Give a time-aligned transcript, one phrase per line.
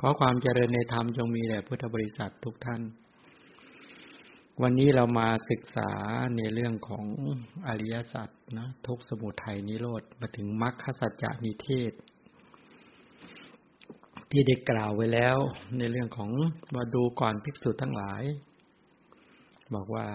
[0.00, 2.82] ขอความเจริญในธรรมจงมีแด่พุทธบริษัททุกท่าน
[4.62, 5.90] วันนี้เรามาศึกษา
[6.36, 7.06] ในเรื่องของ
[7.66, 8.28] อริยสัจ
[8.58, 11.92] นะทุกสมุทัยนิโรธมาถึงมรรคสัจจานิเทศ
[14.30, 15.36] ที่ได้กล่าวไว้แล้ว
[15.78, 16.30] ในเรื่องของ
[16.76, 18.22] มาดูก่อนภิกษุทั้งหลาย
[19.74, 20.06] บอกว่า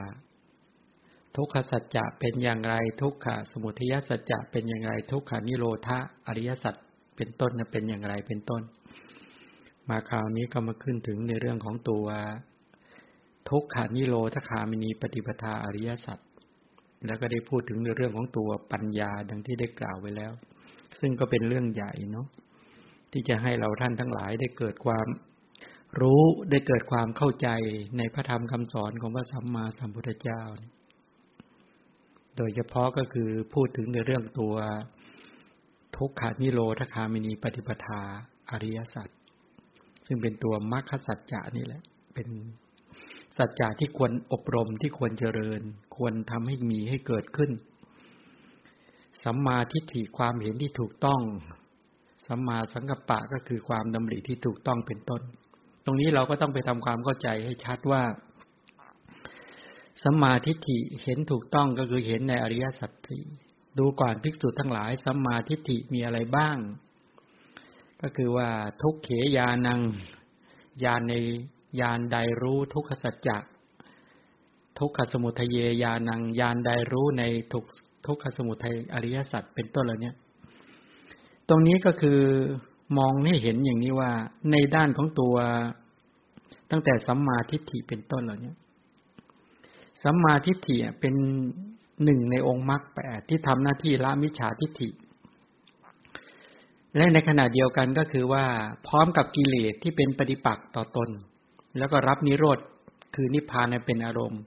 [1.36, 6.76] ทุกขสัจจะเป็นอย่างไรทุกขสมุทัยสัจจะเป็นอย่างไรทุกขานิโรธะอริยสัจ
[7.16, 8.64] เป็นต้นเป็นอย่างไรเป็นต้น
[9.92, 12.06] มาคราวนี้ก็มาขึ้นถึงในเรื่องของตัว
[13.50, 16.20] ทุกขานิโรธคามินีปฏิปทาอริยสัจ
[17.06, 20.32] แล้วก็ได้พูดถึงในเรื่องของตัวปัญญาดังที่ได้กล่าวไว้แล้ว
[21.00, 22.28] ซึ่งก็เป็นเรื่องใหญ่เนาะ
[23.12, 25.08] ที่จะให้เราท่านทั้งหลายได้เกิดความ
[26.02, 27.48] รู้ได้เกิดความเข้าใจ
[27.98, 30.42] ในพระธรรมคำสอนของพระสัมมาสัมพุทธเจ้า
[32.38, 34.56] โดยเฉพาะก็คือพูดถึงในเรื่องตัว
[35.98, 38.02] ทุกขานิโรธคามินีปฏิปทา
[38.52, 39.10] อริยสัจ
[40.14, 41.82] ซึ่งเป็นตัวมรรคสัจจะนี่แหละ
[42.14, 42.28] เป็น
[43.38, 45.62] สัจจะที่ควรอบรมที่ควรเจริญ
[45.96, 47.52] ควรทำให้มีให้เกิดขึ้น
[49.24, 51.22] สัมมาทิฏฐิความเห็นที่ถูกต้อง
[52.26, 55.22] สัมมาสังกัปปะก็คือความดำริที่ถูกต้องเป็นต้น
[55.86, 58.04] ตรงนี้เราก็ต้องไปทำความเข้าใจให้ชัดว่า
[60.04, 63.26] สัมมาทิฏฐิเห็นถูกต้องก็คือเห็นในอริยสัจสี่
[63.78, 66.58] ดูก่อนภิกษุทั้งหลายสัมมาทิฏฐิมีอะไรบ้าง
[68.02, 68.50] ก็คือว่า
[68.82, 69.80] ทุกเขยานัง
[70.84, 71.14] ยานใน
[71.80, 73.38] ยานใดรู้ทุกขสัจจะ
[74.80, 77.64] ทุกขสมุทัยยานังยานใดรู้ในทุก
[78.06, 80.12] ทุกขสมุทัยอริยสัจเป็นต้นเหล่านี้
[81.50, 82.20] ตรงนี้ก็คือ
[82.98, 84.12] มองให้เห็นอย่างนี้ว่า
[84.52, 85.36] ในด้านของตัว
[86.72, 88.54] ตั้งแต่สัมมาทิฏฐิเป็นต้นเหล่านี้
[90.04, 91.16] สัมมาทิฏฐิเป็น
[92.04, 94.90] หนึ่งในองค์มรรคแปดที่ทำหน้าที่ละมิจฉาทิฏฐิ
[96.96, 98.46] และในขณะเดียวกันก็คือว่า
[98.88, 101.10] พร้อมกับกิเลสที่เป็นปฏิปักษ์ต่อตน
[101.78, 102.60] แล้วก็รับนิโรธ
[103.16, 104.42] คือนิพพานเป็นอารมณ์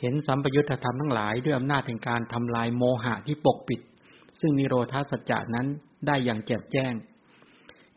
[0.00, 3.80] เห็นสัมปยุตธรรมทั้งหลายด้วยอำนาจแห่งการทำลายโมหะที่ปกปิด
[4.40, 5.66] ซึ่งนิโรธาสัจจานั้น
[6.06, 6.92] ได้อย่างแจ่มแจ้ง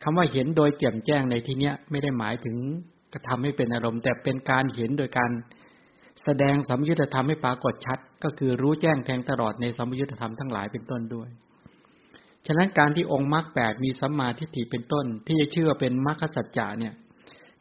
[0.02, 2.56] คำว่าเห็นโดยแจ่มแจ้งในที่เนี้ยไม่ได้หมายถึง
[3.12, 5.30] กระทำให้เป็นอารมณ์ แต่เป็นการเห็นโดยการ
[6.24, 11.28] แสดงสัมยุตธรรมให้ปรากฏชัด ก็คือรู้แจ้งแทงตลอดในสัมยุตธรรมทั้งหลายเป็นต้นด้วย
[12.46, 16.94] ฉะนั้นการที่องค์มรรคแปดมีสัมมาทิฏฐิเป็นต้น ที่จะเชื่อเป็นมรรคสัจจะเนี่ย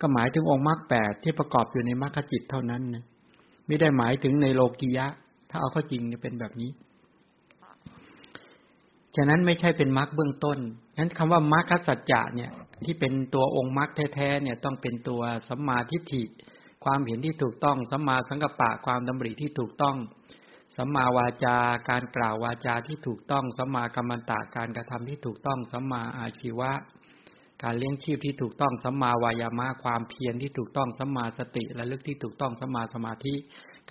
[0.02, 3.04] ก็หมายถึงองค์มรรคแปดที่ประกอบอยู่ในมรรคจิตเท่านั้นนะ
[3.68, 5.08] ไม่ได้หมายถึงในโลกียะ
[5.50, 6.72] ถ้าเอาเข้าจริงเนี่ยเป็นแบบนี้
[9.16, 10.58] ฉะนั้นไม่ใช่เป็นมรรคเบื้องต้น
[11.00, 12.52] นั้นคำว่ามรรคสัจจะเนี่ย
[12.86, 16.24] ที่เป็นตัวองค์มรรคแท้ๆเนี่ยต้องเป็นตัวสัมมาทิฏฐิ
[16.84, 19.96] ความเห็นที่ถูกต้องสัมมาสังกัปปะความดำริที่ถูกต้อง
[20.82, 21.58] สัมมาวาจา
[21.90, 26.72] การกล่าววาจาที่ถูกต้องสัมมากรรมตะการกระทำที่ถูกต้องสัมมาอาชีวะ
[27.64, 33.36] การเลี้ยงชีพที่ถูกต้องสัมมาวายามะความเพียรที่ถูกต้องสัมมาสติและลึกที่ถูกต้องสัมมาสมาธิ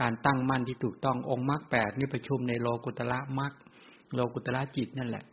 [0.00, 3.52] การตั้งมั่นที่ถูกต้ององค์มรรคแปดนี่ประชุมในโลกุตละมรรค
[4.14, 5.24] โลกุตละจิตนั่นแหละ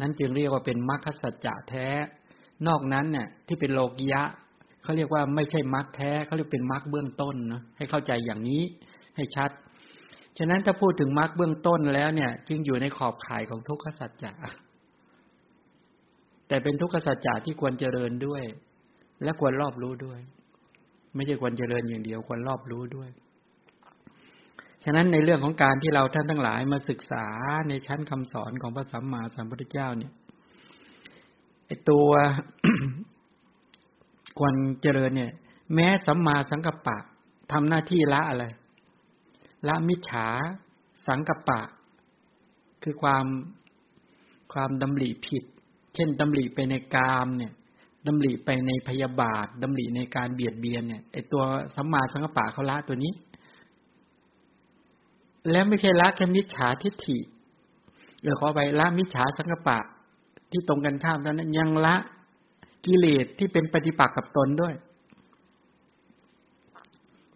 [0.00, 1.88] นั้นจึงเรียกว่าเป็นมรรคสัจจะแท้
[2.66, 4.22] นอกนั้นเนี่ยที่เป็นโลกิยะ
[4.82, 8.62] เขาเรียกว่าไม่ใช่มรรคแท้เขาเรียกเป็นมรรคเบื้องต้นนะให้เข้าใจอย่างนี้
[9.16, 9.50] ให้ชัด
[10.38, 14.32] ฉะนั้นถ้าพูดถึงมรรคเบื้องต้นแล้วเนี่ย จึงอยู่ในขอบข่ายของทุกขสัจจะ
[16.48, 18.42] แต่เป็นทุกขสัจจะที่ควรเจริญด้วย
[19.22, 20.20] และควรรอบรู้ด้วย
[21.14, 23.10] ไม่ใช่ควรเจริญอย่างเดียวควรรอบรู้ด้วย
[24.84, 27.26] ฉะนั้นในเรื่องของการที่เราท่านทั้งหลายมาศึกษา
[27.68, 30.12] ในชั้นคำสอนของพระสัมมาสัมพุทธเจ้าเนี่ย
[31.66, 32.08] ไอตัว
[34.38, 35.32] ควรเจริญเนี่ย
[35.74, 36.98] แม้สัมมาสังกัปปะ
[37.52, 38.44] ทำหน้าที่ละอะไร
[39.66, 40.26] ละมิจฉา
[41.06, 41.60] สังกปะ
[42.82, 43.26] คือความ
[44.52, 45.44] ความดำริผิด
[45.94, 47.52] เช่นดำริไปในกามเนี่ย
[48.06, 51.42] ดำริไปในพยาบาทดำริในการเบียดเบียนเนี่ยไอตัว
[51.74, 53.12] สัมมาสังกปะเขาละตัวนี้
[55.50, 57.18] แล้วไม่ใช่ละแค่มิจฉาทิฏฐิ
[58.22, 59.78] เดี๋ยวขอไปละมิจฉาสังกปะ
[60.50, 61.96] ที่ตรงกันข้ามนั้นยังละ
[62.86, 64.74] กิเลสที่เป็นปฏิปักษ์กับตนด้วย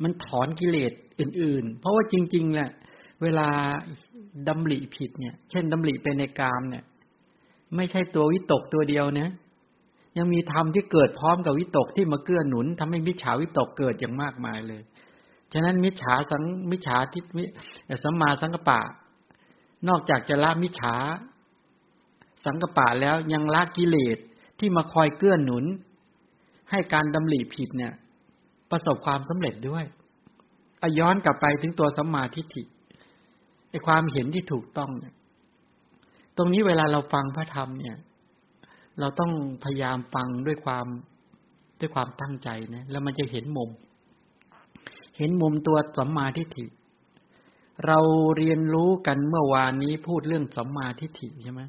[0.02, 0.92] มันถอนกิเลส
[1.22, 2.70] อื่น ๆ เพราะว่าจริง ๆแหละ
[3.22, 3.48] เวลา
[4.48, 6.84] ดำริผิดเนี่ย เช่นดำริไปในกามเนี่ย
[7.76, 9.30] ไม่ใช่ตัววิตกตัวเดียวนะ
[10.18, 14.82] ยังมีธรรมที่เกิดพร้อมกับวิตกที่มาเกื้อหนุนทำให้มิจฉาวิตกเกิดอย่างมากมายเลย
[15.52, 17.24] ฉะนั้นมิจฉาสังมิจฉาทิฏ
[18.02, 18.80] สัมมาสังกปะ
[19.88, 20.94] นอกจากจะละมิจฉา
[22.44, 24.18] สังกปะแล้วยังละกิเลส
[24.58, 25.64] ที่มาคอยเกื้อหนุน
[26.70, 27.92] ให้การดำริผิดเนี่ย
[28.70, 29.84] ประสบความสำเร็จด้วย
[30.82, 32.62] อย้อนกลับไปถึงตัวสัมมาทิฏฐิ
[33.70, 35.14] ไอความเห็นที่ถูกต้องเนี่ย
[36.36, 37.96] ตรงนี้เวลาเราฟังพระธรรมเนี่ย
[39.00, 39.32] เราต้อง
[39.64, 40.86] พยายามฟังด้วยความ
[41.80, 43.70] ด้วยความตั้งใจนะแล้วมันจะเห็นมุม
[45.18, 46.66] เห็นมุมตัวสัมมาทิฏฐิ
[47.86, 47.98] เรา
[48.36, 51.62] เรียนรู้กันเมื่อวานนี้พูดเรื่องสัมมาทิฏฐิใช่ไหม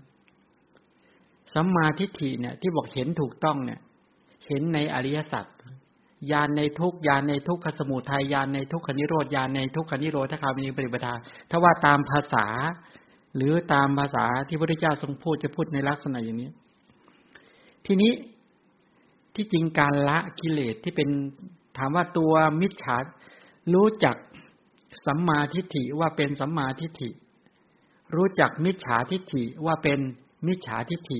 [1.54, 3.80] สัมมาทิฏฐิเนี่ย ที่บอกเห็นถูกต้องเนี่ย
[4.48, 5.45] เห็นในอริยสัจ
[6.31, 11.14] ญาณในทุกญาณในทุกขสมุทัยญาณในทุกขนิโรธญาณในทุกขนิโรธคามินีปริปทา
[11.50, 12.46] ถ้าว่าตามภาษา
[13.36, 16.50] หรือตามภาษาที่พระพุทธเจ้าทรงพูดจะพูดในลักษณะอย่างนี้
[17.86, 18.12] ทีนี้
[19.36, 21.10] ที่จริงการละกิเลสที่เป็น
[21.78, 22.98] ถามว่าตัวมิจฉา
[23.74, 24.16] รู้จัก
[25.06, 27.10] สัมมาทิฏฐิว่าเป็นสัมมาทิฏฐิ
[28.16, 30.00] รู้จักมิจฉาทิฏฐิว่าเป็น
[30.48, 31.19] มิจฉาทิฏฐิ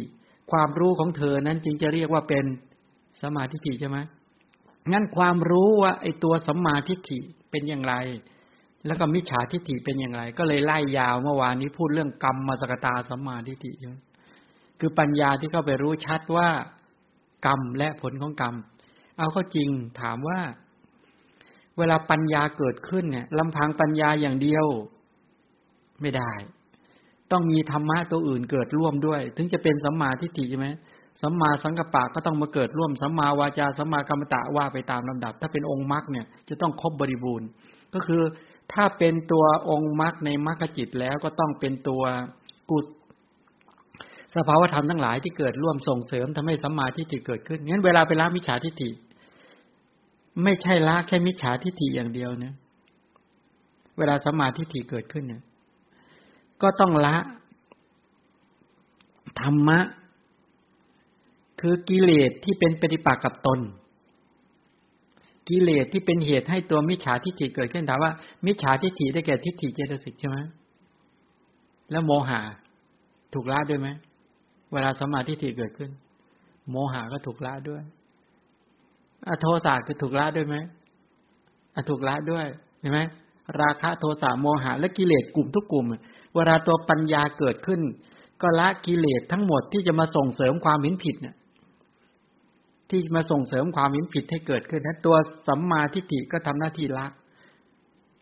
[0.52, 2.46] ความรู้ของเธอนั้นจึงจะเรียกว่าเป็น
[3.22, 3.98] สัมมาทิฏฐิใช่ไหม
[4.92, 7.20] งั้นความรู้ว่าไอ้ตัวสัมมาทิฏฐิ
[7.52, 7.96] เป็นอย่างไร
[8.86, 13.72] แล้วก็มิจฉาทิฏฐิเป็นอย่างไร ก็เลยไล่ยาวเมื่อวานนี้พูดเรื่องกรรมมาสกตาสัมมาทิฏฐิ
[14.80, 16.50] คือปัญญาที่เข้าไปรู้ชัดว่า
[17.46, 18.56] กรรมและผลของกรรม
[19.18, 19.70] เอาเข้าจริง
[20.02, 20.40] ถามว่า
[21.78, 24.66] เวลาปัญญาเกิดขึ้นเนี่ยลำพังปัญญาอย่างเดียว
[26.02, 26.32] ไม่ได้
[27.32, 30.68] ต้องมีธรรมะตัวอื่นเกิดร่วมด้วย ถึงจะเป็นสัมมาทิฏฐิใช่ไหม
[31.22, 37.48] สัมมาสังกัปปะก็ต้องมาเกิดร่วมสัมมาวาจาสัมมากรรมตะว่าไปตามลำดับ ถ้าเป็นองค์มรรคเนี่ยจะต้องครบบริบูรณ์
[37.94, 38.22] ก็คือ
[38.74, 42.04] ถ้าเป็นตัวองค์มรรคในมรรคจิตแล้วก็ต้องเป็นตัว
[42.70, 42.86] กุศ
[44.36, 48.90] สภาวธรรมทั้งหลายที่เกิดร่วมส่งเสริมทำให้สัมมาทิฏฐิเกิดขึ้นงั้นเวลาไปละมิจฉาทิฏฐิ
[50.44, 52.54] ไม่ใช่ละแค่มิจฉาทิฏฐิอย่างเดียวนะ
[53.98, 55.44] เวลาสัมมาทิฏฐิเกิดขึ้นเนี่ย
[56.62, 57.16] ก็ต้องละ
[59.42, 59.80] ธรรมะ
[61.66, 63.60] คือกิเลสที่เป็นปฏิปักษ์กับตน
[65.50, 68.12] กิเลสที่เป็นเหตุให้ตัวมิจฉาทิฏฐิเกิดขึ้นถามว่า
[68.46, 70.38] มิจฉาทิฏฐิได้แก่ทิฏฐิเจตสิกใช่ไหม
[71.92, 72.40] แล้วโมหะ
[73.34, 73.88] ถูกละด้วยไหม
[74.74, 75.92] เวลาสมาธิฏฐิเกิดขึ้น
[76.70, 77.84] โมหะก็ถูกละด้วย
[79.28, 80.56] อโทสะก็ถูกละด้วยไหม
[81.76, 82.46] อถูกละด้วย
[82.80, 83.00] เห็นไหม
[83.62, 85.86] ราคะโทสะโมหะและกิเลสกลุ่มทุกกลุ่ม
[86.36, 87.82] เวลาตัวปัญญาเกิดขึ้น
[88.42, 91.36] ก็ละกิเลสทั้งหมดที่จะมาส่งเสริมความเห็นผิดเนี่ย
[92.90, 95.16] ที่มาส่งเสริมความเห็นผิดให้เกิดขึ้นนะตัว
[95.48, 97.08] สัมมาทิฏฐิก็ทำหน้าที่ละ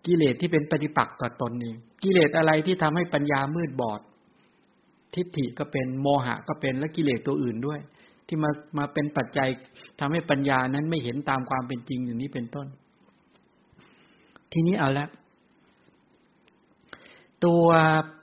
[0.06, 4.02] กิเลสที่เป็นปฏิปักษ์ต่อตนเองกิเลสอะไรที่ทำให้ปัญญามืดบอด
[5.16, 7.80] ทิฏฐิก็เป็นโมหะก็เป็นและกิเลสตัวอื่นด้วย
[8.28, 9.50] ที่มามาเป็นปัจจัย
[10.00, 12.68] ทำให้ปัญญานั้นไม่เห็นตามความเป็นจริงอย่างนี้เป็นต้น
[14.52, 15.08] ทีนี้เอาละ
[17.46, 17.66] ตัว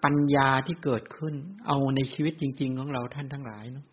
[0.05, 1.35] ปัญญาที่เกิดขึ้น
[1.67, 3.87] เอาในชีวิตจริง ๆ ของเราท่านทั้งหลายเนาะ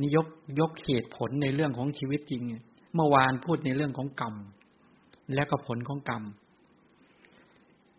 [0.00, 0.26] นี่ยก
[0.60, 2.42] ยกเหตุผลในเรื่องของชีวิตจริง
[2.94, 4.34] เมื่อวานพูดในเรื่องของกรรม
[5.34, 6.22] และก็ผลของกรรม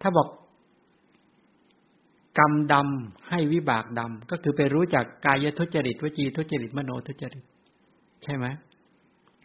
[0.02, 0.28] ถ้าบอก
[2.40, 7.44] กรรมดำให้วิบากดำก็คือไปรู้จักกายทุจริตวจีทุจริตมโนทุจริต
[8.24, 8.46] ใช่ไหม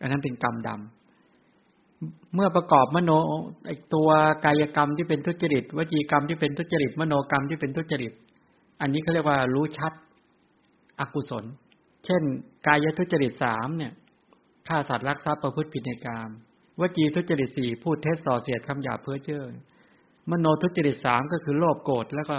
[0.00, 3.10] อันนั้นเป็นกรรมดำเมื่อประกอบมโน
[3.66, 4.08] ไอตัว
[4.44, 8.12] กายกรรมที่เป็นทุจริตวจีกรรมที่เป็นทุจริต มโนกรรมที่เป็นทุจริต
[8.80, 9.92] อันนี้เขาเรียกว่ารู้ชัด
[11.00, 11.44] อกุศล
[12.08, 12.24] เช่น
[12.66, 13.92] กายทุจริตสามเนี่ย
[14.68, 16.30] ฆ่าสัตว์รักทรัพย์ประพฤติผิดในกาม
[16.80, 19.44] วจีทุจริตสี่พูดเท็จส่อเสียดคำหยาเพ้อเจ้อ
[20.30, 22.36] มโนทุจริตสามก็คือโลภโกรธแล้วก็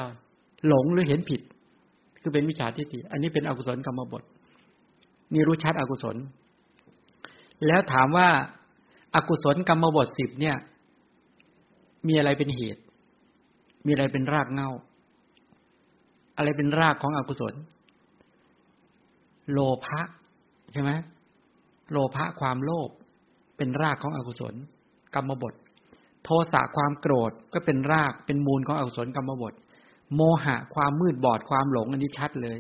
[0.67, 1.41] หลงหรือเห็นผิด
[2.21, 4.23] คือเป็นวิชาทิฏฐิอันนี้เป็นอกุศลกรรมบท
[5.33, 6.15] นี่รู้ชัดอกุศล
[7.67, 8.27] แล้วถามว่า
[9.15, 10.55] อากุศลกรรมบทสิบเนี่ย
[12.07, 12.81] มีอะไรเป็นเหตุ
[13.85, 14.69] มีอะไรเป็นรากเงา
[16.37, 17.53] อะไรเป็นรากของอกุศล
[19.51, 20.01] โลภะ
[20.73, 20.91] ใช่ไหม
[21.91, 22.89] โลภะความโลภ
[23.57, 24.53] เป็นรากของอกุศล
[25.15, 25.53] กรรมบท
[26.23, 29.53] โทสะความโกรธก็เป็นรากเป็นมูลของอกุศลกรรมบท
[30.15, 32.57] โมหะความมืดบอดความหลงอันนี้ชัดเลย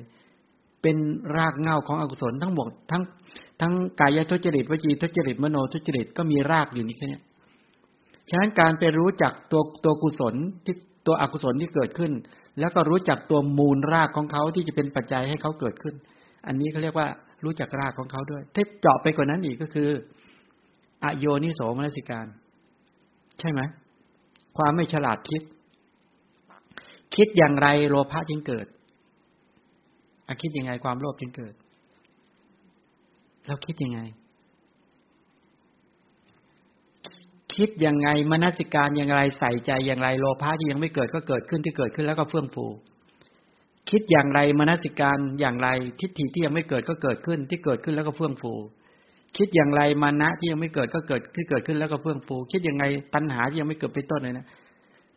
[0.81, 0.97] เป็น
[1.37, 3.03] รากเงาของอกุศลทั้งหมดทั้ง
[3.61, 7.19] ทั้งกายทุจริตวจีทุจริตมโนทุจริตก็มีรากอยู่นี่แค่นี้
[8.29, 10.33] ฉะนั้นการไปรู้จักตัวตัวกุศล
[10.65, 10.75] ที่
[11.07, 12.11] ตัวอกุศลที่เกิดขึ้น
[12.59, 15.95] แล้วก็รู้จักตัวมูลรากของเขาที่จะเป็นปัจจัยให้เขาเกิดขึ้น
[16.47, 17.07] อันนี้เขาเรียกว่า
[17.45, 19.89] รู้จักรากของเขาด้วยถ้าเจาะไปกว่านั้นอีกก็คือ
[21.03, 22.27] อโยนิโสมนสิการ
[23.39, 23.61] ใช่ไหม
[24.57, 25.41] ความไม่ฉลาดคิด
[27.15, 28.67] คิดอย่างไรโลภะจึงเกิด
[30.27, 31.53] อคิดยังไงความโลภจึงเกิด
[33.47, 33.99] เราคิดยังไง
[37.55, 42.65] คิดยังไงมนสิการอย่างไรใส่ใจอย่างไรโลภะที่ยังไม่เกิดก็เกิดขึ้นที่เกิดขึ้นแล้วก็เฟื่องฟู
[43.91, 45.69] คิดอย่างไรมนสิการอย่างไร
[45.99, 48.53] ทิฏฐิที่ยังไม่เกิดก็เกิดขึ้น ที่เกิดขึ้นแล้วก็เฟื่องฟู
[49.37, 54.45] คิดอย่างไรมานะที่ยังไม่เกิดก็เกิดที่เกิดขึ้นแล้วก็เฟื่องฟู คิดอย่างไรตัณหาที่ยังไม่เกิดเป็นต้นเลยนะ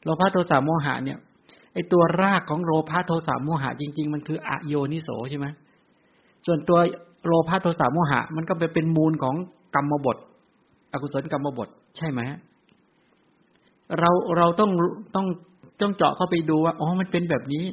[0.05, 1.19] โลภะโทสะโมหะเนี่ย
[1.75, 5.47] ไอตัวรากของโลภะโทสะโมหะจริง ๆ มันคืออโยนิโสใช่ไหม
[6.47, 6.79] ส่วนตัว
[7.27, 9.35] โลภะโทสะโมหะ มันก็ไปเป็นมูลของ
[9.75, 10.17] กรรมบท
[10.93, 12.21] อกุศลกรรมบท ใช่ไหม
[13.99, 14.71] เราเราต้อง
[15.15, 15.27] ต้อง
[15.81, 17.65] ต้องเจาะเข้าไปดูว่าอ๋อมันเป็นแบบนี้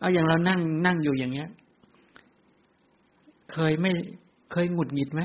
[0.00, 1.48] เอาอย่างเรานั่งนั่งอยู่อย่างเงี้ย
[3.52, 3.92] เคยไม่
[4.52, 5.22] เคยหงุดหงิดไหม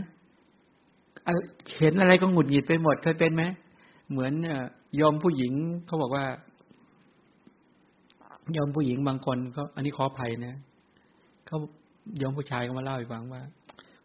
[1.80, 3.44] เห็นอะไรก็หงุดหงิดไปหมดเคยเป็นไหม
[4.12, 4.34] เหมือน
[5.00, 5.54] ยอมผู้หญิง
[5.86, 6.26] เขาบอกว่า
[8.58, 10.56] ยอมผู้หญิงบางคนเขาอันนี้ขออภัยนะ
[11.48, 11.58] เขา
[12.22, 13.42] ยอมผู้ชายก็มาเล่าให้ฟังว่า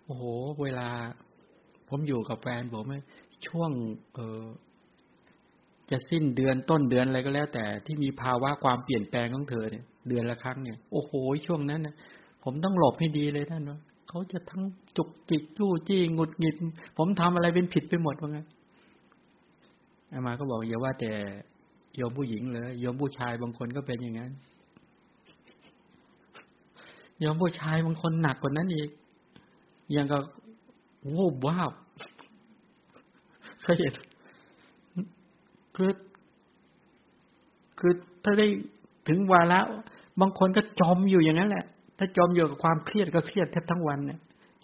[0.05, 0.23] โอ้โห
[0.63, 0.89] เวลา
[1.89, 2.85] ผมอยู่กับแฟนผม
[3.47, 3.71] ช่วง
[4.15, 4.43] เออ
[5.91, 11.13] จะสิ้นเดือนต้นเดือนอะไรก็แล้ว แต่ที่มีภาวะความเปลี่ยนแปลงของเธอเนี่ย เดือนละครั้งเนี่ย โอ้โห
[11.47, 11.95] ช่วงนั้นนะ
[12.45, 14.63] ผมต้องหลบให้ดีเลยท่านเนาะเขาจะทั้ง
[14.97, 16.57] จุกจิกจู้จี้งุดหงิด
[16.97, 18.39] ผมทำอะไรเป็นผิดไปหมดว่าไง
[20.13, 21.13] อามาก็บอกอย่าว่าแต่
[21.97, 24.33] โยมผู้หญิงเลยโยมผู้ชายบางคนก็เป็นอย่างนั้น
[27.21, 28.91] โยมผู้ชายบางคนหนักกว่านั้นอีก
[29.97, 30.19] ยังก็
[31.17, 31.73] วูบว้าบ
[33.63, 33.95] เคยเห็น
[35.77, 35.91] คือ
[37.79, 38.47] คือถ้าได้
[39.09, 39.61] ถึงวาระ
[40.21, 41.65] บางคนก็จมอยู่อย่างนั้นแหละ
[41.99, 44.19] ถ้าจมอยู่กับความเครียดก็เครียดแทบทั้งวันเนี่ย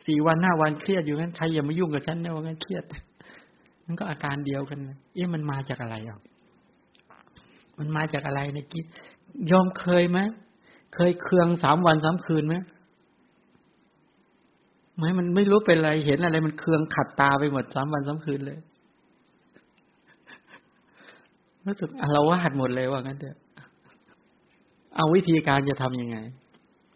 [0.07, 2.85] สี่วันห้าวันเครียดอยู่งั้นใครอย่ามายุ่งกับฉันนี่ยว่างั้นเครียด
[3.87, 4.79] มันก็อาการเดียวกัน
[5.15, 6.19] เอ๊ะมันมาจากอะไรอะ
[7.79, 8.85] มันมาจากอะไรในกิจ
[9.51, 10.19] ยอมเคยไหม
[10.95, 12.57] เคยเคืองสามวันสามคืนไหม
[14.97, 18.59] ไม่มันไม่รู้เป็นอะไร เห็นอะไร มันเคืองขัดตาไปหมดสามวันสามคืนเลย
[21.67, 23.39] รู้สึกเราวาดหมดเลยว่างั้นเถอะ
[24.97, 26.17] เอาวิธีการจะทํำยังไง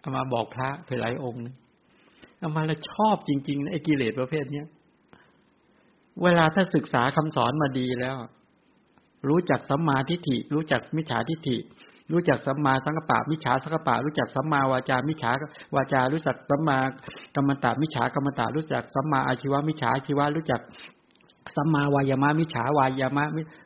[0.00, 1.42] เอามาบอกพระไปหลายองค์
[2.38, 4.66] เอามาแล้วชอบจริงๆนะไอ้กิเลสประเภทเนี้ย
[6.23, 8.16] เวลาถ้าศึกษาคำสอนมาดีแล้ว
[9.28, 11.57] รู้จักสัมมาทิฏฐิ รู้จักมิจฉาทิฏฐิ
[12.12, 15.30] รู้จักสัมมาสังกปะมิจฉาสังกปะรู้จักสัมมาวาจามิจฉา
[15.75, 16.78] วาจารู้จักสัมมา
[17.35, 20.61] กรรมตามิจฉากรรมตารู้จักสัมมาอาชีวะมิจฉาอาชีวะรู้จัก
[21.57, 23.25] สัมมาวายามะมิจฉาวายามะ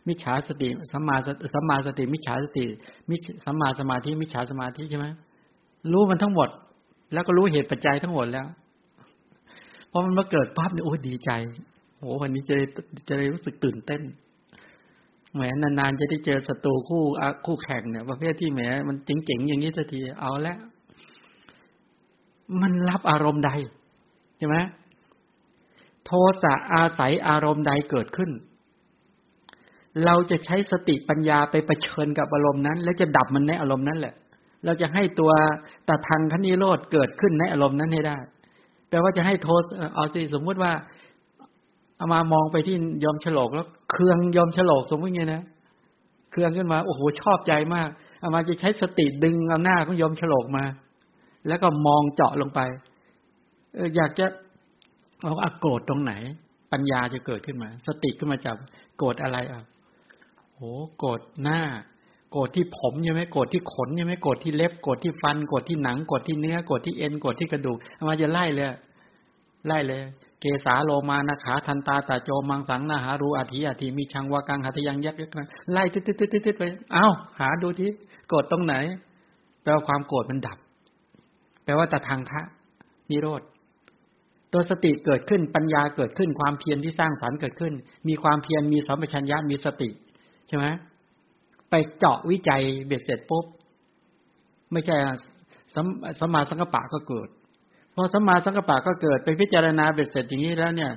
[0.09, 1.17] มิจฉาสติสัมมา
[1.55, 2.65] สัมมาสติ มิจฉาสติ
[3.11, 5.07] มิสัมมาสมาธิมิจฉาสมาธิใช่ไหม
[5.93, 6.49] รู้มันทั้งหมด
[7.13, 8.47] แล้วก็รู้เหตุปัจจัยทั้งหมดแล้ว
[9.91, 11.31] พอมันมาเกิดปั๊บเนี่ยโอ้ดีใจ
[11.99, 12.55] โอ้วันนี้จะ
[13.09, 14.03] จะได้รู้สึกตื่นเต้น
[15.35, 17.03] แหมนานๆจะได้เจอศัตรูคู่
[17.47, 20.59] คู่แข่งเนี่ยประเภทที่แหมมันเจ๋งๆอย่างนี้สักทีเอาล้ว
[22.63, 23.51] มันรับอารมณ์ใด
[24.39, 24.57] ใช่ไหม
[26.07, 26.11] โท
[26.43, 28.31] สะอาศัยอารมณ์ใดเกิดขึ้น
[30.05, 34.15] เราจะใช้สติปัญญาไปประชิญกับอารมณ์นั้น แล้วจะดับมันในอารมณ์นั้นแหละ
[34.65, 35.31] เราจะให้ตัว
[35.89, 38.19] ตะทางคณิโรธเกิดขึ้นในอารมณ์นั้นให้ได้
[38.89, 39.63] แปลว่าจะให้โทษ
[39.95, 40.73] เอาสิสมมุติว่า
[41.97, 45.43] เอามามองไปที่ยอมฉลกแล้วเครืองยอมฉลกสมมติไงนะ
[46.31, 47.89] เครืองขึ้นมาโอ้โหชอบใจมาก
[48.21, 50.65] เอามาจะใช้สติดึงเอาหน้าของยอมฉลกมา
[51.49, 52.61] แล้วก็มองเจาะลงไป
[53.75, 54.27] เอออยากจะ
[55.25, 56.13] เราอาโกรธตรงไหน
[56.73, 58.57] ปัญญาจะเกิดขึ้นมา สติขึ้นมาจับ
[58.99, 59.63] โกรธอะไรอะ
[60.55, 60.61] โห
[60.99, 61.61] โกรธหน้า
[62.33, 67.79] โกรธที่ผมใช่ไหมโกรธที่ขนใช่ไหมโกรธที่เล็บโกรธที่ฟันโกรธที่หนังโกรธที่เนื้อโกรธที่เอ็นโกรธที่กระดูก
[68.09, 68.69] มาจะไล่เลย
[69.67, 70.03] ไล่เลย
[70.41, 75.31] เกสาโลมานาขาทันตาตาโจมังสังนาหารูอาทิอาทิมีชังวากังหัตยังยักยัก
[75.73, 76.63] ไล่ติดติดติดติดไป
[76.93, 77.07] เอ้า
[77.41, 77.91] หาดูที่
[78.29, 78.75] โกรธตรงไหน
[79.63, 80.59] แปลว่าความโกรธมันดับ
[81.65, 82.41] แปลว่าตะทางคะ
[83.11, 83.43] นิโรธ
[84.55, 87.73] ตัวสติเกิดขึ้นปัญญาเกิดขึ้นความเพียรที่สร้างสรรค์เกิดขึ้น
[88.09, 89.91] มีความเพียรมีสัมปชัญญะมีสติ
[90.49, 90.67] ใช่ไหม
[91.71, 93.45] ไปเจาะวิจัยเบ็ดเสร็จปุ๊บ
[94.73, 94.97] ไม่ใช่
[95.75, 95.87] สม
[96.21, 97.29] สมาสังกปะก็เกิด
[97.95, 100.91] พอสมาสังกปะก็เกิดไปพิจารณาเบ็ดเสร็จอย่างนี้แล้วเนี่ย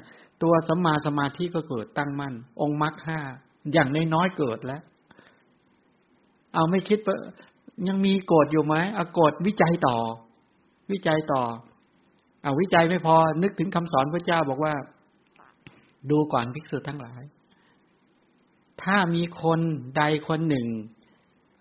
[0.43, 3.19] ตัวสัมมาสมาธิก็เกิดตั้งมั่น องค์มรรคห้า
[3.73, 4.81] อย่างน้อยๆเกิดแล้ว
[6.53, 6.99] เอาไม่คิด
[7.87, 9.97] ยังมีโกรธอยู่ไหมเอาโกรธวิจัยต่อ
[10.91, 11.41] วิจัยต่อ
[12.43, 14.73] เอาวิจัยไม่พอนึกถึงคำสอนพระเจ้าบอกว่า
[16.11, 17.21] ดูก่อนภิกษุทั้งหลาย
[18.83, 19.59] ถ้ามีคน
[19.97, 20.67] ใดคนหนึ่ง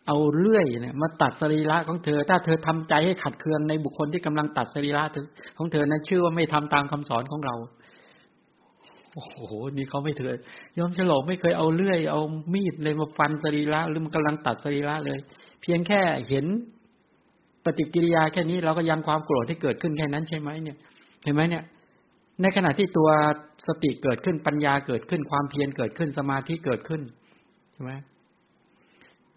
[0.06, 5.04] เอาเลื่อยเนี่ยมาตัดสรีระของเธอ ถ้าเธอทำใจให้ขัดเคืองในบุคคลที่กำลังตัดสรีระ
[5.56, 7.54] ของเธอนั้นชื่อว่าไม่ทำตามคำสอนของเรา
[9.14, 9.34] โอ้โห
[9.76, 10.36] นี่เขาไม่เถอย
[10.78, 12.20] ยอมฉลองไม่เคยเอาเลื่อย เอา
[12.54, 15.18] มีดเลยมาฟันสรีระหรือมันกำลังตัดสรีระเลย
[15.62, 16.46] เพียงแค่เห็น
[17.66, 20.76] ปฏิกิริยาแค่นี้เราก็ยังความโกรธที่เกิดขึ้นแค่นั้นใช่ไหมเนี่ย
[21.24, 21.64] เห็นไหมเนี่ย
[22.42, 23.08] ในขณะที่ตัว
[23.66, 27.02] สติเกิดขึ้นปัญญาเกิดขึ้นความเพียรเกิดขึ้นสมาธิเกิดขึ้น
[27.72, 27.92] ใช่ไหม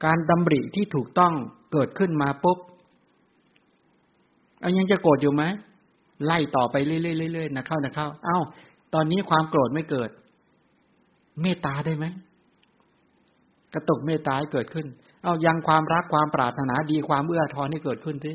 [0.06, 1.34] การดำริที่ถูกต้อง
[1.74, 2.58] เกิดขึ้นมาปุ๊บ
[4.60, 5.44] เอายังจะโกรธอยู่ไหม
[6.26, 8.40] ไล่ต่อไปเรื่อยๆๆนะเข้านะเข้า เอ้า
[8.94, 10.10] ตอนนี้ความโกรธไม่เกิด
[11.42, 12.06] เมตตาได้ไหม
[13.74, 14.88] กระตุกเมตตาให้เกิดขึ้น
[15.24, 18.32] เอายังความรักความปรารถนาดีความเอื้อทอนให้เกิดขึ้นที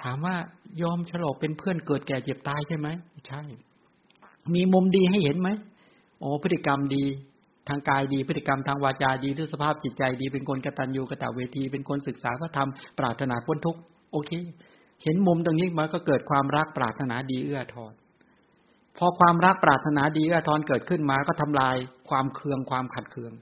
[0.00, 0.36] ถามว่า
[0.82, 2.88] ยอมฉลอกเป็นเพื่อนเกิดแก่เจ็บตายใช่ไหม
[3.28, 3.42] ใช่
[4.54, 5.48] มีมุมดีให้เห็นไหม
[6.20, 7.04] โอ้พฤติกรรมดี
[7.68, 13.80] ทางกายดีพฤติกรรมทางวาจาดีหรือสภาพจิตใจดีเป็นคนกตัญญูกตเวที เป็นคนศึกษาพระธรรมปรารถนาพ้นทุกข์
[14.12, 14.30] โอเค
[15.02, 17.92] เห็นมุมตรงนี้มาก็เกิดความรักปรารถนาดีเอื้อทอน
[18.98, 21.76] พอความรักปรารถนาดีเอื้อทอนเกิดขึ้นมาก็ทำลาย
[22.08, 23.32] ความเคืองความขัดเคือง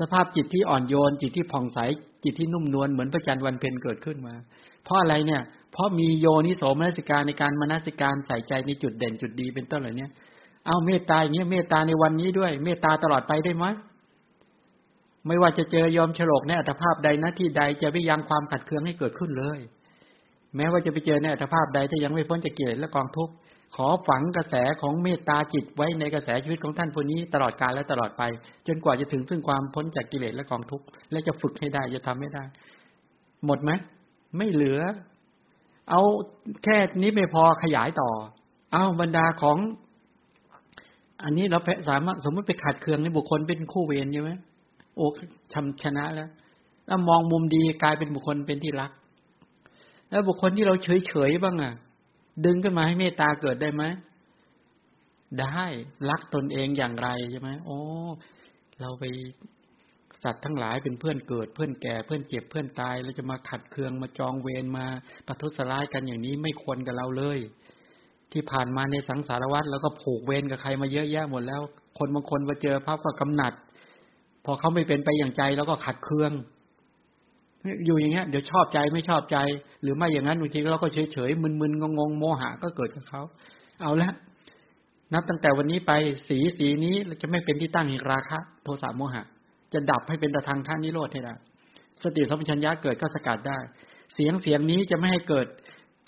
[0.00, 1.78] สภาพจิตที่อ่อนโยน จิตที่ผ่องใส
[2.24, 4.34] จิตที่นุ่มนวลเหมือนพระจันทร์วันเพ็ญเกิดขึ้นมา
[4.84, 5.42] เพราะอะไรเนี่ย
[5.72, 10.06] เพราะมีโยนิโสมนสิการในการมนสิการใส่ใจในจุดเด่นจุดดีเป็นต้นเหล่านี้
[10.66, 13.64] เอาเมตตาอย่างนี้เมตตาในวันนี้ด้วย เมตตาตลอดไปได้ไหม
[15.26, 19.58] ไม่ว่าจะเจอยอมฉลกในอัตภาพใดนะที่ใดจะไม่ยังความขัดเคืองให้เกิดขึ้นเลย
[20.56, 23.34] แม้ว่าจะไปเจอในอัตภาพใดถ้ายังไม่พ้นจากกิเลสและกองทุกข์
[23.76, 28.22] ขอฝังกระแสของเมตตาจิตไว้ในกระแสชีวิตของท่านผู้นี้ตลอดกาลและตลอดไป
[28.66, 32.44] จนกว่าจะถึงซึ่งความพ้นจากกิเลสและกองทุกข์และจะฝึกให้ได้จะทำให้ได้
[33.46, 33.70] หมดไหม
[34.36, 34.80] ไม่เหลือ
[35.90, 36.00] เอา
[36.64, 38.10] แค่นี้ไม่พอขยายต่อ
[38.72, 39.58] เอาบรรดาของ
[41.24, 41.58] อันนี้เรา
[41.88, 44.30] สามารถสมมติไปขัดเคืองในบุคคลเป็นคู่เวรใช่ไหม
[44.94, 45.06] โอ้
[45.52, 46.28] ชำชนะแล้ว
[46.86, 48.90] แล้วมองมุมดีกลายเป็นบุคคลเป็นที่รัก
[50.10, 51.72] แล้วบุคคลที่เราเฉยเฉยบ้างอะ
[52.44, 53.84] ดึงขึ้นมาให้เมตตาเกิดได้ไหม
[55.40, 55.64] ได้
[56.10, 57.80] รักตนเองอย่างไรใช่ไหมโอ้
[58.80, 59.04] เราไป
[60.22, 64.86] สัตว์ทั้งหลายเป็นเพื่อนเกิด เพื่อนแก่เพื่อนเจ็บเพื่อนตายเราจะมาขัดเคืองมาจองเวรมา
[65.26, 67.38] ปทุสร้ายกันอย่างนี้ไม่ควรกับเราเลย
[68.32, 71.60] ที่ผ่านมาในสังสารวัฏแล้วก็ผูกเวรกับใครมาเยอะแยะหมดแล้ว
[71.98, 73.52] คนบางคนมาเจอภาพก็กำหนัด
[74.44, 76.32] พอเขาไม่เป็นไปอย่างใจแล้วก็ขัดเคือง
[77.86, 79.36] อยู่อย่างเงี้ยเดี๋ยวชอบใจไม่ชอบใจ
[79.82, 83.22] หรือไม่อย่างนั้นบางทีเราก็เฉยเฉยมึนๆงงๆโมหะก็เกิดกับเขา
[83.80, 84.10] เอาละ
[85.14, 85.92] นับตั้งแต่วันนี้ไป
[86.28, 89.22] สีสีนี้จะไม่เป็นที่ตั้งแห่งราคะ โทสะโมหะ
[89.72, 91.34] จะดับให้เป็นตะทางท่านิโรธให้ได้
[92.02, 93.58] สติสัมปชัญญะเกิดก็สกัดได้
[94.14, 95.46] เสียงเสียงนี้จะไม่ให้เกิด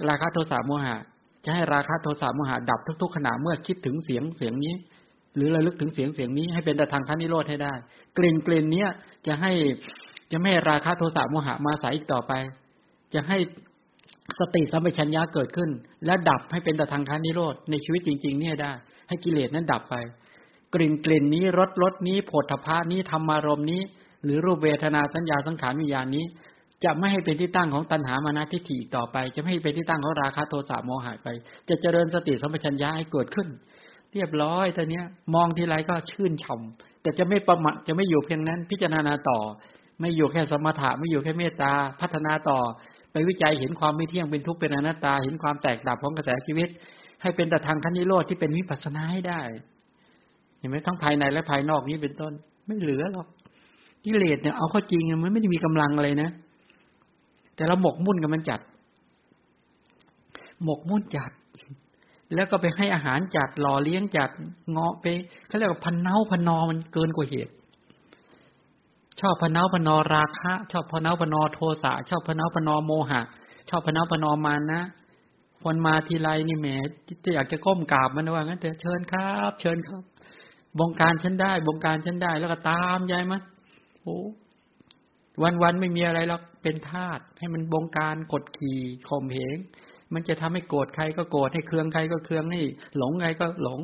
[0.09, 0.97] ราคะโทสะโมหะ
[1.45, 4.75] จะให้ราคะโทสะโมหะดับทุก ๆ ขณะเมื่อคิดถึงเสียงเสียงนี้
[5.37, 7.73] หรือระลึกถึงเสียงเสียงนี้ให้เป็นตะทางท่านิโรธให้ได้
[8.19, 8.91] กลิ่นกลิ่นเนี้ย
[9.27, 9.53] จะให้
[10.33, 12.33] จะไม่ราคะโทสะโมหะมาสายอีกต่อไป
[13.15, 13.39] จะให้
[14.39, 15.71] สติสัมปชัญญะเกิดขึ้น
[16.07, 18.73] และดับให้เป็นตะทางคานิโรธในชีวิตจริง ๆ เนี่ยได้
[19.09, 19.95] ให้กิเลสนั้นดับไป
[20.75, 23.81] กลิ่นกลิ่นนี้รสรสนี้ผฏฐพานี้ธรรมารมนี้
[24.25, 26.25] หรือรูปเวทนาสัญญาสังขารวิญญาณนี้
[26.85, 31.29] จะไม่ให้เป็นที่ตั้งของตัณหามานะทิฏฐิต่อไป จะไม่ให้เป็นที่ตั้งของราคะโทสะโมหะไป
[31.69, 33.49] จะเจริญสติสัมปชัญญะให้เกิดขึ้น
[34.13, 35.03] เรียบร้อยตอนนี้
[35.35, 36.61] มองทีไรก็ชื่นชม
[37.03, 39.39] แต่จะไม่ประมาทจะไม่อยู่เพียงนั้นพิจารณาต่อ
[40.01, 42.59] ไม่อยู่แค่สมถะไม่อยู่แค่เมตตาพัฒนาต่อ
[43.13, 46.69] ไปวิจัยเห็นความไม่เที่ยงเป็นทุกข์เป็นอนัตตา เห็นความแตกดับของกระแสชีวิต
[47.23, 49.41] ให้เป็นแต่ทางขั้นนิโรธที่เป็นวิปัสสนาให้ได้
[50.59, 52.33] เห็นไหมทั้งภายในและภายนอกนี้เป็นต้น
[52.67, 53.27] ไม่เหลือหรอก
[54.05, 56.31] กิเลสเนี่ยเอาเข้าจริงมันไม่ได้มีกำลังอะไรนะ
[57.57, 58.61] แต่เราหมกมุ่นกับมันจัด
[60.65, 61.31] หมกมุ่นจัด
[62.35, 64.31] แล้วก็ไปให้อาหารจัดหล่อเลี้ยงจัด
[64.71, 65.07] เงาะไป
[65.47, 67.53] เขาเรียกว่าพันเนาพันนอมันเกินกว่าเหตุ
[69.21, 73.21] ชอบพนาพนอราคะ ชอบพนาพนอโทสะ ชอบพนาพนอโมหะ
[73.69, 74.83] ชอบพนาพนอมานะ
[75.63, 76.69] คนมาทีไรนี่แหม
[77.25, 80.03] จะอยากจะก้มกราบมันว่างั้นเถอะเชิญครับ เชิญครับ
[80.79, 83.43] บงการฉันได้บงการฉันได้ แล้วก็ตามยายมั้ย
[84.03, 84.19] โอ้
[85.43, 89.57] วันวันไม่มีอะไรหรอกเป็นธาตุให้มันบงการกดขี่ข่มเหง
[90.15, 92.61] มันจะทำให้โกรธใครก็โกรธให้เคืองใครก็เคืองให้
[92.97, 93.81] หลงใครก็หลง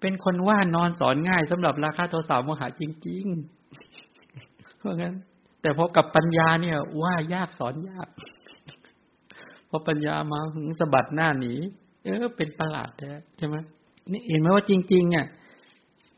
[0.00, 3.57] เป็นคนว่านอนสอนง่ายสำหรับราคาโทสะโมหะจริง ๆ
[4.78, 5.14] เพราะงั้น
[5.62, 8.08] แต่พอกับปัญญาเนี่ย ว่ายากสอนยาก
[9.68, 11.54] พอปัญญามาหึงสะบัดหน้าหนี
[12.04, 13.56] เออ เป็นประหลาดแท้ใช่ไหม
[14.12, 15.26] นี่เห็นไหมว่าจริงๆเนี่ย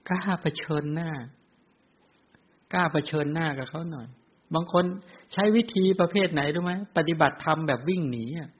[0.09, 1.11] กล้าเผชิญหน้า
[2.73, 4.07] กล้าเผชิญหน้ากับเขาหน่อย
[4.55, 4.85] บางคน
[5.33, 8.51] ใช้วิธีประเภทไหนรู้ไหมปฏิบัติธรรมแบบวิ่งหนีอะ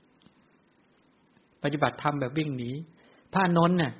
[1.63, 2.71] ปฏิบัติธรรมแบบวิ่งหนี
[3.33, 3.93] พระนนท์เนี่ย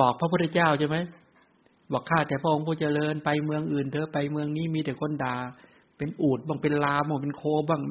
[0.00, 0.96] บอกพระพุทธเจ้าใช่ไหม
[1.92, 5.36] บอกข้าแต่พระองค์ผู้เจริญไปเมืองอื่นเธอไปเมืองนี้มีแต่คนด่า
[5.96, 7.82] เป็นอูดบ้างเป็นลาบ้างเป็นโคบ้าง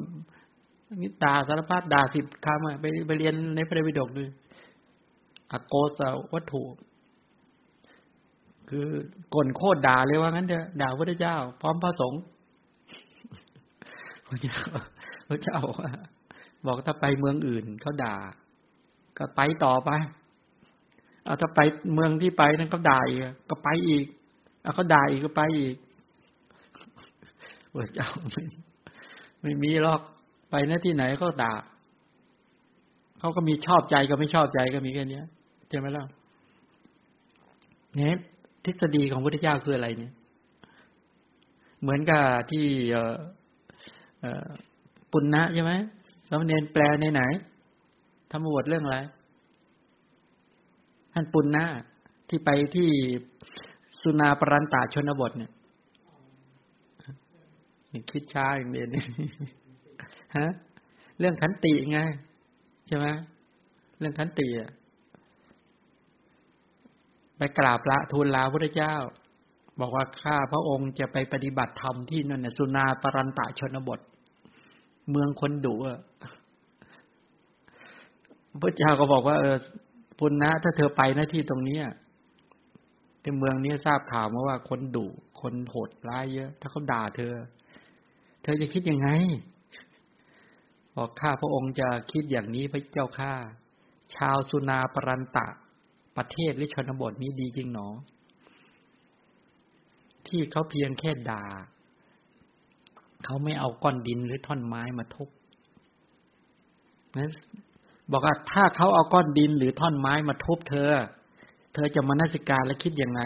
[1.02, 4.22] นี่ด่าสารพัดด่าสิบคำไปไปเรียนในพระวิดกดู
[5.50, 6.00] อโกส
[6.34, 6.62] วัตถุ
[8.68, 8.86] คือ
[9.34, 12.20] กลโคตรด่าเลยว่างั้นเถอะด่าพระเจ้า พร้อมพระสงฆ์
[14.28, 14.58] พระเจ้า
[15.28, 15.58] พระเจ้า
[16.66, 18.16] บอกถ้าไปเมืองอื่นเขาด่า
[19.18, 19.90] ก็ไปต่อไป
[21.26, 21.60] เอาถ้าไป
[21.94, 24.06] เมืองที่ไปนั้นก็ด่าอีกก็ไปอีก
[24.62, 25.76] เอาเขาด่าอีกก็ไปอีก
[27.72, 28.42] พระเจ้าไม่
[29.42, 30.00] ไม่มีหรอก
[30.50, 31.52] ไปหน้าที่ไหนก็ด่า
[33.18, 35.20] เขาก็มีชอบใจกับไม่ชอบใจก็มีแค่นี้
[35.68, 36.04] ใช่ไหมล่ะ
[37.96, 38.16] เนี่ย
[38.64, 40.12] ทฤษฎีของพระพุทธเจ้าคืออะไรเนี่ย
[41.80, 42.98] เหมือนกับที่เอ
[44.44, 44.46] อ
[45.12, 45.72] ปุณณะใช่ไหม
[46.28, 47.22] สามเณรแปลในไหน
[48.30, 48.98] ธรรมบทเรื่องอะไร
[51.18, 51.66] ท่านปุณณะ
[52.28, 52.90] ที่ไปที่
[54.02, 55.50] สุนาปรันตาชนบทเนี่ย
[58.10, 59.02] คิดช้าอย่างเดียวนี่
[60.36, 60.48] ฮะ
[61.18, 62.00] เรื่องขันติไง
[62.86, 63.06] ใช่ไหม
[63.98, 64.70] เรื่องขันติอะ
[67.36, 68.94] ไปกราบละทูลลาพระเจ้า
[69.80, 74.00] บอกว่าข้าพระองค์จะไปปฏิบัติธรรมที่นั่นน่ะสุนาปรันตะชนบท
[75.10, 75.98] เมืองคนดุอะ
[78.62, 79.56] พระเจ้าก็บอกว่า เออ
[80.18, 81.80] ปุณนะถ้าเธอไปหน้าที่ตรงนี้
[83.22, 85.06] ที่เมืองนี้ทราบข่าวมาว่าคนดุ
[85.40, 87.34] คนโหดร้ายเยอะ ถ้าเขาด่าเธอ
[88.42, 89.08] เธอจะคิดยังไง
[90.96, 93.32] บอกข้าพระองค์จะคิดอย่างนี้พระเจ้าข้า
[94.14, 95.46] ชาวสุนาปรันตะ
[96.16, 97.88] ประเทศหรือชนบทนี้ดีจริงหนอ
[100.26, 101.44] ที่เขาเพียงแค่ด่า
[103.24, 105.28] เขาไม่เอาก้อนดินหรือท่อนไม้มาทุบ
[107.18, 107.30] นั้น
[108.10, 110.90] บอกว่าถ้าเขาเอาก้อนดินหรือท่อนไม้มาทุบเธอ
[111.74, 113.22] เธอจะมานาสิการและคิดยังไง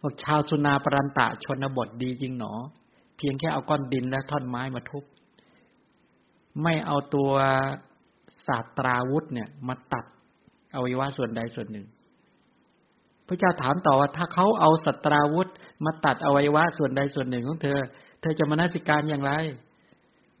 [0.00, 2.52] บอกชาวสุนาปรันตะชนบทดีจริงหนอ
[3.16, 5.04] เพียงแค่เอาก้อนดินและท่อนไม้มาทุบ
[6.62, 7.32] ไม่เอาตัว
[8.46, 10.04] ศาสตราวุธเนี่ย มาตัด
[10.74, 11.86] อวัยวะส่วนใดส่วนหนึ่ง
[13.26, 15.48] พระเจ้าถามต่อว่า ถ้าเขาเอาสัตราวุธ
[15.84, 17.78] มาตัดอวัยวะส่วนใดส่วนหนึ่งของเธอ
[18.20, 19.32] เธอจะมานาสิการอย่างไร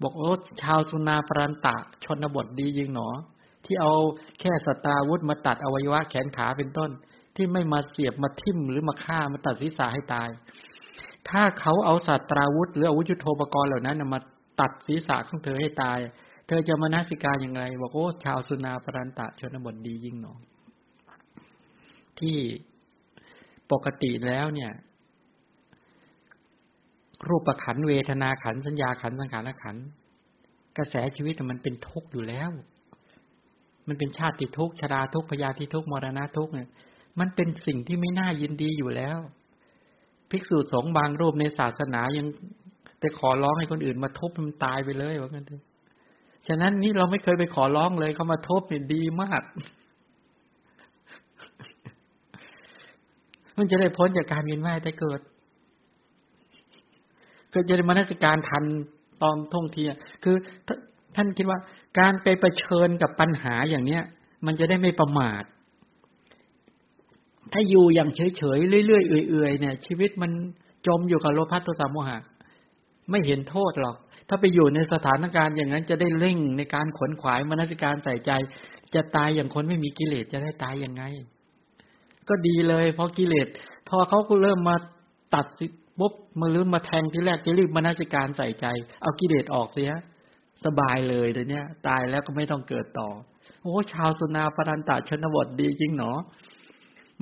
[0.02, 0.30] บอกโอ้
[0.62, 3.08] ชาวสุนาปรันตะชนบทดียิงหนอ
[3.66, 3.92] ที่เอา
[4.40, 6.90] แค่สตราวุธมาตัดอวัยวะแขนขาเป็นต้น
[7.36, 10.28] ที่ไม่มาเสียบมาทิ่มหรือมาฆ่ามาตัดศีรษะให้ตาย
[11.28, 14.20] ถ้าเขาเอาสตราวุธ หรืออาวุธยุโทโธปกรณ์เหล่านั้นมา
[14.60, 15.98] ตัดศีรษะของเธอให้ตาย
[16.46, 20.34] เธอจะมานาสิกาอย่างไรบอกโอ้ชาวสุนาปรันตะชนบทดียิ่งหนอ
[22.20, 22.36] ที่
[23.72, 24.72] ปกติแล้วเนี่ย
[27.28, 29.76] รูปขันเวทนาขันสัญญาขันสังขารขัน
[30.76, 32.50] กระแสชีวิตมันเป็นทุกข์อยู่แล้ว
[33.88, 36.68] มันเป็นชาติทุกข์ชราทุกข์พยาธิทุกข์มรณะทุกข์เนี่ย
[37.18, 39.18] มันเป็นสิ่งที่ไม่น่ายินดีอยู่แล้ว
[40.30, 42.26] ภิกษุสงฆ์บางรูปในศาสนายัง
[43.00, 45.62] ไปขอร้องให้คนอื่นมาทุบมันตายไปเลยว่ากันเถอะ
[46.46, 49.42] ฉะนั้นนี่เราไม่เคยไปขอร้องเลยเขามาทุบเนี่ยดีมาก
[53.56, 55.20] มันจะได้พ้นจากการเวียนว่ายแต่เกิด
[57.52, 58.64] ก็จะได้มนสการทัน
[59.22, 59.90] ตอนท่องเที่ย
[60.24, 60.36] คือ
[61.16, 61.58] ท่านคิดว่า
[61.98, 64.02] การไปประชิญกับปัญหาอย่างเนี้ย
[64.46, 65.42] มันจะได้ไม่ประมาท
[67.52, 70.30] ถ้าอยู่อย่างเฉยๆเรื่อยๆเอื่อยๆเนี่ย ชีวิตมัน
[70.86, 72.18] จมอยู่กับโลภะโทสะโมหะ
[73.10, 73.96] ไม่เห็นโทษหรอก
[74.28, 78.30] ถ้าไปอยู่ในสถานการณ์อย่างนั้นจะได้เร่งในการขนขวายมนสิการใส่ใจ
[78.94, 81.02] จะตายอย่างคนไม่มีกิเลสจะได้ตายยังไง
[82.28, 83.48] ก็ดีเลย เพราะกิเลส
[83.88, 84.76] พอเขาก็เริ่มมา
[85.34, 85.66] ตัดสิ
[85.98, 88.66] ปุ๊บมาลืมมาแทงที่แรกจะรีบมานาสิการใส่ใจ
[89.02, 89.90] เอากิเลสออกเสีย
[90.64, 93.08] สบายเลยเดี๋ยวนี้ตายแล้วก็ไม่ต้องเกิดต่อ
[93.62, 96.18] โอ้ชาวสุนาปรันตะชนบทดีจริงเนาะ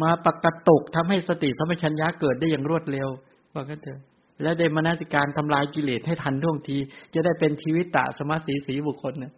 [0.02, 3.08] มาปกตกทำให้สติสมัชัญญะเกิดได้อย่างรวดเร็ว
[3.54, 4.00] ว่ากันเถอะ
[4.42, 6.76] และได้มานาสิการทำลายกิเลสให้ทันท่วงที
[7.14, 9.32] จะได้เป็นชีวิตตะสมาสีสีบุคคลเนี่ย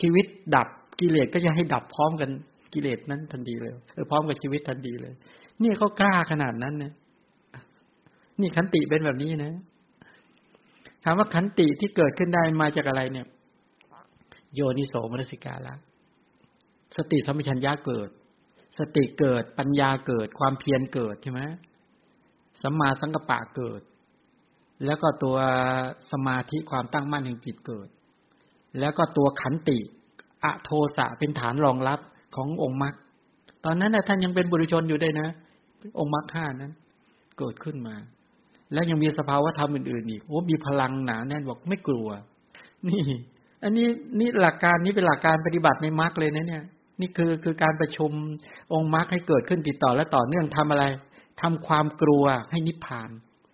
[0.00, 0.68] ชีวิตดับ
[1.00, 2.30] กิเลสก็จะให้ดับพร้อมกัน
[2.74, 5.14] กิเลสนั้นทันทีเลยเออพร้อมกับชีวิตทันทีเลย
[5.62, 6.92] นี่เขากล้าขนาดนั้นเนี่ย
[8.40, 9.52] นี่ขันติเป็นแบบนี้นะ
[11.04, 13.26] ถามว่าขันติที่เกิดขึ้นได้มาจากอะไรเนี่ย
[14.54, 15.74] โยนิโสมนสิกาละ
[16.96, 18.08] สติสัมปชัญญะเกิด
[18.78, 21.40] สติเกิดปัญญาเกิด ความเพียรเกิดใช่ไหม
[22.62, 23.80] สัมมาสังกปะเกิด
[24.84, 25.36] แล้วก็ตัว
[26.10, 27.88] สมาธิความตั้งมั่นแห่งจิตเกิด
[28.78, 29.78] แล้วก็ตัวขันติ
[30.44, 32.00] อะโทสะเป็นฐานรองรับ
[32.36, 32.94] ขององค์มรรค
[33.64, 35.28] ตอนนั้นนะท่านยังเป็นบุรุชนอยู่ได้นะ
[35.98, 36.72] องค์มรรคห้านั้น
[37.38, 37.94] เกิดขึ้นมา
[38.72, 42.08] แล้วยังมีสภาวะธรรมอื่นๆอีกโอ้มีพลังหนาแน่นบอกไม่กลัว
[42.88, 43.02] นี่
[43.62, 46.64] อันนี้นี่หลักการนี้เป็นหลักการปฏิบัติในมรรคเลยนะเนี่ย
[47.00, 48.12] นี่คือคือการประชุม
[48.72, 50.84] องค์มรรคให้เกิดขึ้นติดต่อและต่อเนื่องทำอะไร
[51.40, 53.10] ทำความกลัวให้นิพพาน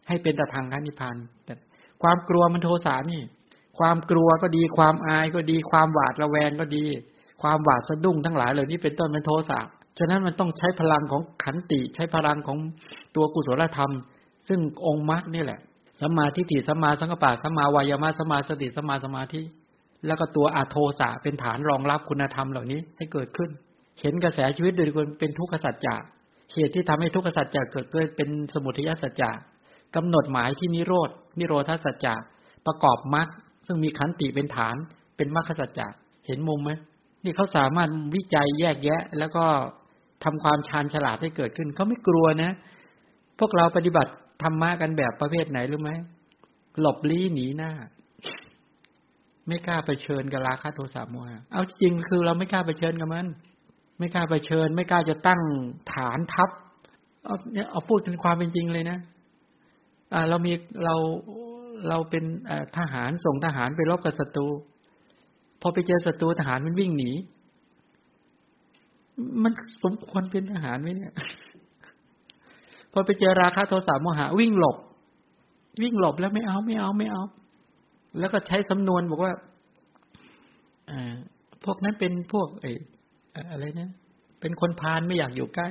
[0.09, 1.55] ให้เป็นแต่ทางการนิพพานแต่
[2.03, 3.23] ความกลัวมันโทสานี่
[3.79, 6.85] ความกลัวก็ดี ความอายก็ดี ความหวาดระแวงก็ดี
[7.43, 9.61] ความหวาดสะดุ้งทั้งหลายเหล่านี้เป็นต้นเป็นโทสะ
[9.99, 12.59] ฉะนั้นมันต้องใช้พลังของขันติ ใช้พลังของ
[13.17, 13.93] ตัวกุศลธรรม
[14.49, 15.61] ซึ่งองค์มรรคนี่แหละ
[16.01, 19.43] สัมมาทิฏฐิสัมมาสังกปะสัมมาวายามะสัมมาสติสัมมาสมาธิ
[20.07, 23.51] แล้วก็ตัวอาโทสะเป็นฐานรองรับคุณธรรมเหล่านี้ให้เกิดขึ้น
[24.01, 25.97] เห็นกระแสชีวิตโดยคนเป็นทุกขสัจจะ
[26.55, 29.31] เหตุที่ทำให้ทุกขสัจจะเกิดเกิดเป็นสมุทัยสัจจะ
[29.97, 32.15] กำหนดหมายที่นิโรดนิโรธาสัจจะ
[32.67, 33.29] ประกอบมรรค
[33.67, 34.77] ซึ่งมีขันติเป็นฐาน
[35.17, 35.87] เป็นมรรคสัจจะ
[36.27, 36.71] เห็นมุมไหม
[37.25, 39.45] นี่เขาสามารถวิจัยแยกแยะ แล้วก็
[40.25, 42.53] ทำความชาญฉลาดให้เกิดขึ้นเขาไม่กลัวนะ
[43.39, 44.11] พวกเราปฏิบัติ
[44.45, 45.91] ธรรมะกันแบบประเภทไหนรู้ไหม
[46.81, 47.73] หลบลี้หนีหน้า
[49.47, 53.27] ไม่กล้าไปเชิญกับราคะโทสะโมหะเอาจริงคือเราไม่กล้าไปเชิญกับมัน
[53.99, 55.41] ไม่กล้าไปเชิญ ไม่กล้าจะตั้ง
[55.93, 56.51] ฐานทัพ
[57.25, 58.99] เอาเนี่ยเอาพูดกันความเป็นจริงเลยนะ
[60.13, 60.53] อ่าเรามี
[60.85, 60.95] เรา
[61.89, 62.25] เราเป็น
[62.77, 64.47] ทหารส่งทหารไปรบกับศัตรู
[65.61, 67.11] พอไปเจอศัตรูทหารมันวิ่งหนี
[69.43, 69.53] มัน
[69.83, 71.13] สมควรเป็นทหารไหมเนี่ย
[72.95, 74.77] พอไปเจอราคะโทสะโมหะวิ่งหลบ
[75.83, 77.23] วิ่งหลบแล้วไม่เอาไม่เอาไม่เอา
[78.19, 79.33] แล้วก็ใช้สำนวนบอกว่า
[80.91, 80.93] อ
[81.65, 82.73] พวกนั้นเป็นพวกไอ้
[83.51, 83.91] อะไรนะ
[84.41, 85.69] เป็นคนพาลไม่อยากอยู่ใกล้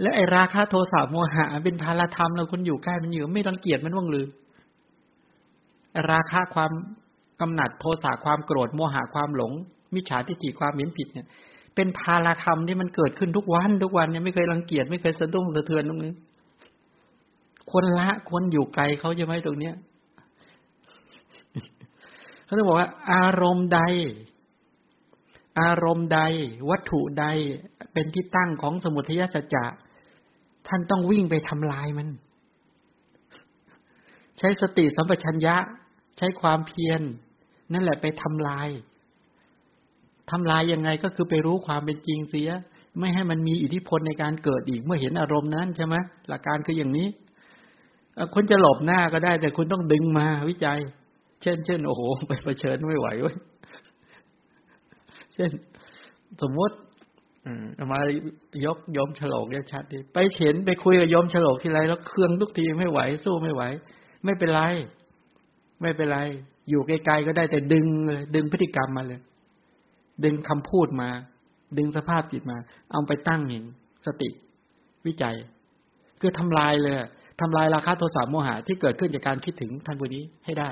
[0.00, 4.26] แล้วไอ้ราคะโทสะโมหะเป็นภาลธรรมเราคนอยู่ใกล้มันอยู่ ไม่รังเกียจมันว่างหรือ
[6.10, 6.70] ราคะความ
[7.40, 9.52] กำหนัดโทสะความโกรธโมหะความหลง
[9.94, 11.26] มิจฉาทิฏฐิความเห็นผิดเนี่ย
[11.74, 16.14] เป็นภาลธรรมที่มันเกิดขึ้นทุกวันทุกวันเนี่ยไม่เคยรังเกียจไม่เคยสะดุ้งสะเทือนตรงนี้
[17.72, 19.74] คนละคนอยู่ไกลเขาจะไหมตรงเนี้ย
[22.44, 23.80] เขาจะบอกว่า อารมณ์ใด
[25.60, 26.20] อารมณ์ใด
[26.70, 27.26] วัตถุใด
[27.92, 29.64] เป็นที่ตั้งของสมุทัยสัจจะ
[30.68, 32.08] ท่านต้องวิ่งไปทำลายมัน
[34.38, 35.56] ใช้สติสัมปชัญญะ
[36.18, 37.02] ใช้ความเพียร
[37.72, 38.68] นั่นแหละไปทำลาย
[40.30, 42.50] ทำลายยังไงก็คือไปรู้ความเป็นจริงเสีย
[42.98, 45.96] ไม่ให้มันมีอิทธิพลในการเกิดอีกเมื่อเห็นอารมณ์นั้นใช่ไหม
[46.28, 47.08] หลักการคืออย่างนี้
[48.34, 50.78] คุณจะหลบหน้าก็ได้ แต่คุณต้องดึงมาวิจัย
[51.42, 53.36] เช่นเช่นโอ้โหไปเผชิญไม่ไหวเว้ย
[55.34, 55.50] เช่น
[56.42, 56.76] สมมติ
[57.92, 58.00] มา
[58.64, 63.62] ยกยมฉลกเนี่ยชัดดีไปเห็นไปคุยกับยมฉลกทีไรแล้วเครื่องทุกทีไม่ไหว สู้ไม่ไหว
[64.24, 64.62] ไม่เป็นไร
[65.82, 66.18] ไม่เป็นไร
[66.70, 69.20] อยู่ไกลๆก็ได้แต่ดึงเลยดึงพฤติกรรมมาเลย
[70.24, 71.10] ดึงคำพูดมา
[71.78, 72.58] ดึงสภาพจิตมา
[72.92, 73.64] เอาไปตั้งเห็น
[74.06, 74.28] สติ
[75.06, 75.36] วิจัย
[76.20, 76.96] คือทำลายเลย
[77.40, 80.68] ทำลายราคาโทสะโมหะที่เกิดขึ้นจากการคิดถึงท่านผู้นี้ให้ได้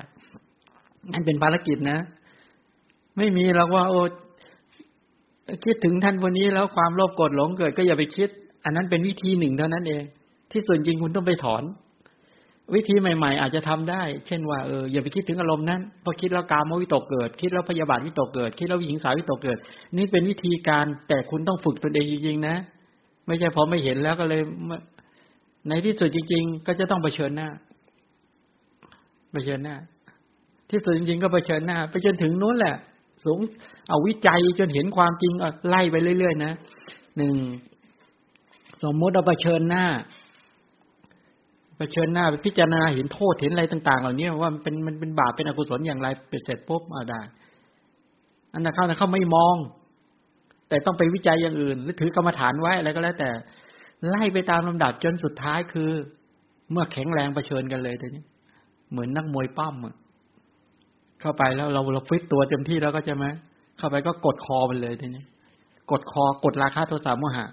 [1.12, 1.98] นั่นเป็นภารกิจนะ
[3.16, 4.00] ไม่มีเราว่า โอ้
[5.64, 8.28] คิดถึงท่านคนนี้แล้วความโลภโกรธหลงเกิดก็อย่าไปคิด
[8.64, 10.02] อันนั้นเป็นวิธีหนึ่งเท่านั้นเอง
[10.50, 11.62] ที่ส่วนจริงคุณต้องไปถอน
[12.74, 19.58] วิธีใหม่ ๆ อาจจะทำได้ เช่นว่าเอออย่าไปคิดถึงอารมณ์นั้นพอคิดแล้วกามวิตกเกิด คิดแล้วพยาบาทวิตกเกิด คิดแล้ววิหิงสาวิตกเกิด
[19.96, 22.56] นี่เป็นวิธีการแต่คุณต้องฝึกตนเองจริงๆนะ
[23.26, 24.42] ไม่ใช่พอไม่เห็นแล้วก็เลย
[25.68, 27.48] ในที่สุดจริง ๆ ก็จะต้องเผชิญหน้า
[29.32, 29.76] เผชิญหน้า
[30.70, 32.76] ที่สุดจริง ๆ ก็เผชิญหน้า ไปจนถึงนู้นแหละ
[33.24, 33.38] สูง
[33.88, 35.32] เอาวิจัยจนเห็นความจริง
[35.68, 36.52] ไล่ไปเรื่อยๆนะ
[37.16, 37.34] หนึ่ง
[38.82, 39.86] สมมติเราเผชิญหน้า
[41.94, 47.20] ชิญหน้าไปพิจารณาเห็นโทษเห็นอะไรต่าง ๆ เหล่านี้ว่ามันเป็นมันเป็นบาปเป็นอกุศลอย่างไรไปเสร็จปุ๊บเอาได้
[48.52, 49.56] อันนั้นเขาเขาไม่มอง
[50.68, 53.30] แต่ต้องไปวิจัยอย่างอื่น หรือถือกรรมฐานไว้อะไรก็แล้ว แต่
[54.08, 55.90] ไล่ไปตามลำดับจนสุดท้ายคือ
[56.70, 58.24] เมื่อแข็งแรงเผชิญกันเลยทีนี้
[58.90, 59.94] เหมือนนักมวยปั้มอะ
[61.20, 63.26] เข้าไปแล้วเราเราฟิตตัวเต็มที่แล้วก็จะไหม
[63.78, 65.24] เข้าไปก็กดคอมันเลยทีนี้
[65.90, 67.46] กดคอกดราคาโทสะโมหะ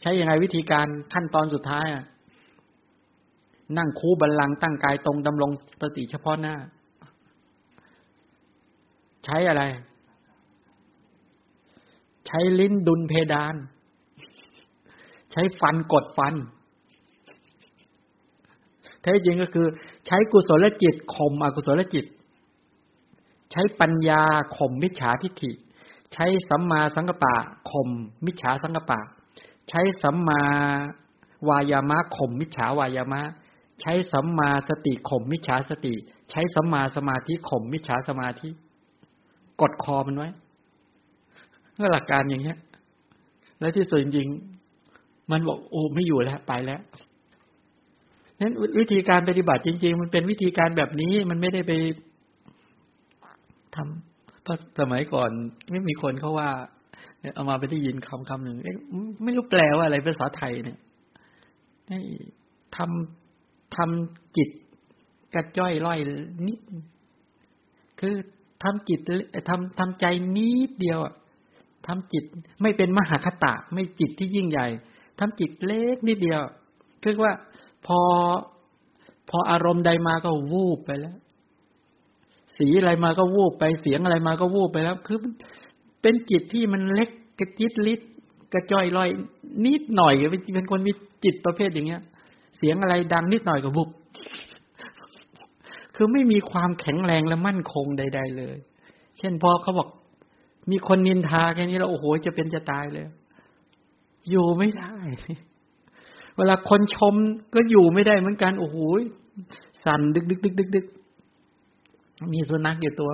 [0.00, 2.04] ใช้ยังไงวิธีการขั้นตอนสุดท้ายอะ
[3.76, 5.50] นั่งคูบัลลังตั้งกายตรงดำรง
[5.80, 6.54] สติเฉพาะหน้า
[9.24, 9.62] ใช้อะไร
[12.26, 13.54] ใช้ลิ้นดุลเพดาน
[15.32, 16.34] ใช้ฟันกดฟัน
[19.02, 19.66] แท้จริงก็คือ
[20.06, 22.06] ใช้กุศลจิตข่มอกุศลจิต
[23.52, 24.22] ใช้ปัญญา
[24.56, 25.50] ข่มมิจฉาทิฏฐิ
[26.12, 27.34] ใช้สัมมาสังกปะ
[27.70, 27.88] ข่ม
[28.24, 29.00] มิจฉาสังกปะ
[29.68, 30.42] ใช้สัมมา
[31.48, 33.22] วายามะข่มมิจฉาวายามะ
[33.80, 35.94] ใช้สัมมาสติข่มมิจฉาสติ
[36.30, 38.48] ใช้สัมมาสมาธิข่มมิจฉาสมาธิ
[39.60, 40.28] กดคอมันไว้
[41.80, 42.58] ก็หลักการอย่างเงี้ย
[43.58, 44.28] แล้วที่สุดจริง
[45.30, 46.80] มันบอกโอ้ไม่อยู่แล้วไปแล้ว
[48.40, 51.72] นั้นวิธีการปฏิบัติจริง ๆ มันเป็นวิธีการแบบนี้มันไม่ได้ไป
[53.74, 55.30] ทำเพราะสมัยก่อน
[55.70, 56.48] ไม่มีคนเขาว่า
[57.34, 58.56] เอามาไปได้ยินคำคำหนึ่ง
[59.24, 60.78] ไม่รู้แปลว่าอะไรภาษาไทยเนี่ย
[62.76, 63.27] ทำ
[63.76, 64.50] ทำจิต
[65.34, 65.98] กระจ้อยร่อย
[66.46, 66.60] นิด
[68.00, 68.14] คือ
[68.62, 69.00] ทำจิต
[69.48, 70.98] ทำทำใจนิดเดียว
[71.86, 72.24] ทำจิต
[72.62, 74.66] ไม่เป็นมหาคตะ ไม่จิตที่ยิ่งใหญ่
[75.18, 76.40] ทำจิตเล็กนิดเดียว
[77.02, 77.32] คือว่า
[77.86, 78.00] พอ
[79.28, 81.16] พออารมณ์ใดมาก็วูบไปแล้ว
[82.56, 85.18] สีอะไรมาก็วูบไปเสียงอะไรมาก็วูบไปแล้ว คือ
[86.02, 88.00] เป็นจิตที่มันเล็กกระจิตลิด
[88.52, 89.08] กระจ้อยลอย
[89.64, 90.14] นิดหน่อย
[90.54, 90.92] เป็นคนมี
[91.24, 92.02] จิตประเภทอย่างเงี้ย
[92.58, 93.88] เสียงอะไรดังนิดหน่อยก็วูบ
[95.94, 98.56] คือไม่มีความแข็งแรงและมั่นคงใด ๆ เลย
[99.18, 99.88] เช่นพอเขาบอก
[100.70, 103.06] มีคนนินทาแค่นี้แล้วโอ้โหจะเป็นจะตายเลย
[104.30, 104.96] อยู่ไม่ได้
[106.36, 107.14] เวลาคนชม
[107.54, 108.76] ก็อยู่ไม่ได้เหมือนกัน โอ้โห
[109.84, 110.86] สั่นดึกดึกดึกดึกดึก
[112.32, 113.10] มีสุนัขอยู่ตัว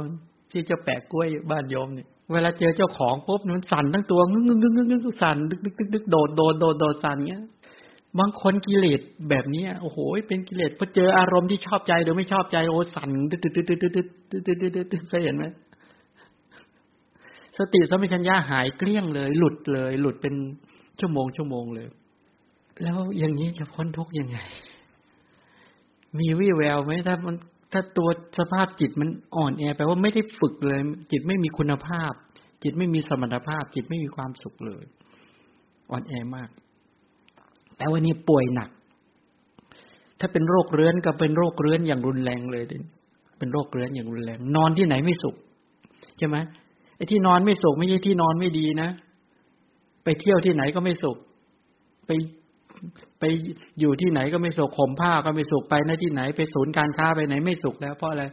[0.50, 7.44] ชื่อเจ้าแปะกล้วยบ้านโยมเนี่ยเวลาเจอเจ้าของปุ๊บมันสั่นทั้งตัวงึ้งงึ้งงึ้งงึ้งสั่นดึกดึกดึกดึกโดดโดดโดดโดดสั่นเงี้ย
[8.18, 9.98] บางคนกิเลสแบบนี้โอ้โห
[10.28, 15.44] เป็นกิเลสพอเจออารมณ์ที่ชอบใจหรือไม่ชอบใจโอ้สั่นตึ๊ดตึ๊ดตึ๊ดตึ๊ดตึ๊ดตึ๊ดตึ๊ดตึ๊ดตึ๊ดตึ๊ดเคยเห็นไหม
[17.58, 20.34] สติสัมปชัญญะหายเกลี้ยงเลย หลุดเลย หลุดเป็น
[21.00, 21.86] ชั่วโมงชั่วโมงเลย
[22.82, 24.38] แล้วอย่างนี้จะพ้นทุกข์ยังไง
[26.18, 27.36] มีวี่แววไหมถ้ามัน
[27.72, 32.12] ถ้าตัวสภาพจิตมันอ่อนแอแปลว่าไม่ได้ฝึกเลย จิตไม่มีคุณภาพ
[32.62, 34.84] จิตไม่มีสมรรถภาพ จิตไม่มีความสุขเลย
[35.90, 36.50] อ่อนแอมาก
[37.76, 38.70] แปลว่านี่ป่วยหนัก
[40.20, 42.64] ถ้าเป็นโรคเรื้อนก็เป็นโรคเรื้อนอย่างรุนแรงเลย
[43.38, 45.34] เป็นโรคเรื้อนอย่างรุนแรง นอนที่ไหนไม่สุข
[46.18, 46.36] ใช่ไหม
[46.96, 48.88] ไอ้ที่นอนไม่สุขไม่ใช่ที่นอนไม่ดีนะ
[50.04, 51.16] ไปเที่ยวที่ไหนก็ไม่สุข
[52.06, 52.10] ไป
[53.20, 53.24] ไป
[53.80, 58.24] อยู่ที่ไหนก็ไม่สุขข่มผ้าก็ไม่สุขไปนะที่ไหน ไปศูนย์การค้าไปไหนไม่สุขแล้วเพราะอะไร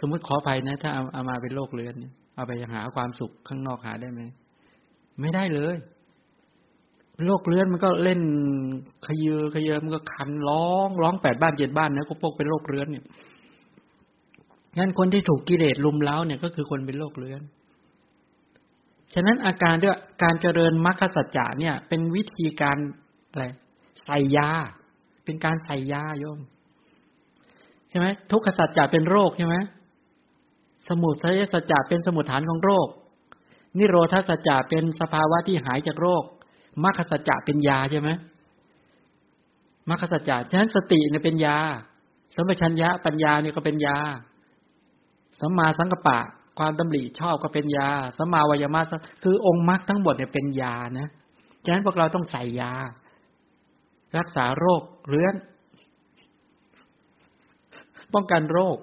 [0.00, 4.20] สมมติขอไปนะ ถ้าเอามาเป็นโรคเรื้อนเนี่ยเอาไปหาความสุขข้างนอกหาได้ไหม
[5.20, 5.76] ไม่ได้เลย
[7.26, 8.20] โรคเลื้อนมันก็เล่น
[9.06, 13.04] ขยือขยือมันก็คันร้องร้องแปดบ้านเจ็ดบ้านนะก็พวกเป็นโรคเลื้อนเนี่ย
[14.78, 17.42] งั้นคนที่ถูกกิเลสลุมเล้าเนี่ยก็คือคนเป็นโรคเลื้อน
[19.14, 22.76] ฉะนั้นอาการด้วยการเจริญมรรคสัจจะเนี่ย เป็นวิธีการ
[23.30, 23.44] อะไร
[24.04, 24.50] ใส่ยา
[25.24, 26.38] เป็นการใส่ยาโยม
[27.88, 29.56] ใช่ไหมทุกขสัจจะเป็นโรคใช่ไหม
[30.88, 32.88] สมุทัยสัจจะเป็นสมุทฐานของโรค
[33.78, 36.24] นิโรธาสัจจะเป็นสภาวะที่หายจากโรค
[36.84, 38.10] มรรคสัจจะเป็นยาใช่ไหม
[39.90, 41.56] มรรคสัจจะฉะนั้นสติเนี่ยเป็นยา
[42.34, 43.98] สัมปชัญญะปัญญาเนี่ยก็เป็นยา
[45.40, 46.18] สัมมาสังกปะ
[46.58, 48.80] ความดำริชอบก็เป็นยาสัมมาวายมะ
[49.22, 51.08] คือองค์มรรคทั้งหมดเนี่ยเป็นยานะ
[51.64, 52.72] ฉะนั้นพวกเราต้องใส่ยา
[54.18, 55.34] รักษาโรคเรื้อน
[58.14, 58.76] ป้องกันโรค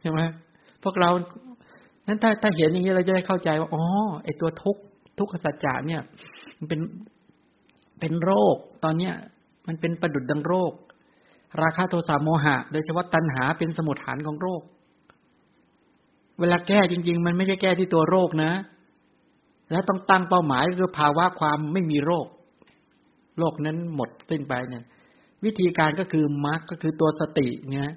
[0.00, 0.20] ใช่ไหม
[0.84, 1.10] พวกเรา
[2.06, 3.84] นั้นถ้าถ้าเห็นอย่างนี้เราจะได้เข้าใจว่าอ๋อ
[4.24, 4.76] ไอตัวทุก
[5.18, 6.02] ทุกขสัจจะเนี่ย
[6.58, 6.80] มันเป็น
[8.02, 9.14] เป็นโรค ตอนเนี้ย
[9.66, 10.72] มันเป็นประดุดดังโรค
[11.62, 14.62] ราคาโทสะโมหะ โดยเฉพาะตัณหาเป็นสมุทฐานของโรค
[16.40, 18.52] เวลาแก้จริง ๆ มันไม่ใช่แก้ที่ตัวโรคนะ
[19.70, 22.26] แล้วต้องตั้งเป้าหมายคือภาวะความไม่มีโรค
[23.38, 24.84] โรคนั้นหมดสิ้นไปเนี่ย
[25.44, 27.92] วิธีการก็คือมรรคก็คือตัวสติเนี่ย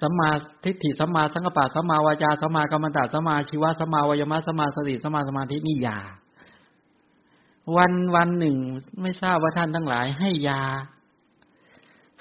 [0.00, 0.30] สัมมา
[0.64, 5.98] ทิฏฐิสัมมาสังกปะสัมมาวาจาสัมมากรรมตะสัมมาชีวะสัมมาวายมะสัมมาสติสัมมาสมาธินี่ยา
[7.76, 8.56] วันวันหนึ่ง
[9.02, 10.62] ไม่ทราบว่าท่านทั้งหลาย ให้ยา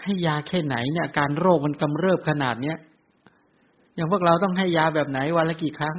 [0.04, 2.78] ให้ยาแค่ไหนเนี่ย การโรคมันกำเริบขนาดเนี้ย
[3.96, 5.98] อย่างพวกเราต้องให้ยาแบบไหนวันละกี่ครั้ง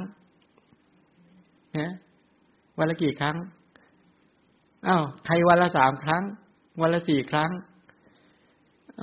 [1.77, 1.91] ฮะ
[2.77, 3.37] วันละกี่ครั้ง
[4.87, 6.23] อ้าวใครวันละสามครั้ง
[6.81, 7.51] วันละสี่ครั้ง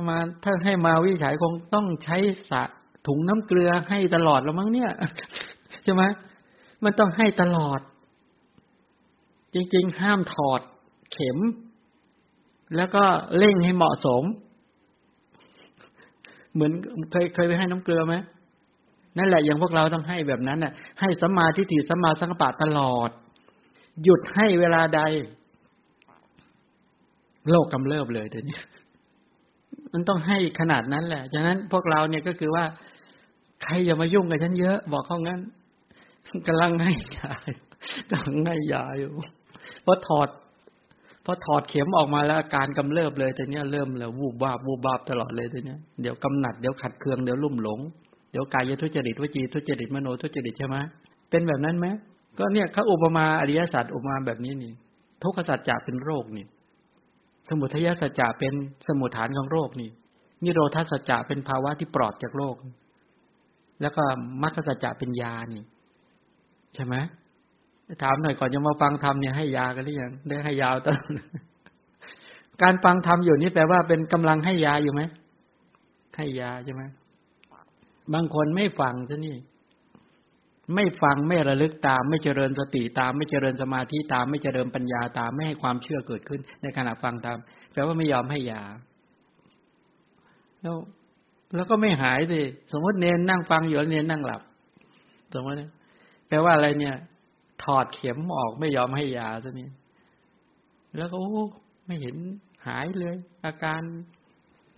[0.09, 2.17] มาถ้าให้มาวิจัยคงต้องใช้
[2.51, 2.63] สะ
[3.07, 4.91] ถุงน้ำเกลือให้ตลอดแล้วมั้งเนี่ย
[5.85, 6.03] ใช่ไหม
[6.85, 7.81] มันต้องให้ตลอด
[9.55, 10.61] จริง ๆ ห้ามถอด
[11.13, 11.39] เข็ม
[12.77, 13.05] แล้วก็
[13.39, 14.23] เร่งให้เหมาะสม
[16.55, 16.73] เหมือน
[17.11, 18.15] เคยเคยไปให้น้ำเกลือไหม
[19.19, 23.11] นั่นแหละอย่างพวกเราต้องให้แบบนั้นน่ะ ให้สัมมาทิฏฐิสัมมาสังกปะตลอด
[24.03, 25.01] หยุดให้เวลาใด
[27.51, 28.59] โลกกำเริบเลยเดี๋ยวนี้
[29.93, 32.65] มันต้องให้ขนาดนั้นแหละฉะนั้นพวกเราเนี่ยก็คือว่า
[33.63, 35.41] ใครอย่ามายุ่งกับฉันเยอะ บอกเขางั้น
[36.47, 37.33] กำลังให้ยา
[38.11, 39.13] กำลังให้ยาอยู่
[39.85, 40.29] พอถอด
[41.25, 47.81] พอถอดเข็มออกมาแล้วอาการกำเริบเลยแต่เนี้ยเริ่มแล้ววูบวาบวูบวาบตลอดเลยแต่เนี้ยเดี๋ยวกำหนัดเดี๋ยวขัดเคืองเดี๋ยวลุ่มหลง
[48.31, 50.77] เดี๋ยวกายทุจริตวจีทุจริตมโนทุจริตใช่ไหม
[51.31, 51.87] เป็นแบบนั้นไหม
[52.39, 54.73] ก็เนี่ยเขาอุปมาอริยสัจอุปมาแบบนี้นี่
[55.23, 56.47] ทุกขสัจจะเป็นโรคนี่
[57.49, 58.55] สมุทัยสัจจะเป็น
[58.87, 59.91] สมุทฐานของโรคนี่
[60.43, 62.57] นิโรธาสัจจะเป็นภาวะที่ปลอดจากโรค
[63.81, 64.03] แล้วก็
[64.43, 65.65] มรรคสัจจะเป็นยานี่
[66.75, 66.95] ใช่ไหม
[68.03, 71.07] ถามหน่อยก่อนจะมาฟังธรรมเนี่ยให้ยากันหรือยังได้ให้ยาวตลอด
[72.63, 75.03] การฟังธรรมอยู่นี่แปลว่าเป็นกำลังให้ยาอยู่ไหม
[76.17, 76.83] ให้ยาใช่ไหม
[78.15, 79.37] บางคนไม่ฟังซะนี่
[80.75, 87.39] ไม่ฟังไม่ระลึกตาม ไม่เจริญสติตาม ไม่เจริญสมาธิตาม ไม่เจริญปัญญาตาม ไม่ให้ความเชื่อเกิดขึ้น ในขณะฟังตาม
[87.73, 88.63] แปลว่าไม่ยอมให้ยา
[90.63, 90.77] แล้ว
[91.55, 92.41] แล้วก็ไม่หายสิ
[92.73, 94.43] สมมติเนนนั่งฟังอยู่เนนนั่งหลับ
[95.35, 95.57] สมมติ
[96.29, 96.95] แปลว่าอะไรเนี่ย
[97.65, 99.69] ถอดเข็มออกไม่ยอมให้ยาซะนี่
[100.97, 101.17] แล้วก็
[101.87, 102.17] ไม่เห็น
[102.67, 103.81] หายเลย อาการ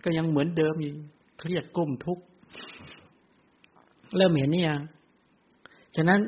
[0.03, 0.93] ก็ยังเหมือนเดิมอยู่
[1.39, 2.23] เครียดกุ้มทุกข์
[4.15, 4.81] เริ่มเห็นนี่ยัง
[5.95, 6.21] ฉะนั้น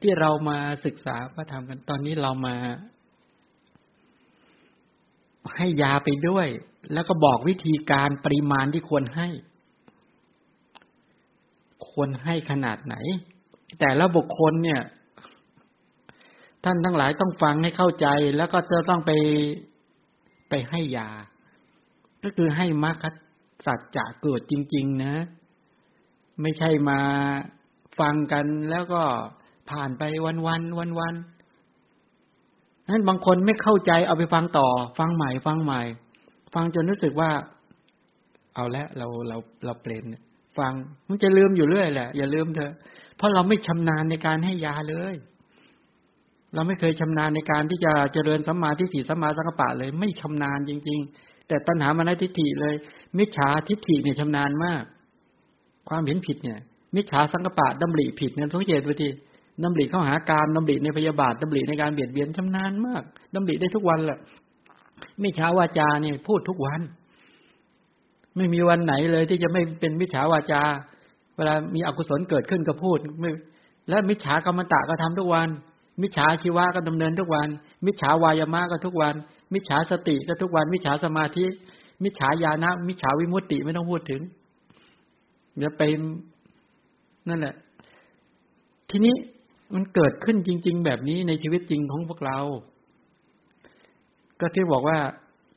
[0.00, 2.56] ที่เรามาศึกษาพระธรรมกันตอนนี้เรามา
[5.56, 6.48] ให้ยาไปด้วย
[6.92, 9.28] แล้วก็บอกวิธีการปริมาณที่ควรให้
[11.86, 12.96] คควรให้ขนาดไหน
[13.80, 14.80] แต่ละบุคคลเนี่ย
[16.64, 18.06] ท่านทั้งหลายต้องฟังให้เข้าใจ
[18.36, 19.12] แล้วก็จะต้องไป
[20.48, 21.08] ไปให้ยา
[22.22, 23.04] ก็คือให้มรรค
[23.66, 25.14] สัจจะเกิดจริง ๆ นะ
[26.42, 27.00] ไม่ใช่มา
[27.98, 29.02] ฟังกันแล้วก็
[29.70, 31.14] ผ่านไปวันวันวันวัน
[32.88, 35.80] นั้นบางคนไม่เข้าใจเอาไปฟังต่อ ฟังใหม่ ฟังใหม่
[36.54, 37.30] ฟังจนรู้สึกว่า
[38.54, 40.04] เอาละเราเราเราเปลี่ยน
[40.58, 40.72] ฟัง
[41.08, 42.72] มันจะลืมอยู่เรื่อยแหละ อย่าลืมเถอะ
[43.16, 45.14] เพราะเราไม่ชำนาญในการให้ยาเลย
[46.54, 52.74] เราไม่เคยชำนาญในการที่จะเจริญสัมมาทิฏฐิสัมมาสังกัปปะเลย ไม่ชำนาญจริง ๆ แต่ตัณหามานะทิฏฐิเลย
[53.18, 54.82] มิจฉาทิฏฐิเนี่ยชำนาญมาก
[55.88, 56.58] ความเห็นผิดเนี่ย
[56.96, 59.08] มิจฉาสังกัปปะดำริผิดเนี่ยสังเกตดูที
[59.64, 63.02] ดำริเข้าหาการดำริในพยาบาทดำริในการเบียดเบียนชำนาญมาก
[63.34, 64.18] ดำริได้ทุกวันแหละ
[65.22, 66.80] มิจฉาวาจาเนี่ยพูดทุกวัน
[68.36, 70.62] ไม่มีวันไหนเลยที่จะไม่เป็นมิจฉาวาจา
[71.36, 72.98] เวลามีอกุศลเกิดขึ้นก็พูด
[73.88, 75.48] และมิจฉากรรมตะก็ทำทุกวัน
[76.02, 77.48] มิจฉาชีวะก็ดำเนินทุกวัน
[77.86, 79.14] มิจฉาวายามะก็ทุกวัน
[79.54, 81.44] มิจฉาสติก็ทุกวัน มิจฉาสมาธิ
[82.04, 84.22] มิจฉาญาณะมิจฉาวิมุตติไม่ต้องพูดถึง
[85.56, 85.82] เดี๋ยวไป
[87.28, 87.54] นั่นแหละ
[88.90, 89.14] ทีนี้
[89.74, 92.38] มันเกิดขึ้นจริง ๆ แบบนี้ในชีวิตจริงของพวกเรา
[94.40, 94.98] ก็ที่บอกว่า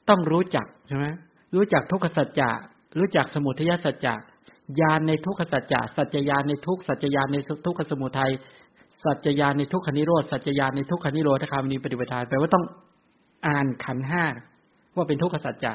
[0.09, 1.05] ต้องรู้จักใช่ไหม
[1.55, 2.49] รู้จักทุกขสัจจะ
[2.97, 4.15] รู้จักสมุทัยสัจจะ
[4.79, 8.31] ญาณในทุกขสัจจะสัจญาณในทุกสัจจญาณในทุกขสมุทัย
[9.03, 12.65] สัจจญาณในทุกขนิโรธสัจจญาณในทุกขนิโรธคามินีปฏิปทาแปลว่าต้อง
[13.47, 14.23] อ่านขันห้า
[14.95, 15.73] ว่าเป็นทุกขสัจจะ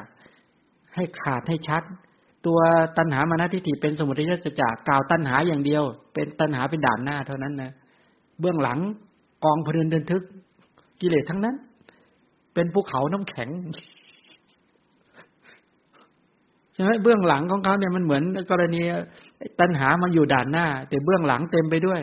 [0.95, 1.83] ให้ขาดให้ชัด
[2.45, 2.59] ตัว
[2.97, 7.71] ตัณหามานะทิฏฐิเป็นสมุทัยสัจจะกล่าวตัณหาอย่างเดียว เป็นตัณหาเป็นด่านหน้าเท่านั้นนะ
[8.39, 8.79] เบื้องหลัง
[9.43, 10.23] กองพรินเดินทึก
[11.01, 11.55] กิเลสทั้งนั้น
[12.53, 13.49] เป็นภูเขาน้ำแข็ง
[16.73, 18.81] ใช่ไหมเบื้องหลังของเขาเนี่ยมันเหมือนกรณี
[19.59, 22.01] ตัณหามันอยู่ด่านหน้า แต่เบื้องหลังเต็มไปด้วย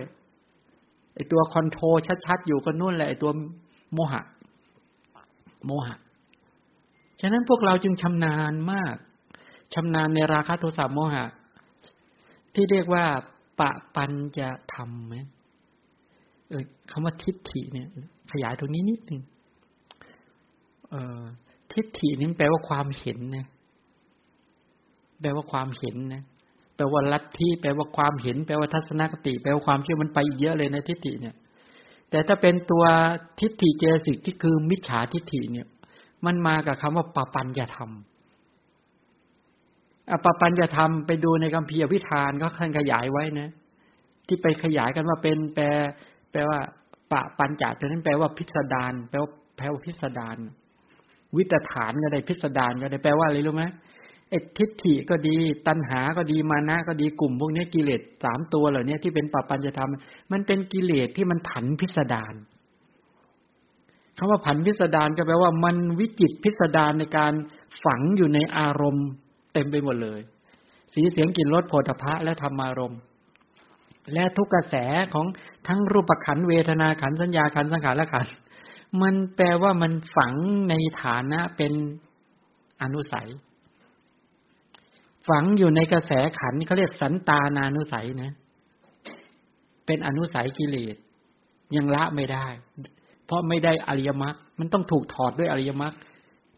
[1.32, 1.86] ตัวคอนโทร
[2.26, 3.30] ชัดๆ อยู่ก็นู่นแหละไอตัว
[3.94, 4.22] โมหะ
[5.66, 5.96] โมหะ
[7.20, 8.96] ฉะนั้นพวกเราจึงชำนาญมาก
[9.74, 11.24] ชำนาญในราคะโทสะโมหะ
[12.54, 13.04] ที่เรียกว่า
[13.60, 15.14] ปะปัญจะทำไหม
[16.48, 17.88] เออคำว่าทิฏฐิเนี่ย
[18.32, 19.20] ขยายตรงนี้นิดหนึ่ง
[20.90, 21.22] เออ
[21.72, 23.46] ทิฏฐินี่แปลว่าความเห็นนะ
[25.20, 26.22] แปลว่าความเห็นนะ
[26.80, 31.36] ปลว่าลัทธิแปลว่าความเห็น แปลว่าทัศนคติ แปลว่าความเชื่อมันไปอีกเยอะเลยในทิฏฐิเนี่ย
[32.10, 32.84] แต่ถ้าเป็นตัว
[33.40, 35.66] ทิฏฐิเจสิกที่คือมิจฉาทิฏฐิเนี่ย
[36.26, 37.90] มันมากับคำว่าปปัญญาธรรม
[40.10, 43.50] อปปัญญาธรรมไปดูในคัมภีร์วิธานก็ท่านขยายไว้นะ
[44.26, 45.64] ที่ไปขยายกันว่าเป็นแปล
[46.32, 46.58] แปลว่า
[47.12, 50.36] ปะปัญจตัวนั้นแปลว่าพิสดารแปลว่าแปลว่าพิสดาร
[51.36, 53.64] วิตฐานก็ได้พิสดารก็ได้แปลว่าอะไรรู้ไหม
[54.30, 62.34] ไอ้ทิฏฐิก็ดี ตัณหาก็ดีมานะก็ดีกลุ่มพวกนี้กิเลสสามตัวเหล่านี้ที่เป็นปปัญจะทำมันเป็นกิเลสที่มันผันพิสดาร
[64.18, 67.32] คำว่าผันพิสดารก็แปลว่ามันวิจิตพิสดารในการ
[67.84, 69.08] ฝังอยู่ในอารมณ์
[69.52, 70.20] เต็มไปหมดเลย
[70.92, 73.00] สีเสียงกลิ่นรสโผฏฐะและธรรมารมณ์
[74.14, 74.74] และทุกกระแส
[75.14, 75.26] ของ
[75.66, 78.26] ทั้งรูปขันเวทนาขันสัญญาขันสังขารและขัน
[79.02, 80.34] มันแปลว่ามันฝัง
[80.68, 81.72] ในฐานะเป็น
[82.82, 83.28] อนุสัย
[85.28, 88.32] ฝังอยู่ในกระแสขันเขาเรียกสันตานานุสัยนะ
[89.86, 90.96] เป็นอนุสัยกิเลส
[91.76, 92.46] ยังละไม่ได้
[93.26, 95.94] เพราะไม่ได้อริยมรรคมันต้องถูกถอดด้วยอริยมรรค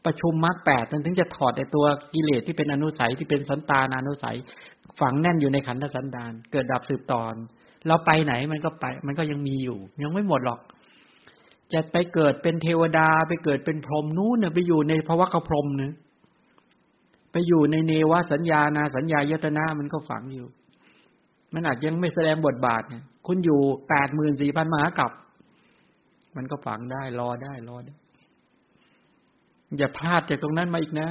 [0.04, 1.84] ประชุมมรรคแปดถึงจะถอดไอตัว
[2.14, 4.36] กิเลสที่เป็นอนุสัยที่เป็นสันตานานุสัย
[5.00, 7.34] ฝังแน่นอยู่ในขันธสันดาน เกิดดับสืบตอน
[7.86, 10.60] เราไปไหนมันก็ไป มันก็ยังมีอยู่ ยังไม่หมดหรอก
[11.72, 15.94] จะไปเกิดเป็นเทวดาไปเกิดเป็นพรหมนู้นเนี่ยไปอยู่ในภวะกพรหมเนะ
[17.32, 20.46] ไปอยู่ในเนวสัญญานาสัญญายตนามันก็ฝังอยู่
[21.54, 25.12] มันอาจยังไม่แสดงบทบาทเนี่ยคุณอยู่แปดหมื่นสี่พันมหากับ
[26.36, 27.94] มันก็ฝังได้ รอได้รอได้
[29.78, 31.08] อย่าพลาดจากตรงนั้นมาอีกนะ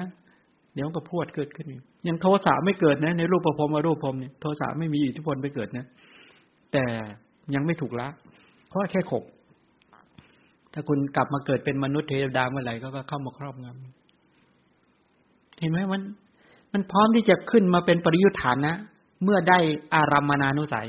[0.76, 1.68] เดี๋ยวก็พวดเกิดขึ้น
[2.08, 5.86] ยังโทสะไม่เกิดนะ ในรูปประพรมอรูปพรมเนี่ยโทสะไม่มีอิทธิพลไปเกิดนะ
[6.74, 6.86] แต่
[7.56, 8.08] ยังไม่ถูกละ
[8.68, 9.24] เพราะแค่ขบ
[10.74, 14.01] ถ้าคุณกลับมาเกิดเป็นมนุษย์เทวดาเมื่อไหร่ก็เข้ามาครอบงำ
[15.62, 16.02] เห็นไหมมัน
[16.74, 18.76] มันพร้อมที่จะขึ้นมาเป็นปริยุทธานนะ
[19.24, 19.60] เมื่อได้
[19.96, 20.88] อารามนานุสัย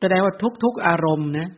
[0.00, 0.34] แสดงว่า
[0.64, 1.50] ทุกๆอารมณ์นะ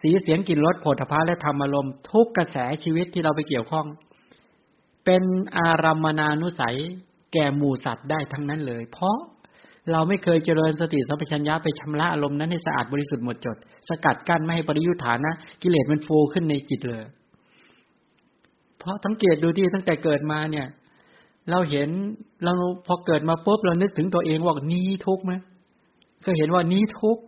[0.00, 3.86] สีเสียงกลิ่นรสโผฏฐะและธรรมอารมณ์ทุกกระแสชีวิตที่เราไปเกี่ยวข้อง
[5.04, 5.22] เป็น
[5.58, 6.76] อารามนานุสัย
[7.32, 9.16] แก่หมู่สัตว์ได้ทั้งนั้นเลย เพราะ
[9.92, 13.56] เราไม่เคยเจริญสติสัมปชัญญะไปชำระอารมณ์นั้นให้สะอาดบริสุทธิ์หมดจด
[13.88, 17.04] สกัดกั้นไม่ให้ปริยุทธานะ กิเลสมันฟูขึ้นในจิตเลย
[18.78, 20.66] เพราะสังเกตดูที่ตั้งแต่เกิดมาเนี่ย
[21.50, 21.88] เราเห็น
[22.44, 22.52] เรา
[22.86, 25.32] พอเกิดมาปุ๊บเรานึกถึงตัวเองว่านี้ทุกไหม
[26.24, 27.18] ก็เห็นว่านี้ทุก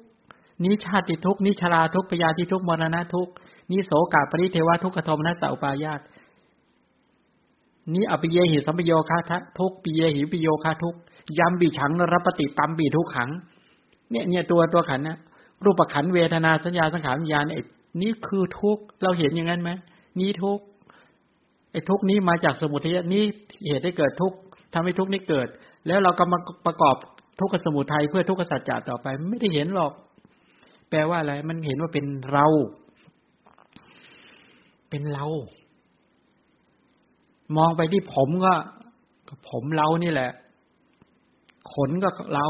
[0.64, 3.28] นี้ชาติทุกนี้ชราทุกปยาที่ทุกมรณะทุก
[3.70, 6.00] นี้โสกาปริเทวทุกขโทมนัสสาปายาต
[7.94, 10.96] นี้อภิเยหิสัมปโยคาทะทุกปิเยหิปิโยคาทุก
[11.38, 13.30] ยำบีฉังนรปฏิตัมบีทุกขัง
[14.10, 15.18] เนี่ยเนี่ยตัวตัวขันนะ
[15.64, 17.60] รูปขันเวทนาสัญญาสังขารวิญญาณไอ้
[18.02, 19.70] นี่คือทุกเราเห็นอย่างนั้นไหม
[20.20, 20.58] นี่ทุก
[21.72, 23.22] ไอ้ทุกนี้มาจากสมุทัยนี่
[23.66, 24.32] เหตุให้เกิดทุก
[24.74, 25.48] ทำให้ทุกนี้เกิด
[25.86, 26.96] แล้วเราก็มาประกอบ
[27.40, 29.92] ทุกขสมุทัยเพื่อทุกขสัจจะต่อไป ไม่ได้เห็นหรอก
[30.90, 32.46] แปลว่าอะไร มันเห็นว่าเป็นเรา
[34.90, 35.26] เป็นเรา
[37.56, 38.54] มองไปที่ผมก็
[39.50, 40.30] ผมเรานี่แหละ
[41.74, 42.46] ขนก็เรา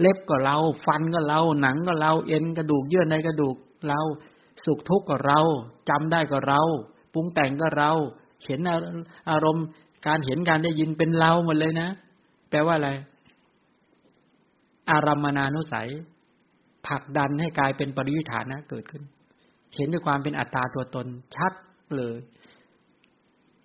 [0.00, 0.56] เล็บก็เรา
[0.86, 3.56] ฟันก็เรา หนังก็เรา เอ็นกระดูกเยื่อในกระดูก
[3.88, 4.00] เรา
[4.64, 5.40] สุขทุกข์ก็เรา
[5.88, 6.62] จำได้ก็เรา
[7.12, 7.92] ปรุงแต่งก็เรา
[8.46, 8.60] เห็น
[9.30, 9.66] อารมณ์
[10.06, 11.88] การเห็นการได้ยินเป็นเราหมดเลยนะ
[12.50, 12.90] แปลว่าอะไร
[14.90, 15.88] อารามนานุสัย
[16.86, 19.02] ผลักดันให้กลายเป็นปริวิฐานะเกิดขึ้น
[19.76, 21.52] เห็นด้วยความเป็นอัตตาตัวตนชัด
[21.96, 22.18] เลย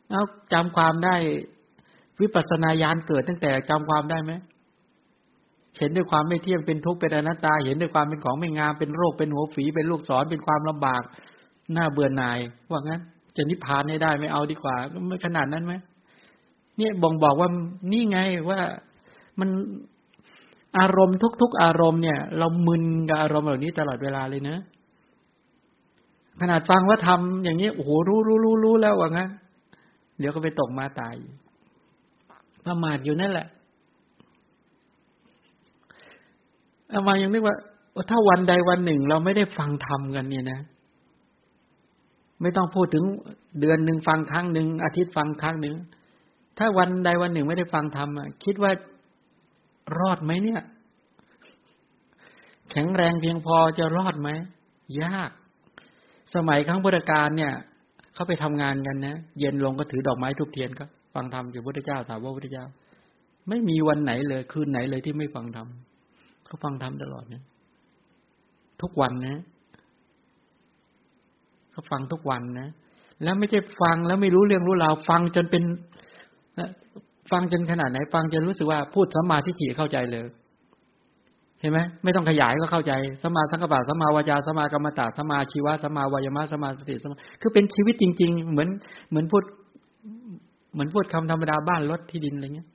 [0.10, 0.24] แล้ว
[0.54, 1.16] จำความได้
[2.22, 4.34] วิปัสสนาญาณเกิดตั้งแต่จำความได้ไหม
[5.80, 11.02] เห็นด้วยความไม่เที่ยงเป็นทุกข์เป็นอนัตตา เห็นด้วยความเป็นของไม่งามเป็นโรคเป็นหัวฝีเป็นลูกศรเป็นความลำบาก
[11.74, 12.40] หน้าเบื่อหน่าย
[12.72, 13.02] ว่างั้น
[13.36, 14.76] จะนิพพานให้ได้ไม่เอาดีกว่า
[15.08, 15.74] ไม่ขนาดนั้นไหม
[16.78, 17.50] เนี่ยบ่งบอกว่า
[17.92, 18.20] นี่ไง
[18.50, 18.60] ว่า
[19.40, 19.50] มัน
[20.80, 24.58] อารมณ์ทุก ๆ อารมณ์เนี่ย เรามึนกับอารมณ์เหล่านี้ตลอดเวลาเลยนะ
[26.42, 29.30] ขนาดฟังว่าทำอย่างนี้โอ้โหรู้รู้รู้รู้แล้วว่างั้น
[30.20, 31.14] เดี๋ยวก็ไปตกมาตาย
[32.66, 33.48] ประมาทอยู่นั่นแหละ
[36.92, 37.56] อามายังนึกว่า
[38.10, 40.60] ถ้าวันใดวันหนึ่งเราไม่ได้ฟังธรรมกันเนี่ยนะ
[42.42, 43.04] ไม่ต้องพูดถึง
[43.60, 45.76] เดือนหนึ่งฟังครั้งหนึ่งอาทิตย์ฟังครั้งหนึ่ง
[46.58, 48.10] ถ้าวันใดวันหนึ่งไม่ได้ฟังธรรม
[48.44, 48.72] คิดว่า
[50.00, 50.62] รอดไหมเนี่ย
[52.72, 54.30] แข็งแรงเพียงพอจะรอดไหม
[55.02, 55.32] ยาก
[56.36, 57.54] สมัยครั้งพุทธกาลเนี่ย
[58.14, 62.66] เขาไปทำงานกันนะเย็นลงก็ถือดอกไม้ทุกเทียนก็ ฟังธรรมอยู่พุทธเจ้าสาวกพุทธเจ้า
[63.50, 65.68] ไม่มีวันไหนเลย คืนไหนเลยที่ไม่ฟังธรรม
[66.46, 67.44] เขาฟังธรรมตลอดเนี่ย
[68.82, 69.42] ทุกวันนะ
[71.76, 72.70] เขาฟังทุกวันนะ
[73.24, 75.64] แล้วไม่ใช่ฟังแล้วไม่รู้เรื่องรู้ราวฟังจนเป็น
[77.32, 80.26] ฟังจนขนาดไหน ฟังจนรู้สึกว่าพูดสัมมาทิฏฐิเข้าใจเลย
[81.60, 88.70] เห็นไหมไม่ต้องขยายก็เข้าใจสัมมาสังกัปปะสัมมาวาจาสัมมากรรมตาสัมมาชีวะสัมมาวายมะสัมมาสติสัมมาคือเป็นชีวิตจริง ๆ เหมือน
[89.10, 89.44] เหมือนพูด
[90.74, 92.68] เหมือนพูดคำธรรมดาบ้านรถที่ดินอะไรเงี้ย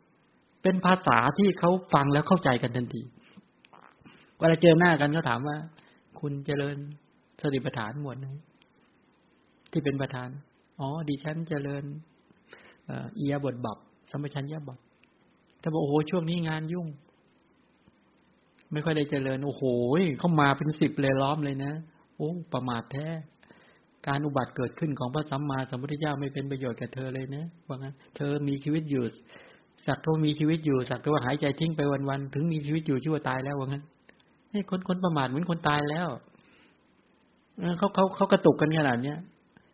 [0.62, 3.03] เป็นภาษาที่เขาฟังแล้วเข้าใจกันทันที
[4.38, 5.57] เวลาเจอหน้ากันก็ถามว่า
[6.20, 6.76] คุณเจริญ
[7.40, 8.26] สติปัฏฐานหมวดไหน
[9.70, 10.28] ที่เป็นประธาน
[10.80, 11.84] อ๋อ ดิฉันเจริญ
[13.16, 13.78] เอียบทบับ
[14.10, 14.78] สมัชัญญาบับ
[15.60, 16.86] แต่บอกโอ้โหช่วงนี้งานยุ่ง
[18.72, 19.62] ไม่ค่อยได้เจริญ โอ้โห
[20.18, 21.72] เข้ามาเป็นสิบเลยล้อมเลยนะ
[22.16, 23.06] โอ้ประมาทแท้
[24.06, 29.04] การอุบัติเกิดขึ้นของพระสัมมาสัมพุทธเจ้าไม่เป็นประโยชน์แก่เธอเลยนะว่างั้นเธอมีชีวิตอยู่
[29.86, 33.82] สักเท่ามีชีวิตอยู่สักเท่าหายใจทิ้งไปวันๆถึงมีชีวิตอยู่ชั่วตายแล้วว่างั้น
[34.52, 36.08] นี่คนคนประมาทเหมือนคนตายแล้ว
[37.78, 39.18] เขาเขาเขากระตุกกันขนาดเนี้ย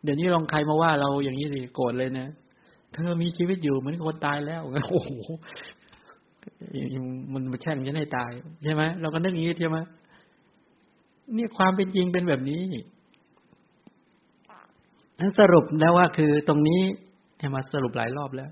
[0.03, 2.27] เดี๋ยวนี้ลองใครมาว่าเราอย่างนี้สิโกรธเลยนะ
[2.93, 5.11] เธอมีชีวิตอยู่เหมือนคนตายแล้วโอ้โห
[7.33, 8.31] มันมาแช่งฉันให้ตาย
[8.63, 9.77] ใช่ไหมเราก็นึกอย่างนี้ใช่ไหม
[11.37, 12.61] นี่ความเป็นจริงเป็นแบบนี้
[15.19, 16.81] นั้นสรุปแล้วว่าคือตรงนี้
[17.39, 18.51] ให้มาสรุปหลายรอบแล้ว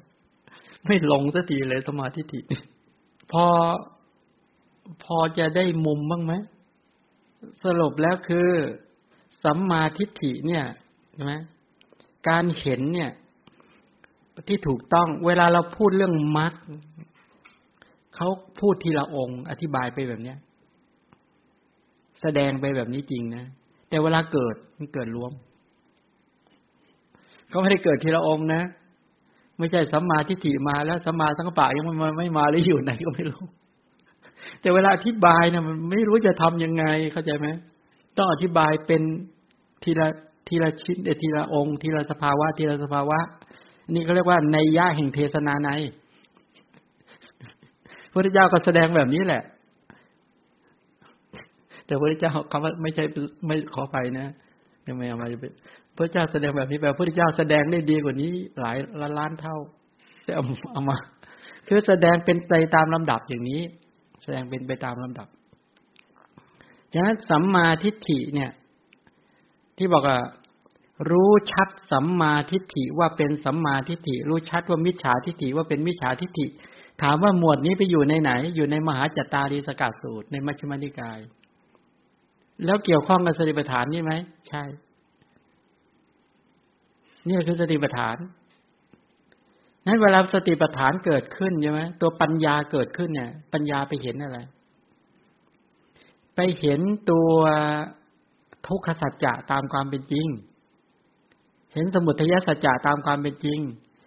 [0.85, 2.39] ไม่ลงสักทีเลยสมาธิิ
[3.31, 3.45] พอ
[5.03, 6.33] พอจะได้มุมบ้างไหม
[7.63, 8.49] สรุปแล้วคือ
[9.43, 10.65] สัมมาทิฏฐิเนี่ย
[11.16, 11.34] ใช่ไหม
[12.30, 13.11] การเห็นเนี่ย
[14.47, 16.53] ที่ถูกต้อง เวลาเราพูดเรื่องมรรค
[18.16, 18.28] เขา
[18.59, 20.38] พูดทีละองค์ อธิบายไปแบบเนี้ย
[22.22, 23.43] แสดงไปแบบนี้จริงนะ
[23.89, 25.32] แต่เวลาเกิดมันเกิดรวม
[27.49, 28.61] เขาไม่ได้เกิดทีละองค์นะ
[29.57, 33.43] ไม่ใช่สัมมาทิฏฐิมาแล้วสัมมาสังกัปปะยังไม่ไม่มาหรืออยู่ไหนก็ไม่รู้
[34.61, 37.47] แต่เวลาอธิบายนะมันไม่รู้จะทํำยังไงเข้าใจไหม
[38.18, 39.01] ต้องอธิบายเป็น
[39.84, 40.07] ทีละ
[40.47, 43.19] ทีละชิ้นทีละองค์ทีละสภาวะทีละสภาวะ
[43.93, 45.69] นี่เขาเรียกว่าในย่าแห่งเทศนาใน
[48.11, 49.43] พระเจ้าก็แสดงแบบนี้แหละ
[51.85, 53.03] แต่พระเจ้าคำว่าไม่ใช่
[53.47, 54.27] ไม่ขอไปนะ
[54.87, 55.45] ยังไม่เอามาจะไป
[55.97, 58.77] พระเจ้าแสดงแบบนี้แบบพระเจ้าแสดงได้ดีกว่านี้ หลาย
[59.19, 59.57] ล้านเท่า
[60.25, 60.97] จะเอาเอามา
[61.67, 63.61] คือแสดงเป็นไปตามลำดับอย่างนี้
[64.23, 65.27] แสดงเป็นไปตามลำดับ
[66.93, 68.51] ฉะนั้นสัมมาทิฏฐิเนี่ย
[69.78, 70.19] ที่บอกว่า
[71.11, 76.45] รู้ชัดสัมมาทิฏฐิว่าเป็นสัมมาทิฏฐิ รู้ชัดว่ามิจฉาทิฏฐิว่าเป็นมิจฉาทิฏฐิ
[77.01, 81.19] ถามว่าหมวดนี้ไปอยู่ในไหน อยู่ในมหาจัตารีสกัดสูตรในมัชฌิมานิกาย
[82.65, 84.13] แล้วเกี่ยวข้องกับสติปัฏฐานนี่ไหม
[84.49, 84.63] ใช่
[87.28, 88.17] นี่คือสติปัฏฐาน
[89.86, 94.39] นั้นเวลาสติปัฏฐานเกิดขึ้นใช่ไหมตัวปัญญาเกิดขึ้นเนี่ย ปัญญาไปเห็นอะไร
[96.36, 97.32] ไปเห็นตัว
[98.68, 100.28] ทุกขสัจจะตามความเป็นจริง
[101.74, 103.59] เห็นสมุทัยสัจจะตามความเป็นจริง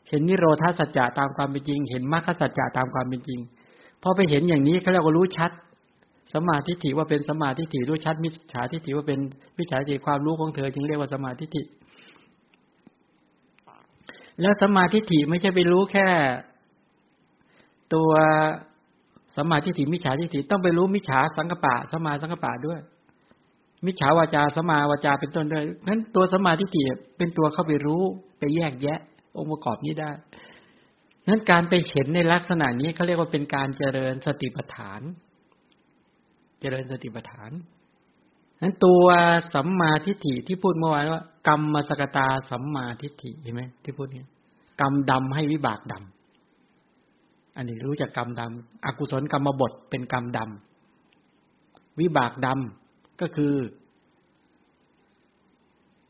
[0.08, 3.40] เห็นนิโรธาสัจจะตามความเป็นจริง เห็นมรรคสัจจะตามความเป็นจริง
[4.02, 5.50] พอไปเห็นอย่างนี้เขาเรียกว่ารู้ชัด
[6.34, 9.18] สมาธิถิว่าเป็นสมาธิถิรู้ชัดมิจฉาทิฏฐิว่าเป็น
[9.58, 11.62] มิจฉาทิฏฐิความรู้ของเธอจึงเรียกว่าสมาธิถิ
[14.40, 16.06] แล้วสมาธิถิไม่ใช่ไปรู้แค่
[17.94, 18.10] ตัว
[19.36, 22.80] สมาธิถิมิจฉาทิฏฐิต้องไปรู้มิจฉาสังกปะสมาสังกปะด้วย
[23.86, 26.82] มิจฉาวาจาสมาวาจาเป็นต้นด้วยนั้นตัวสมาธิถิ
[27.16, 28.02] เป็นตัวเข้าไปรู้
[28.38, 28.98] ไปแยกแยะ
[29.36, 30.10] องค์ประกอบนี้ได้
[31.28, 35.00] นั้นการไปเห็นในลักษณะนี้เขาเรียกว่าเป็นการเจริญสติปัฏฐาน
[36.60, 37.50] เจริญสติปัฏฐาน
[38.62, 39.06] นั้นตัว
[39.54, 44.22] สัมมาทิฏฐิที่พูดเมื่อวานว่า กรรมมสกตาสัมมาทิฏฐิเห็นไหมที่พูดนี้
[44.80, 52.87] กรรมดำให้วิบากดำอันนี้รู้จักกรรมดำอกุศลกรรมบทเป็นกรรมดำวิบากดำ
[53.20, 53.54] ก็คือ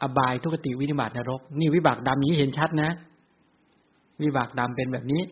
[0.02, 2.90] อบายทุกติวินิบาตนรก นี่วิบากดำนี้เห็นชัดนะ
[4.22, 5.22] วิบากดำเป็นแบบนี้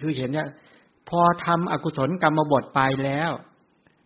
[0.00, 0.48] คือเห็นเนี่ย
[1.08, 3.30] พอทำอกุศลกรรมบทไปแล้ว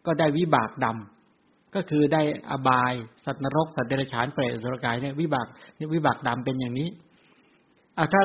[0.07, 2.93] ก็ได้วิบากดำก็คือได้อบาย
[3.25, 5.47] สัตว์นรก สัตว์เดรัจฉานเปรตสุรกายเนี่ยวิบาก
[5.79, 6.89] นี่วิบากดำเป็นอย่างนี้
[7.99, 8.23] อถ้า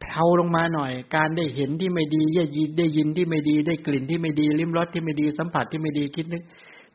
[0.00, 6.42] เผาลงมาหน่อย การได้เห็นที่ไม่ดีได้ยินได้ยินที่ไม่ดีได้กลิ่นที่ไม่ดีลิ้มรสที่ไม่ดีสัมผัสที่ไม่ดีคิดนึก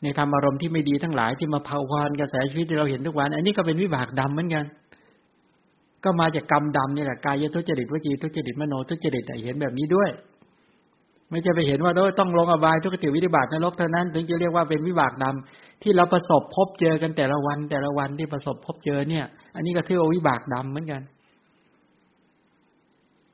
[0.03, 4.65] ในธรรมอารมณ์ที่ไม่ดีทั้งหลายที่มาเผาพานกระแสชีวิตที่เราเห็นทุกวัน อันนี้ก็เป็นวิบากดำเหมือนกัน
[6.03, 10.09] ก็มาจากกรรมดำนี่แหละกายทุจริตวจีทุจริตมโนทุจริตเห็นแบบนี้ด้วย
[11.29, 19.25] ไม่จะไปเห็นว่าต้องลงอบายทุกติวิบากนรกเท่านั้น ถึงจะเรียกว่าเป็นวิบากดำที่เราประสบพบเจอกันแต่ละวัน แต่ละวันที่ประสบพบเจอเนี่ย
[19.55, 21.01] อันนี้ก็ถือว่าวิบากดำเหมือนกัน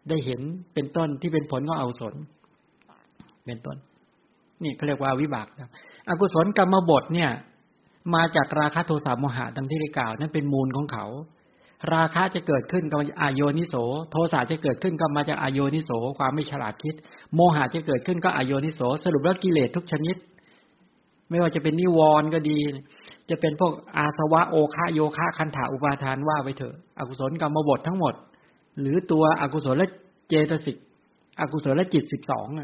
[0.10, 0.42] ได้เห็น
[0.74, 2.16] เป็นต้นที่เป็นผลของอาสน
[3.46, 3.78] เป็นต้น
[4.64, 5.70] นี่เขาเรียกว่าวิบากนะ
[6.10, 7.30] อกุศลกรรมบทเนี่ย
[8.16, 11.06] มาจากราคะโทสะโมหะดังที่ได้กล่าวนั่นเป็นมูลของเขา
[11.94, 13.76] ราคะจะเกิดขึ้นก็อายโยนิโส
[14.12, 16.96] โทสะจะเกิดขึ้นก็มาจากอายโยนิโส ความไม่ฉลาดคิด
[17.36, 20.16] โมหะจะเกิดขึ้นก็อายโยนิโส สรุปแล้วกิเลสทุกชนิด
[21.30, 22.60] ไม่ว่าจะเป็นนิวรณ์ก็ดี
[23.30, 28.14] จะเป็นพวกอาสวะโอคะโยคะคันถาอุปาทานว่าไปเถอะ อกุศลกรรมบททั้งหมด
[28.80, 29.90] หรือตัวอกุศลและ
[30.30, 30.78] เจตสิก
[31.40, 32.62] อกุศลและจิตสิบสองอ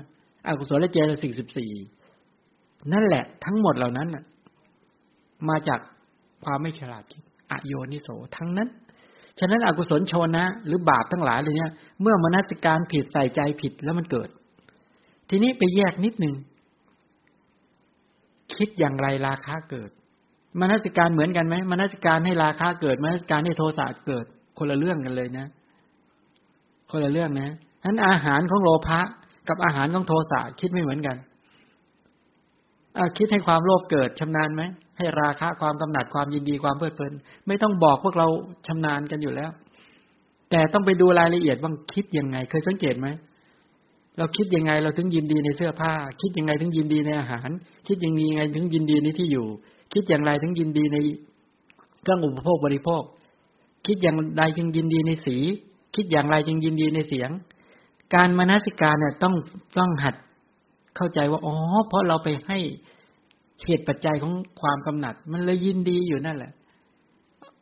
[0.48, 1.72] อกุศลและเจตสิกสิบสี่
[2.93, 4.08] นั่นแหละทั้งหมดเหล่านั้น
[5.50, 5.80] มาจาก
[6.43, 8.70] ความไม่ฉลาดคิดอโยนิโสทั้งนั้น
[9.39, 11.72] ฉะนั้นอกุศลโชนะ หรือบาปทั้งหลายเลยเนี่ย
[12.02, 14.30] เมื่อมนัสการผิดใส่ใจผิดแล้วมันเกิด
[15.30, 16.36] ทีนี้ไปแยกนิดหนึ่ง
[18.56, 19.89] คิดอย่างไรราคะเกิด
[20.62, 24.26] มนัสการเหมือนกันไหมมนัสการให้ราคะเกิดมนัสการให้โทสะเกิด
[24.58, 25.48] คนละเรื่องกันเลยนะ
[26.91, 27.52] คนละเรื่องนะ
[27.86, 29.02] นั้นอาหารของโลภะ
[29.50, 31.18] กับอาหารของโทสะคิดไม่เหมือนกัน
[32.98, 34.64] อคิดให้ความโลภเกิดชำนาญไหม
[34.98, 37.14] ให้ราคะความกำหนัดความยินดีความเพลิดเพลิน
[37.48, 38.28] ไม่ต้องบอกพวกเรา
[38.68, 39.52] ชำนาญกันอยู่แล้ว
[40.50, 43.08] แต่ต้องไปดูรายละเอียดว่าคิดยังไง เคยสังเกตไหม
[44.18, 45.91] เราคิดยังไงเราถึงยินดีในเสื้อผ้า
[46.22, 47.50] คิดยังไงถึงยินดีในอาหาร
[47.88, 49.48] คิดยังไงถึงยินดีในที่อยู่
[49.93, 50.98] คิดอย่างไรถึงยินดีใน
[52.02, 53.04] เครื่องอุปโภคบริโภค
[53.88, 55.38] คิดอย่างไรจึงยินดีในสี
[55.95, 57.30] คิดอย่างไรจึงยินดีในเสียง
[58.16, 59.34] การมนสิการเนี่ยต้อง
[59.78, 60.16] ต้องหัด
[60.95, 61.55] เข้าใจว่าอ๋อ
[61.88, 62.60] เพราะเราไปให้
[63.66, 66.51] เหตุปัจจัยของความกำหนัด มันเลยยินดีอยู่นั่นแหละ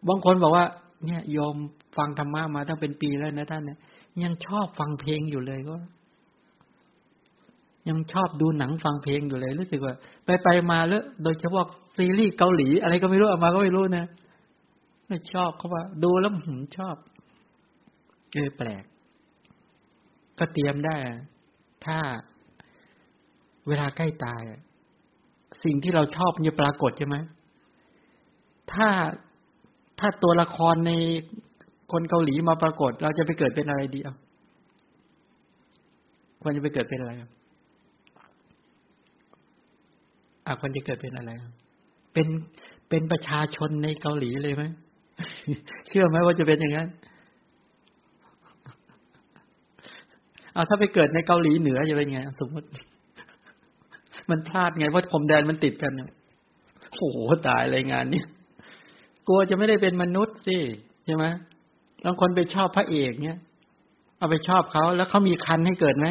[0.08, 0.66] บางคนบอกว่า
[1.06, 1.56] เนี่ยยอม
[1.98, 3.78] ฟังธรรมะมาตั้งเป็นปีแล้วนะท่านเนี่ย
[4.24, 5.76] ยังชอบฟังเพลงอยู่เลยก็
[7.90, 9.94] ยังชอบดูหนังฟังเพลงอยู่เลย รู้สึกว่า
[10.26, 11.66] ไปไปมาแล้วโดยเฉพาะ
[11.98, 14.06] ซีรีส์เกาหลี อะไรก็ไม่รู้ออกมาก็ไม่รู้นะ
[15.08, 16.96] ไม่ชอบเขาว่า ดูแล้วหืมชอบ
[18.34, 18.84] เออแปลก
[20.40, 20.98] ก็เตรียมได้
[21.86, 21.98] ถ้า
[23.68, 24.44] เวลาใกล้ตาย
[25.64, 27.16] สิ่งที่เราชอบมันจะปรากฏใช่ไหม
[28.74, 28.88] ถ้า
[30.00, 30.92] ถ้าตัวละครใน
[31.92, 34.16] คนเกาหลีมาปรากฏ เราจะไปเกิดเป็นอะไรดีอะ
[36.42, 37.30] ควรจะไปเกิดเป็นอะไรอะ
[40.46, 41.32] อาคนจะเกิดเป็นอะไร
[42.14, 42.28] เป็น
[42.90, 44.64] เป็นประชาชนในเกาหลีเลยไหม
[45.88, 46.90] เชื่อไหมว่าจะเป็นอย่างนั้น
[50.56, 52.68] เอาถ้าไปเกิดในเกาหลีเหนือจะเป็นไง สมมติ
[54.30, 55.92] มันพลาดไงเพราะพรมแดนมันติดกัน
[56.98, 58.24] โอ้โหตายอะไรงานนี้
[59.28, 60.58] กลัวจะไม่ได้เป็นมนุษย์สิ
[61.06, 61.26] ใช่ไหม
[62.06, 63.40] บางคนไปชอบพระเอกเนี่ย
[64.18, 66.08] เอาไปชอบเขาแล้วเขามีคันให้เกิดไหม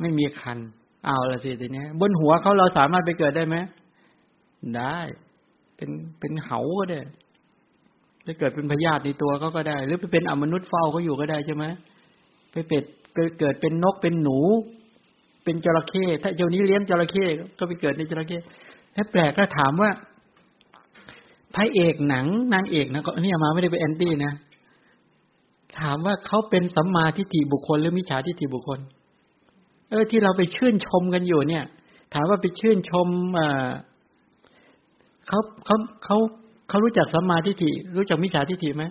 [0.00, 0.58] ไม่มีคัน
[1.06, 3.56] เอาละสิทีนี้บนหัวเขาเราสามารถไปเกิดได้ไหม
[4.76, 4.98] ได้
[5.76, 5.90] เป็น
[6.20, 7.00] เป็นเหาก็ได้
[8.26, 11.64] จะเกิดเป็นพยาธิในตัวเขาก็ได้ หรือไปเป็นอมนุษย์เฝ้าเขาอยู่ก็ได้ใช่ไหม
[12.52, 12.84] ไปเป็ด
[13.14, 14.38] เกิดเป็นนกเป็นหนู
[15.44, 17.26] เป็นจระเข้ถ้าเจ้านี้เลี้ยงจระเข้
[17.58, 18.38] ก็ไปเกิดในจระเข้
[18.94, 19.90] ถ้าแปลกก็ถามว่า
[21.54, 24.32] พระเอกหนังนางเอกนะก็นี่มาไม่ได้ไปแอนตี้นะ
[25.80, 28.80] ถามว่าเขาเป็นสัมมาทิฏฐิบุคคลหรือมิจฉาทิฏฐิบุคคล
[29.90, 31.64] เออที่เราไปชื่นชมกันอยู่เนี่ย
[32.14, 33.68] ถามว่าไปชื่นชมเออ
[35.28, 36.16] เขาเขาเขา
[36.68, 38.84] เขารู้จักสัมมาทิฏฐิรู้จักมิจฉาทิฏฐิไหม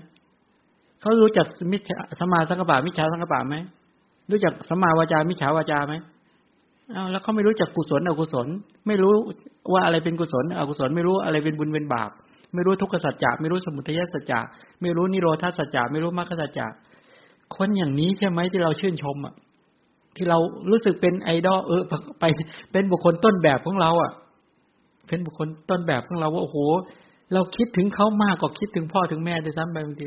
[1.01, 3.55] เขารู้จักมิจฉาสัมมาสังกปะมิจฉาสังกปะไหม
[4.31, 5.93] รู้จักสัมมาวาจามิจฉาวาจาไหม
[6.93, 8.47] เอาแล้วเขาไม่รู้จักกุศลอกุศล
[8.87, 9.13] ไม่รู้
[9.73, 12.11] ว่าอะไรเป็นกุศลอกุศล ไม่รู้อะไรเป็นบุญเป็นบาป
[12.53, 14.39] ไม่รู้ทุกขสัจจะไม่รู้สมุทัยสัจจะ
[14.81, 16.67] ไม่รู้นิโรธาสัจจะไม่รู้มรรคสัจจะ
[17.55, 19.33] คนอย่างนี้ใช่ไหมที่เราชื่นชมอะ
[20.15, 20.37] ที่เรา
[20.69, 21.81] รู้สึกเป็นไอดอลเออ
[22.19, 22.23] ไป
[22.71, 24.11] เป็นบุคคลต้นแบบของเราอะ
[25.07, 26.57] เป็นบุคคลต้นแบบของเราว่าโอ้โห
[27.33, 30.05] เราคิดถึงเขามากกว่าคิดถึงพ่อถึงแม่ด้วยซ้ำไปบางที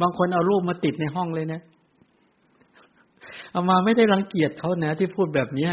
[0.00, 1.60] บางคนเอารูปมาติดในห้องเลยนะ
[3.52, 5.72] เอามาไม่ได้รังเกียจเขานะที่พูดแบบเนี้ย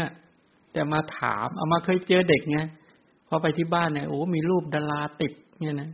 [0.72, 2.58] แต่มาถามเอามาเคยเจอเด็กไง
[3.28, 5.90] พอไปที่บ้านเนี่ยโอ้มีรูปดาราติดเนี่ยนะ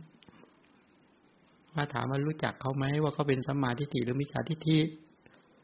[1.75, 4.79] มาถามว่ารู้จักเขาไหมว่าเขาเป็นสัมมาทิฏฐิหรือมิจฉาทิฏฐิ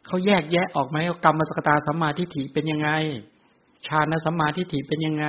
[0.06, 2.89] เขาแยกแยะออกไหมว่ากรรมสกตาสัมมาทิฏฐิเป็นยังไง
[3.88, 5.28] ฌานสัมมาทิฏฐิเป็นยังไง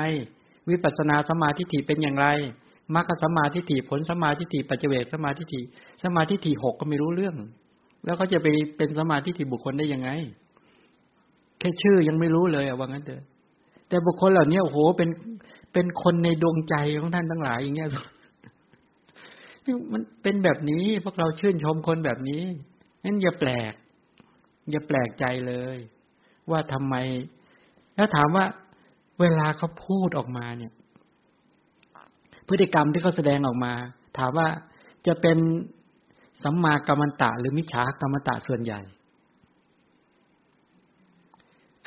[0.68, 2.26] วิปัสนาสัมมาทิฏฐิเป็นอย่างไร
[2.94, 5.60] มรรคสัมมาทิฏฐิผลสัมมาทิฏฐิปัจเจเวกสัมมาทิฏฐิ
[6.02, 7.36] สัมมาทิฏฐิหกก็ไม่รู้เรื่อง
[8.04, 8.46] แล้วเขาจะไป
[8.76, 10.10] เป็นสัมมาทิฏฐิบุคคลได้ยังไง
[11.66, 13.22] ค่ชื่อยังไม่รู้เลยอะว่างั้นเถอะ
[13.88, 15.10] แต่บุคคลเหล่านี้โอ้โหเป็น
[15.72, 17.88] เป็นคนในดวงใจของท่านทั้งหลายอย่างเงี้ย
[19.92, 22.42] มันเป็นแบบนี้พวกเราชื่นชมคนแบบนี้
[23.04, 23.72] นั่นอย่าแปลก
[24.70, 25.78] อย่าแปลกใจเลย
[26.50, 26.94] ว่าทำไม
[27.96, 28.44] แล้วถามว่า
[29.20, 30.72] เวลาเขาพูดออกมาเนี่ย
[32.48, 33.72] พฤติกรรมที่เขาแสดงออกมา
[34.18, 34.48] ถามว่า
[35.06, 35.38] จะเป็น
[36.42, 38.80] สัมมากรรมตะหรือมิจฉากรรมตะส่วนใหญ่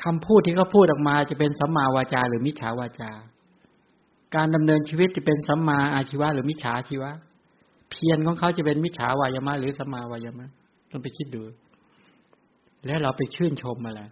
[0.04, 3.10] คำพูดที่เขาพูดออกมาจะเป็นสัมมาวาจาหรือมิจฉาวาจา
[4.34, 7.10] การดำเนินชีวิตจะเป็นสัมมาอาชีวะหรือมิจฉาชีวะ
[7.90, 10.48] เพียรของเขาจะเป็นมิจฉาวายามะหรือสัมมาวายามะ
[10.90, 11.42] ต้องไปคิดดู
[12.86, 14.02] แล้วเราไปชื่นชมอะไร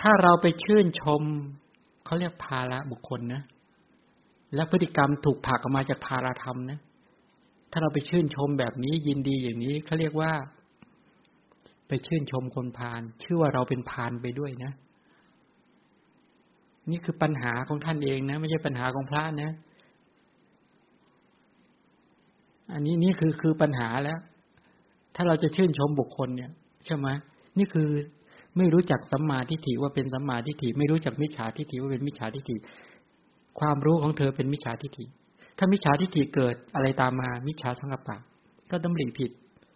[0.00, 1.22] ถ้าเราไปชื่นชม
[2.04, 3.42] เขาเรียกภาระบุคคลนะ
[4.54, 6.78] และพฤติกรรมถูกผลักออกมาจากภาราธรรมนะ
[7.70, 10.32] ถ้าเราไปชื่นชมแบบนี้ยินดีอย่างนี้เขาเรียกว่า
[11.88, 14.72] ไปชื่นชมคนพาลชื่อว่าเราเป็นพาลไปด้วยนะ
[16.90, 19.52] นี่คือปัญหาของท่านเองนะ ไม่ใช่ปัญหาของพระนะ
[22.72, 24.18] อันนี้นี่คือคือปัญหาแล้ว
[25.14, 26.50] ถ้าเราจะชื่นชมบุคคลเนี่ย
[26.84, 27.08] ใช่ไหม
[27.58, 27.88] นี่คือ
[28.56, 32.56] ไม่รู้จักสัมมาทิฏฐิว่าเป็นสัมมาทิฏฐิไม่รู้จักมิจฉาทิฏฐิว่าเป็นมิจฉาทิฏฐิ
[33.60, 35.04] ความรู้ของเธอเป็นมิจฉาทิฏฐิ
[35.58, 38.16] ถ้ามิจฉาทิฏฐิเกิดอะไรตามมา มิจฉาสังกปะ
[38.70, 39.30] ก็ดำริผิด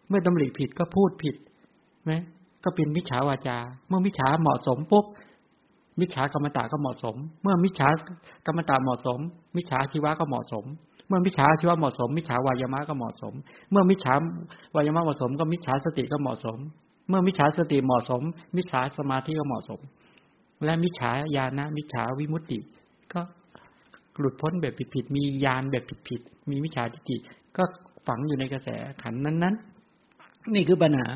[0.09, 1.37] เมื่อดำริผิดก็พูดผิด
[2.09, 2.15] ไหม
[2.65, 5.05] ก็เป็นมิจฉาวาจา เมื่อมิจฉาเหมาะสมปุ๊บ
[6.01, 7.89] มิจฉากรรมตาก็เหมาะสม เมื่อมิจฉา
[8.47, 9.19] กรรมตาเหมาะสม
[9.57, 10.65] มิจฉาชีวะก็เหมาะสม
[11.09, 13.33] เมื่อมิจฉาชีวะเหมาะสม มิจฉาวายามะก็เหมาะสม
[13.71, 14.15] เมื่อมิจฉา
[14.75, 16.59] วายามะเหมาะสม ก็มิจฉาสติก็เหมาะสม
[17.09, 18.23] เมื่อมิจฉาสติเหมาะสม
[18.57, 19.81] มิจฉาสมาธิก็เหมาะสม
[20.65, 22.59] และมิจฉาญาณะมิจฉาวิมุตติ
[23.13, 23.21] ก็
[24.19, 27.17] หลุดพ้นแบบผิดๆมีญาณแบบผิดๆมีมิจฉาทิฏฐิ
[27.57, 27.63] ก็
[28.07, 28.69] ฝังอยู่ในกระแส
[29.03, 31.09] ขันนั้นๆ นี่คือปัญหา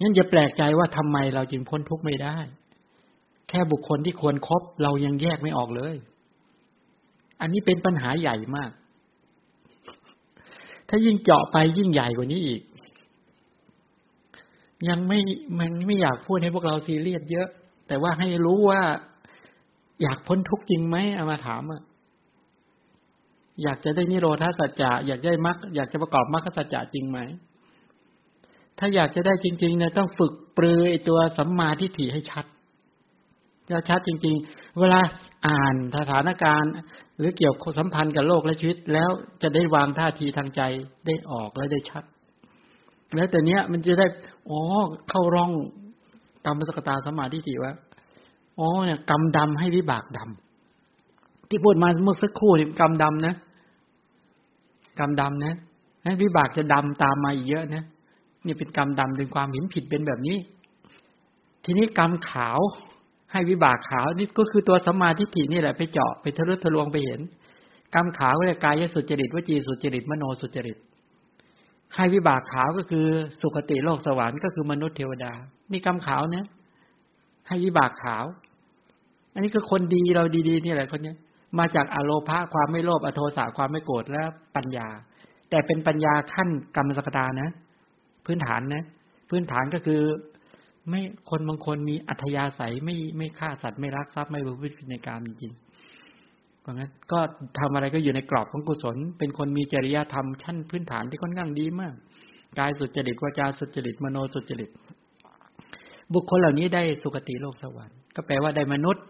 [0.00, 2.38] งั้นอย่าแปลกใจว่าทำไมเราจึงพ้นทุกข์ไม่ได้
[3.48, 5.96] แค่บุคคลที่ควรครบเรายังแยกไม่ออกเลย
[7.40, 8.70] อันนี้เป็นปัญหาใหญ่มาก
[10.88, 12.62] ถ้ายิ่งเจาะไปยิ่งใหญ่กว่านี้อีก
[14.88, 15.20] ยังไม่
[15.58, 17.48] มันไม่อยากพูดให้พวกเราซีเรียสเยอะ
[17.88, 18.82] แต่ว่าให้รู้ว่า
[20.02, 21.82] อยากพ้นทุกข์จริงไหมเอามาถามอะ
[23.62, 27.18] อยากจะได้นิโรธาสัจจะอยากได้มรรคอยากจะประกอบมรรคสัจจะจริงไหม
[28.78, 32.44] ถ้าอยากจะได้จริงๆเนี่ยต้องฝึกปรือไอตัวสัมมาทิฏฐิให้ชัด
[33.70, 35.00] จะชัดจริง ๆ เวลา
[35.46, 36.72] อ่านสถานการณ์
[37.16, 39.10] หรือเกี่ยวสัมพันธ์กับโลกและชีวิต แล้ว
[39.42, 40.62] จะได้วางท่าทีทางใจ
[41.06, 42.04] ได้ออกและได้ชัด
[43.14, 44.06] แล้วแต่เนี้ยมันจะได้
[44.50, 44.60] อ๋อ
[45.08, 45.52] เข้าร่อง
[46.46, 47.72] กรรมสกตาสมาธิจิว่า
[48.58, 53.34] อ๋อเนี่ยกรรมดำให้วิบากดำที่พูดมาเมื่อสักครู่นี่กรรมดำนะ
[54.98, 55.54] กรรมดำนะ
[56.22, 57.84] วิบากจะดำตามมาอีกเยอะนะ
[58.46, 60.36] นี่เป็นกรรมดำเป็นความเห็นผิดเป็นแบบนี้
[61.64, 62.58] ทีนี้กรรมขาว
[63.32, 67.20] ให้วิบากขาวนี่ก็คือตัวสัมมาทิฏฐินี่แหละไปเจาะไปทะลุทะลวงไปเห็น
[67.94, 70.78] กรรมขาวเรียกายสุจริตวจีสุจริตมโนสุจริต
[71.94, 73.06] ให้วิบากขาวก็คือ
[73.40, 75.32] สุคติโลกสวรรค์ก็คือมนุษย์เทวดา
[75.72, 76.44] นี่กรรมขาวนะ
[77.48, 78.24] ให้วิบากขาว
[79.32, 81.14] อันนี้คือคนดีเราดีๆนี่แหละคนนี้
[81.58, 84.22] มาจากอโลภะความไม่โลภอโทสะความไม่โกรธและ
[84.56, 84.88] ปัญญา
[85.50, 87.50] แต่เป็นปัญญาขั้นกรรมสกตานะ
[88.26, 88.84] พื้นฐานนะ
[89.30, 90.00] พื้นฐานก็คือ
[90.88, 91.00] ไม่
[91.30, 97.20] คนบางคนมีอัธยาศัยไม่ไม่ฆ่าสัตว์ไม่รักทรัพย์ไม่ประพฤติในการจริงๆเพราะงั้นก็
[97.58, 101.94] ทำอะไรก็อยู่ในกรอบของกุศล เป็นคนมีจริยธรรมชั้นพื้นฐานที่ค่อนข้างดีมาก
[102.58, 104.70] กายสุจริตวาจาสุจริตมโนสุจริต
[106.14, 109.04] บุคคลเหล่านี้ได้สุคติโลกสวรรค์ก็แปลว่าได้มนุษย์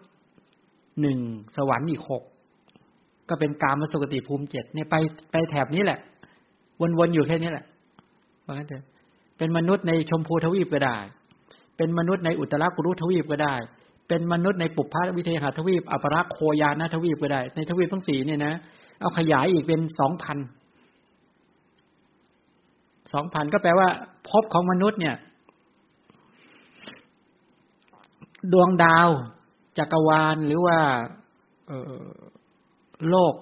[1.01, 1.19] หนึ่ง
[1.57, 2.23] สวรรค์อีกหก
[3.29, 4.95] ก็เป็นกามสุคติภูมิเจ็ดเนี่ยไป
[5.33, 5.99] ไปแถบนี้แหละ
[6.99, 7.67] วนๆอยู่แค่นี้แหละ
[8.47, 8.85] ว่างั้นเถอะ
[9.39, 10.97] เป็นมนุษย์ในชมพูทวีปก็ได้
[11.77, 13.55] เป็นมนุษย์ในอุตรากุรุทวีปก็ได้
[14.09, 18.55] เป็นมนุษย์ในปุพพวิเทหทวีปอัปราโคยานาทวีปก็ได้ ในทวีปทั้งสี่เนี่ยนะ
[19.01, 20.39] เอาขยายอีกเป็นสองพัน
[23.13, 23.89] สองพันก็แปลว่า
[24.29, 25.17] พบของมนุษย์เนี่ย
[28.53, 29.09] ดวงดาว
[29.79, 30.79] จักรวาลหรือว่า
[33.11, 33.35] โลก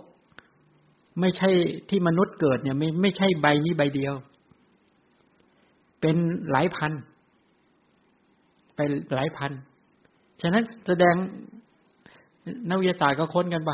[1.20, 1.50] ไม่ใช่
[1.90, 4.14] ที่มนุษย์เกิดเนี่ย ไม่ไม่ใช่ใบนี้ใบเดียว
[6.06, 6.20] เป็น
[6.52, 6.92] หลายพัน
[8.76, 8.80] ไป
[9.14, 9.52] หลายพัน
[10.42, 11.14] ฉะนั้นแสดง
[12.68, 13.70] นักวิทยาศาสตร์ก็ค้นกันไป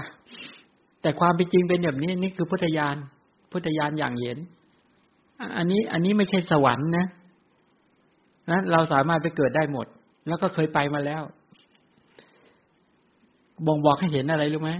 [1.02, 2.96] แต่ความเป็นจริงเป็นแบบนี้นี่คือพุทธญาณ
[3.52, 4.38] พุทธญาณอย่างเห็น
[5.56, 7.06] อันนี้อันนี้ไม่ใช่สวรรค์นะ
[8.50, 9.86] นะเราสามารถไปเกิดได้หมด
[10.28, 11.22] แล้วก็เคยไปมาแล้ว
[13.66, 14.72] บ่งบอกให้เห็นอะไรรู้ไหม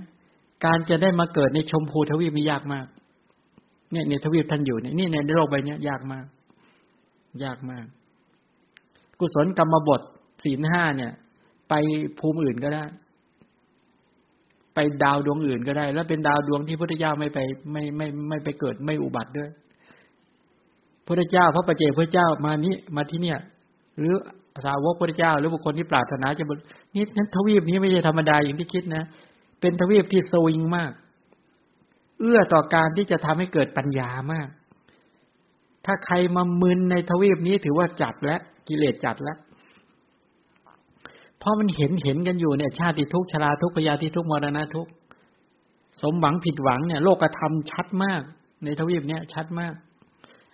[0.64, 2.86] การจะได้มาเกิดในชมพูทวีปมียากมาก
[3.92, 6.24] เนี่ยในทวีปท่านอยู่เนี่ยนี่ในโลกใบนี้ยากมาก
[7.45, 7.87] ยากมาก
[9.18, 10.01] กุศลกรรมบท
[10.45, 11.12] สี่ห้าเนี่ย
[11.68, 11.74] ไป
[12.18, 12.85] ภูมิอื่นก็ได้
[14.74, 17.39] ไปดาวดวงอื่นก็ได้ แล้วเป็นดาวดวงที่พุทธเจ้าไม่ไป
[17.72, 19.51] ไม่ไม่ไม่ไปเกิดไม่อุบัติด้วย
[21.07, 23.39] พระเจ้าพระประเจพระเจ้ามานี้มาที่เนี่ย
[23.99, 24.14] หรือ
[24.64, 26.53] สาวกพระเจ้า หรือบุคคลที่ปรารถนาจะบ
[26.95, 29.05] นี่นั้นทวีปนี้ไม่ใช่ธรรมดาอย่างที่คิดนะ
[29.61, 30.93] เป็นทวีปที่สวิงมาก
[32.20, 34.49] เอื้อต่อการที่จะทำให้เกิดปัญญามาก
[35.85, 39.39] ถ้าใครมามึนในทวีปนี้ถือว่าจัดแล้วกิเลสจัดแล้ว
[41.39, 44.87] เพราะมันเห็นเห็นกันอยู่เนี่ย ชาติทุกชราทุกพยาธิทุกมรณะทุก
[46.01, 48.22] สมหวังผิดหวังเนี่ย โลกธรรมชัดมาก
[48.64, 49.74] ในทวีปเนี้ยชัดมาก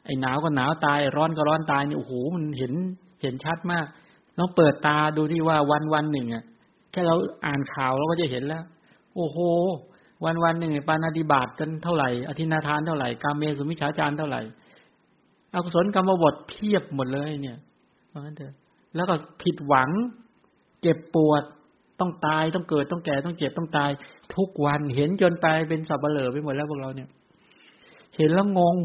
[0.05, 2.73] ไอ้หนาวก็หนาวตาย ร้อนก็ร้อนตายนี่โอ้โหมันเห็น
[3.23, 3.87] เห็นชัดมาก
[4.39, 6.45] ลองเปิดตาดูที่ว่าวันวันหนึ่งอะ
[6.91, 7.15] แค่เรา
[7.47, 8.65] อ่านข่าวเราก็จะเห็นแล้ว
[9.17, 9.39] โอ้โห
[10.25, 14.41] วันวันหนึ่งปานาดิบาตกันเท่าไหร่อธินาทานเท่าไหร่กาเมสุมิชาจารเท่าไหร่
[15.57, 17.59] อกุศลกรรมบทเพียบหมดเลยเนี่ย
[18.09, 18.55] เพราะงั้นเถอะ
[18.95, 19.91] แล้วก็ผิดหวัง
[20.83, 21.43] เจ็บปวด
[22.01, 23.91] ต้องตายต้องเกิดต้องแก่ต้องเจ็บต้องตาย
[24.35, 27.09] ทุกวันเห็นจนไปเป็นสับเบลอไปหมดแล้วพวกเราเนี่ย
[28.17, 28.77] เห็นแล้วงง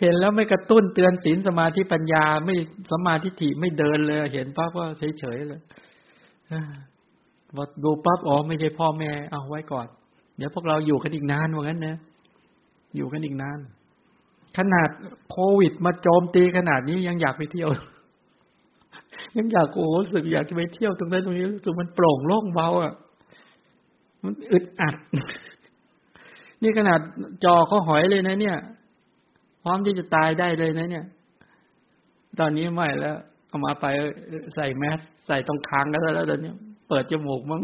[0.00, 2.54] เห็นแล้วไม่กระตุ้นเตือนศีลสมาธิปัญญาไม่
[2.92, 4.82] สมาธิถิไม่เดินเลย เห็นปั๊บก็
[5.18, 5.60] เฉยๆเลย
[7.56, 9.86] พอดูปั๊บอ๋อไม่ใช่พ่อแม่เอาไว้ก่อน
[10.36, 11.96] เดี๋ยวพวกเราอยู่กันอีกนานว่างั้นนะ
[12.96, 13.58] อยู่กันอีกนาน
[14.58, 14.88] ขนาด
[15.30, 17.68] โควิดมาโจมตีขนาดนี้ยังอยากไปเที่ยว
[19.36, 22.94] ยังอยากโอ้รู้สึกอยากจะไปเที่ยวตรงนั้นตรงนี้รู้สึกมันโปร่งโล่งเบาอะ
[24.24, 24.96] มันอึดอัด
[26.62, 27.00] นี่ขนาด
[27.44, 28.58] จอเขาหอยเลยนะ เนี่ย
[29.62, 31.04] พร้อมที่จะตายได้เลยนะ เนี่ย
[32.38, 33.16] ตอนนี้ไม่แล้ว
[33.48, 33.86] เอามาไป
[34.54, 36.52] ใส่แมสใส่ตรงคางกันแล้วตอนนี้
[36.88, 37.62] เปิดจมูกมั้ง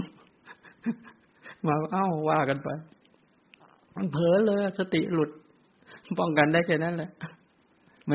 [1.66, 2.68] มาเอ้าว่ากันไป
[3.94, 5.30] มันเผลอเลยสติหลุด
[6.18, 7.10] ป้องกันได้แค่นั้นแหละ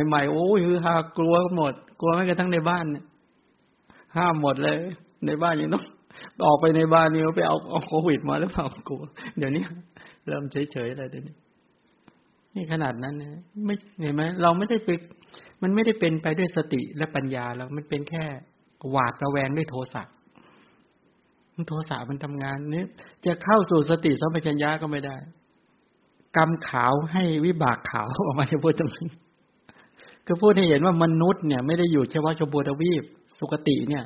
[0.08, 3.06] ใหม่ๆโอ้ยคือหากลัวหมด กลัวแม้กระทั่งในบ้านเนี่ย
[4.18, 4.78] ห้ามหมดเลย
[5.26, 5.84] ในบ้านยังต้อง
[6.46, 9.02] ออกไปในบ้านนี่ไปเอาเอาโควิดมาหรือเปล่ากลัว
[9.38, 9.64] เดี๋ยวนี้
[10.26, 11.36] เริ่มเฉยๆเลยเดี๋ยวนี้
[12.56, 14.90] นี่ขนาดนั้นนะไม่เห็นไหมเราไม่ได้ไป
[15.62, 18.24] มันไม่ได้เป็นไปด้วยสติและปัญญาแล้วมันเป็นแค่
[18.92, 20.04] หวาดระแวงด้วยโทสะ
[21.56, 22.86] มันโทสะมันทำงานนี้
[23.26, 25.16] จะเข้าสู่สติสัมปชัญญะก็ไม่ได้
[26.38, 29.08] กรรมขาวให้วิบากขาวออกมาจะพูดตรงนี้
[30.28, 33.04] ก็พูดให้เห็นว่ามนุษย์เนี่ยไม่ได้อยู่เฉพาะชมพูทวีป
[33.40, 34.04] สุกติเนี่ย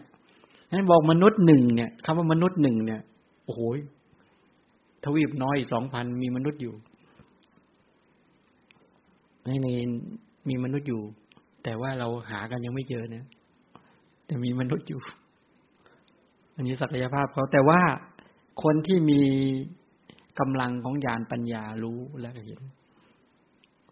[0.72, 3.02] นั้นบอกมนุษย์หนึ่งเนี่ยคำว่ามนุษย์หนึ่งเนี่ย
[3.46, 3.62] โอ้โห
[5.04, 6.74] ทวีปน้อยสองพันมีมนุษย์อยู่
[9.46, 9.68] ในใน
[10.50, 11.02] มีมนุษย์อยู่
[11.64, 13.26] แต่ว่าเราหากันยังไม่เจอเนี่ย
[14.26, 15.00] แต่มีมนุษย์อยู่
[16.56, 17.82] อันนี้ศักยภาพเขาแต่ว่า
[18.64, 19.22] คนที่มี
[20.40, 22.62] กำลังของญาณปัญญารู้แล้วเห็น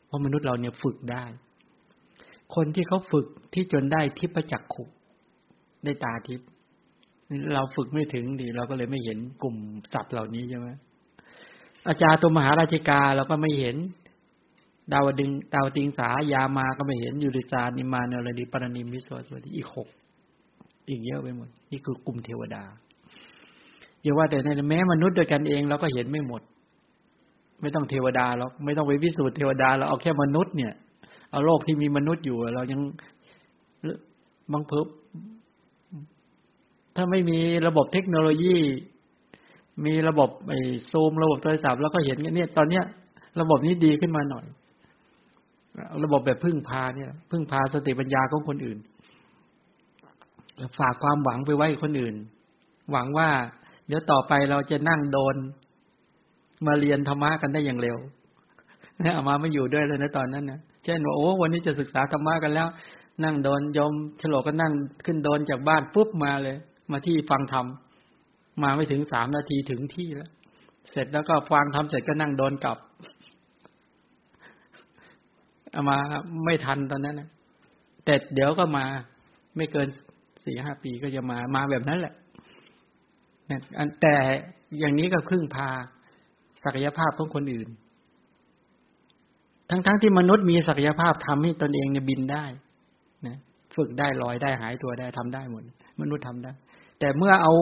[0.06, 1.26] เพราะมนุษย์เราเนี่ยฝึกได้
[2.56, 4.84] คนที่เขาฝึกที่จนได้ทิพจักขุ
[5.84, 6.42] ได้ตาทิพ
[7.54, 9.56] เราฝึกไม่ถึงดีเราก็เลยไม่เห็นกลุ่ม
[9.94, 10.68] สัตว์เหล่านี้ใช่ไหม
[11.88, 13.76] อาจารย์ตัวมหาราชิกาเราก็ไม่เห็น
[14.94, 19.88] ดาวดึงดาวติงสายามาก็ไม่เห็นยูริสานิมาเนรดีปรณิมวิสวสวัสดีอีกหก
[20.90, 22.64] อีกเยอะไปหมด นี่คือกลุ่มเทวดา
[24.04, 26.42] อย่าว่าแต่ในแม้มนุษย์ด้วยกันเองเราก็เห็นไม่หมด
[27.62, 30.74] ไม่ต้องเทวดาหรอกไม่ต้องไปพิสูจน์เทวดาเราเอาแค่มนุษย์เนี่ย
[31.32, 32.80] เอาโลกที่มีมนุษย์อยู่ เรายัง
[34.52, 34.88] บางเพิบ
[36.96, 38.58] ถ้าไม่มีระบบเทคโนโลยี
[39.86, 40.60] มีระบบไอ้
[40.92, 42.84] ซูมระบบโทรศัพท์แล้วก็เห็นเนี่ย ตอนเนี้ย
[43.42, 44.46] ระบบนี้ดีขึ้นมาหน่อย
[46.04, 48.78] ระบบแบบพึ่งพาเนี่ย พึ่งพาสติปัญญาของคนอื่น
[50.80, 52.16] ฝากความหวังไปไว้คนอื่น
[52.92, 53.30] หวังว่า
[53.88, 55.36] เดี๋ยวต่อไปเราจะนั่งโดน
[56.66, 57.98] มาเรียนธรรมะกันได้อย่างเร็ว
[59.00, 62.68] เนี่ยอามาไม่อยู่ด้วยเลยนะตอนนั้นนะเช่นว่าโอ้วันนี้จะศึกษาธรรมะกันแล้ว
[63.24, 64.74] นั่งโดนยมฉลกก็นั่ง
[65.06, 66.58] ขึ้นโดนจากบ้านปุ๊บมาเลย
[66.92, 67.66] มาที่ฟังธรรม
[68.64, 70.30] มาไม่ถึงสามนาทีถึงที่แล้ว
[70.92, 72.78] เสร็จแล้วก็ฟังธรรมเสร็จก็นั่งโดนกลับ
[75.72, 75.98] เอามา
[76.46, 77.30] ไม่ทันตอนนั้นนะ
[78.06, 78.86] แต่เดี๋ยวก็มา
[79.58, 79.88] ไม่เกิน
[80.44, 82.14] สี่ห้าปีก็จะมามาแบบนั้นแหละ
[84.02, 84.16] แต่
[84.80, 85.70] อย่างนี้ก็ครึ่งพา
[86.64, 87.70] ศักยภาพของคนอื่น
[89.70, 92.46] ทั้งๆทที่มนุษย์มีศักยภาพทำให้ตนเองเนี่ยบินได้
[93.28, 93.38] นะ
[93.76, 95.64] ฝึกได้ลอยได้หายตัวได้ทำได้หมด
[96.02, 96.52] มนุษย์ทำได้
[97.00, 97.54] แต่เมื่อเอา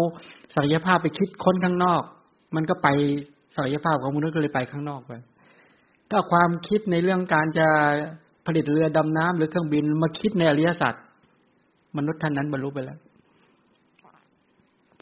[0.56, 2.04] ศักยภาพไปคิดค้นข้างนอก
[2.56, 2.88] มันก็ไป
[3.56, 5.14] ศักยภาพของมนุษย์ก็เลยไปข้างนอกไป
[6.10, 7.68] ถ้าความคิดในเรื่องการจะ
[8.46, 10.94] ผลิตเรือดำน้ำหรือเครื่องบินมาคิดในอริยสัจ
[11.98, 13.00] มนุษย์ท่านนั้นบรรลุไปแล้ว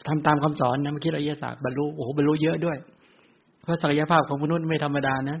[0.06, 2.78] ทำตามคำสอนนะเมาคิดอริยสัจบรรลุโอ้โหบรรลุเยอะด้วย
[3.62, 5.38] เพราะศักยภาพของมนุษย์ไม่ธรรมดานะ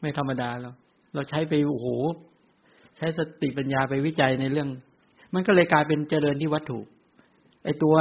[0.00, 0.70] ไม่ธรรมดาเรา
[1.14, 1.86] เราใช้ไปโอ้โห
[2.96, 4.68] ใช้สติปัญญาไปวิจัยในเรื่อง
[5.34, 6.78] มันก็เลยกลายเป็นเจริญที่วัตถุ
[7.64, 7.94] ไอตัว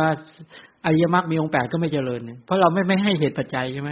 [0.86, 3.92] อริยมรรคมีองค์แปดก็ไม่เจริญ เพราะเราไม่ไม่ให้เหตุปัจจัยใช่ไหม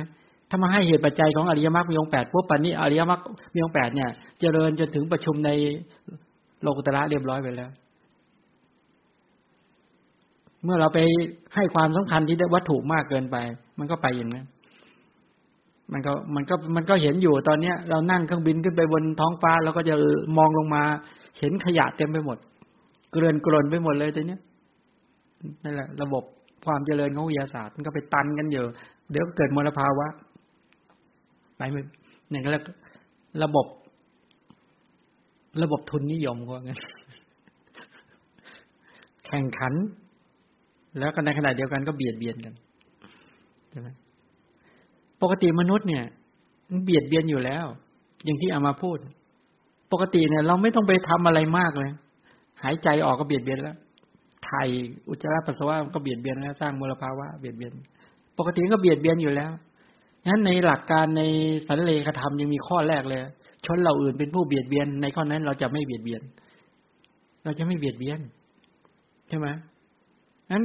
[0.50, 3.22] ถ้ามาให้เหตุปัจจัยของอริยมรรคมีองค์แปดปุ๊บปันนี้อริยมรรค
[3.54, 4.10] มีองค์แปดเนี่ย
[4.40, 5.50] เจริญจนถึงประชุมใน
[6.62, 7.70] โลกุตระเรียบร้อยไปแล้ว
[10.64, 11.00] เมื่อเราไป
[11.56, 13.38] ให้ความสำคัญที่ได้วัตถุมากเกินไป
[13.80, 14.46] มันก็ไปอย่างนั้น
[15.94, 19.96] มันก็มันก็มันก็เห็นอยู่ตอนเนี้ย เรานั่งเครื่องบินขึ้นไปบนท้องฟ้าเราก็จะ
[20.38, 20.84] มองลงมา
[21.40, 22.38] เห็นขยะเต็มไปหมด
[23.12, 24.42] เกลื่อนกลนไปหมดเลยตอนเนี้ย
[25.64, 26.24] นั่นแหละ ระบบ
[26.66, 28.64] ความเจริญของวิทยาศาสตร์มันก็ไปตันกันอยู่
[29.12, 30.08] เดี๋ยวเกิดมลภาวะ
[31.58, 31.82] ไปไม่
[32.30, 32.64] เนี่ยก็แล้ว
[33.44, 33.68] ระบบ
[35.64, 36.80] ระบบทุนนิยมก็งั้น
[39.26, 39.74] แข่งขัน
[41.00, 42.54] แล้วก็ในขณะเดียวกันก็เบียดเบียนกัน
[43.70, 43.88] ใช่ไหม
[45.22, 46.04] ปกติมนุษย์เนี่ย
[46.84, 47.66] เบียดเบียนอยู่แล้ว
[48.26, 48.98] อย่างที่เอามาพูด
[49.92, 51.92] ปกติเนี่ย เราไม่ต้องไปทำอะไรมากเลย
[52.64, 53.78] หายใจออกก็เบียดเบียนแล้ว
[54.46, 54.70] ไทย
[55.10, 57.74] อุจจาระปัสสาวะก็เบียดเบียนแล้วสร้างมลภาวะเบียดเบียน
[58.38, 59.52] ปกติก็เบียดเบียนอยู่แล้ว
[60.28, 61.22] นั้นในหลักการใน
[61.68, 63.22] สันเลขธรรมยังมีข้อแรกเลย
[63.66, 66.22] ชนเราอื่นเป็นผู้เบียดเบียน ในข้อนั้นเราจะไม่เบียดเบียน
[67.44, 68.20] เราจะไม่เบียดเบียน
[69.30, 69.48] ใช่ไหม
[70.52, 70.64] นั้น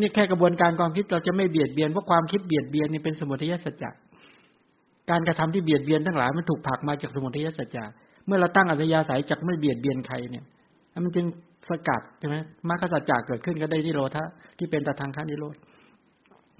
[0.00, 3.90] นี่แค่กระบวนการความคิดเราจะไม่เบียดเบียนเพราะความคิดเบียดเบียนนี่เป็นสมุทัยสัจจะ
[5.10, 7.84] การกระทำที่เบียดเบียนทั้งหลายมันถูกผลักมาจากสมุทัยสัจจะ
[8.26, 10.44] เมื่อเราตั้งอัธยาศัยจากไม่เบียดเบียนใครเนี่ย
[11.04, 11.26] มันจึง
[11.68, 12.36] สกัดใช่ไหม
[12.68, 14.24] มรรคสัจจะเกิดขึ้นก็ได้ที่โลทะ
[14.58, 15.56] ที่เป็นตทางขั้นนิโรธ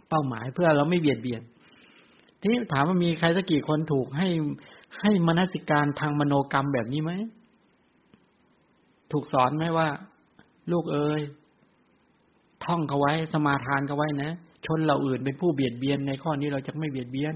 [0.08, 1.42] เป้าหมายเพื่อเราไม่เบียดเบียน
[2.42, 4.28] ที่ถามว่ามีใครสักกี่คนถูกให้
[5.00, 7.12] ให้มนสิการทางมโนกรรมแบบนี้ไหม
[9.12, 9.88] ถูกสอนไหมว่า
[10.72, 11.20] ลูกเอ๋ย
[12.66, 14.30] ท่องเขาไว้ สมาทานเขาไว้นะ
[14.66, 17.34] ชนเราอื่นเป็นผู้เบียดเบียนในข้อนี้เราจะไม่เบียดเบียน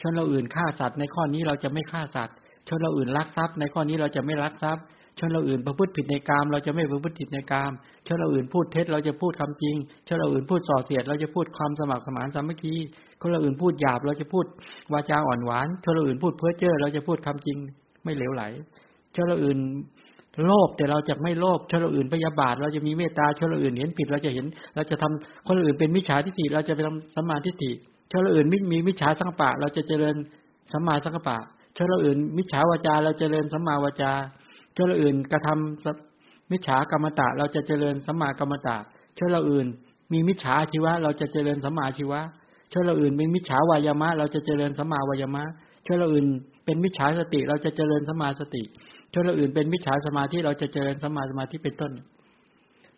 [0.00, 2.36] ชนเราอื่นฆ่าสัตว์ในข้อนี้เราจะไม่ฆ่าสัตว์
[2.68, 4.84] ชนเราอื่นลักทรัพย์ในข้อนี้เราจะไม่ลักทรัพย์
[5.18, 7.72] ชนเราอื่นประพฤติผิดในกาม เราจะไม่ประพฤติผิดในกาม
[8.06, 9.76] ชนเราอื่นพูดเท็จเราจะพูดคำจริง
[10.06, 12.74] ชนเราอื่นพูดส่อเสียด เราจะพูดความสมัครสมานสามัคคี
[13.20, 14.44] คนเราอื่นพูดหยาบ เราจะพูด
[14.92, 17.58] วาจาอ่อนหวาน ชนเราอื่นพูดเพ้อเจ้อเราจะพูดคำจริง
[18.04, 18.42] ไม่เหลวไหล
[19.14, 19.58] ชนเราอื่น
[20.44, 27.70] โลภแต่เราจะไม่โลภชนเราอื่นพยาบาท เราจะมีเมตตาชนเราอื่นเห็นผิดเราจะเห็น เราจะทำคนอื่นเป็นมิจฉาทิฏฐิเราจะไปทำสัมมาทิฏฐิ
[28.10, 30.16] ชนเราอื่นมิมีมิจฉาสังปะ เราจะเจริญ
[30.72, 31.38] สัมมาสังปะ
[31.76, 34.12] ชนเราอื่น มิจฉาวาจา เราจเจริญสัมมาวาจา
[34.76, 38.76] ชนเราอื่นกระทำมิจฉากรรมตะ เราจะเจริญสัมมากรรมตะ
[39.18, 39.66] ชนเราอื่น
[40.12, 42.20] มีมิจฉาชีวะ เราจะเจริญสัมมาชีวะ
[42.72, 45.44] ชนเราอื่นเป็นมิจฉาวายามะ เราจะเจริญสัมมาวายามะ
[45.86, 46.26] ชนเราอื่น
[46.66, 48.62] เป็นมิจฉาสติ เราจะเจริญสมาสติ
[49.12, 51.92] ชนเราอื่นเป็นมิจฉาสมาธิเราจะเจริญสมาสมาธิเป็นต้น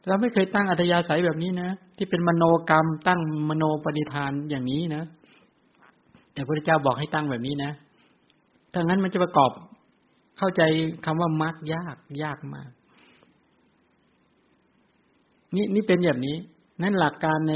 [0.09, 5.03] เราไม่เคยตั้งอัธยาศัยแบบนี้นะ ที่เป็นมโนกรรม ตั้งมโนปณิธานอย่างนี้นะ
[6.33, 7.71] แต่พระเจ้าบอกให้ตั้งแบบนี้นะ
[8.73, 9.51] ถ้างั้นมันจะประกอบ
[10.39, 10.63] เข้าใจ
[11.05, 12.71] คำว่ามักยากยากมาก
[15.55, 16.37] นี่นี่เป็นแบบนี้
[16.83, 17.55] นั่นหลักการใน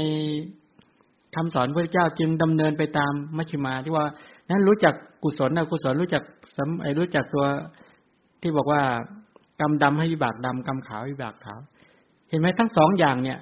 [1.35, 4.05] คำสอนพระเจ้าจึงดำเนินไปตามมัชฌิมาที่ว่า
[4.49, 4.93] นั้นรู้จัก
[5.23, 6.23] กุศลนะกุศลรู้จัก
[6.57, 7.45] สัมไอรู้จักตัว
[8.41, 8.81] ที่บอกว่า
[9.61, 11.59] กรรมดำให้วิบากดำกรรมขาววิบากขาว
[12.29, 13.39] เห็นไหมทั้งสองอย่างเนี่ย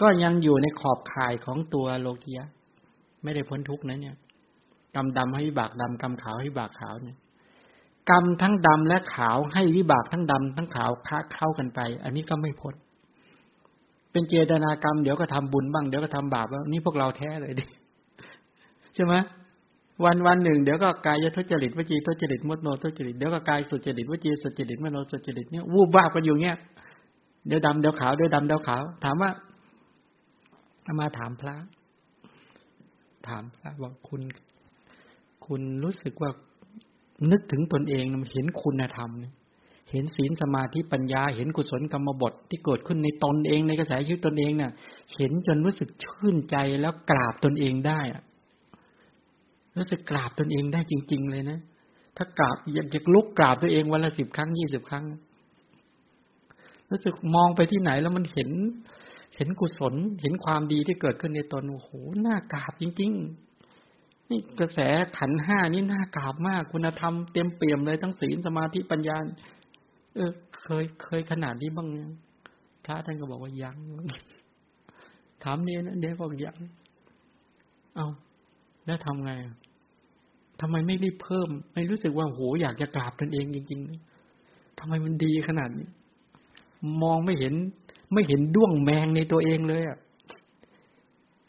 [0.00, 2.48] ก็ยังอยู่ในขอบข่ายของตัวโลกียะ
[3.22, 4.16] ไม่ได้พ้นทุกข์นะเนี่ย
[4.96, 7.18] กรรมดำให้วิบากดำกรรมขาวให้วิบากขาวเนี่ย
[8.10, 12.74] กรรมทั้งดำและขาวให้วิบากทั้งดำทั้งขาวค้าเข้ากันไป อันนี้ก็ไม่พ้น
[14.12, 17.64] เป็นเจตนากรรมเดี๋ยวก็ทำบุญบ้างเดี๋ยวก็ทำบาปบ้างนี่พวกเราแท้เลยดิ
[18.94, 19.14] ใช่ไหม
[20.02, 26.56] วันวันหนึ่งเดี๋ยวก็กายทุจริตวจีทุจริตมโนทุจริตเดี๋ยวก็กายสุจริตวจีสุจริตมโนสุจริตเนี่ยวูบวาบกันอยู่เนี้ย
[27.46, 29.30] เดี๋ยวดำเดี๋ยวขาวเดี๋ยวดำเดี๋ยวขาว ถามว่า
[31.00, 31.56] มาถามพระ
[33.28, 34.22] ถามพระว่าคุณ
[35.46, 36.30] คุณรู้สึกว่า
[37.30, 39.10] นึกถึงตนเองเห็นคุณธรรม
[39.90, 44.72] เห็นศีลสมาธิปัญญา เห็นกุศลกรรมบทที่เกิดขึ้นในตนเองในกระแสชีวิตตนเองเนี่ย
[45.16, 48.23] เห็นจนรู้สึกชื่นใจแล้วกราบตนเองได้อะ
[49.76, 51.58] รู้สึกกราบตนเองได้จริง ๆ เลยนะ
[52.16, 55.04] ถ้ากราบอยากจะลุกกราบตัวเองวันละสิบครั้งยี่สิบครั้ง
[56.90, 58.50] รู้สึกมองไปที่ไหนแล้วมันเห็น
[59.36, 61.90] เห็นกุศล เห็นความดีที่เกิดขึ้นในตนโอ้โห
[62.26, 63.12] น่ากราบจริง
[63.68, 64.78] ๆ นี่กระแส
[65.18, 69.16] ขันห้านี่น่ากราบมาก คุณธรรมเต็มเปี่ยมเลยทั้งศีลสมาธิปัญญา
[70.14, 70.30] เออ
[70.62, 72.12] เคยเคยขนาดนี้บ้างยัง
[72.84, 73.76] พระท่านก็บอกว่ายัง
[75.42, 76.56] ถามเนี่ยนะเดี๋ยวบอกยัง
[77.96, 78.06] เอา
[78.86, 79.32] แล้วทำไง
[80.60, 85.88] ทำไมไม่รีบเพิ่ม ไม่รู้สึกว่าโหอยากจะกราบตนเองจริงๆทำไมมันดีขนาดนี้
[87.02, 87.54] มองไม่เห็น
[88.12, 89.98] ไม่เห็นด้วงแมงในตัวเองเลยอะ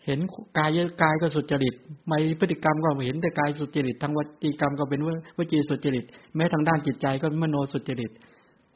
[0.05, 0.19] เห็น
[0.57, 1.75] กายกายก็สุจริต
[2.07, 5.01] ไม่พฤติกรรมก็เห็นแต่กายสุจริตทางวจีกรรมก็เป็น
[5.37, 8.11] วจีสุจริต แม้ทางด้านจิตใจก็มโนสุจริต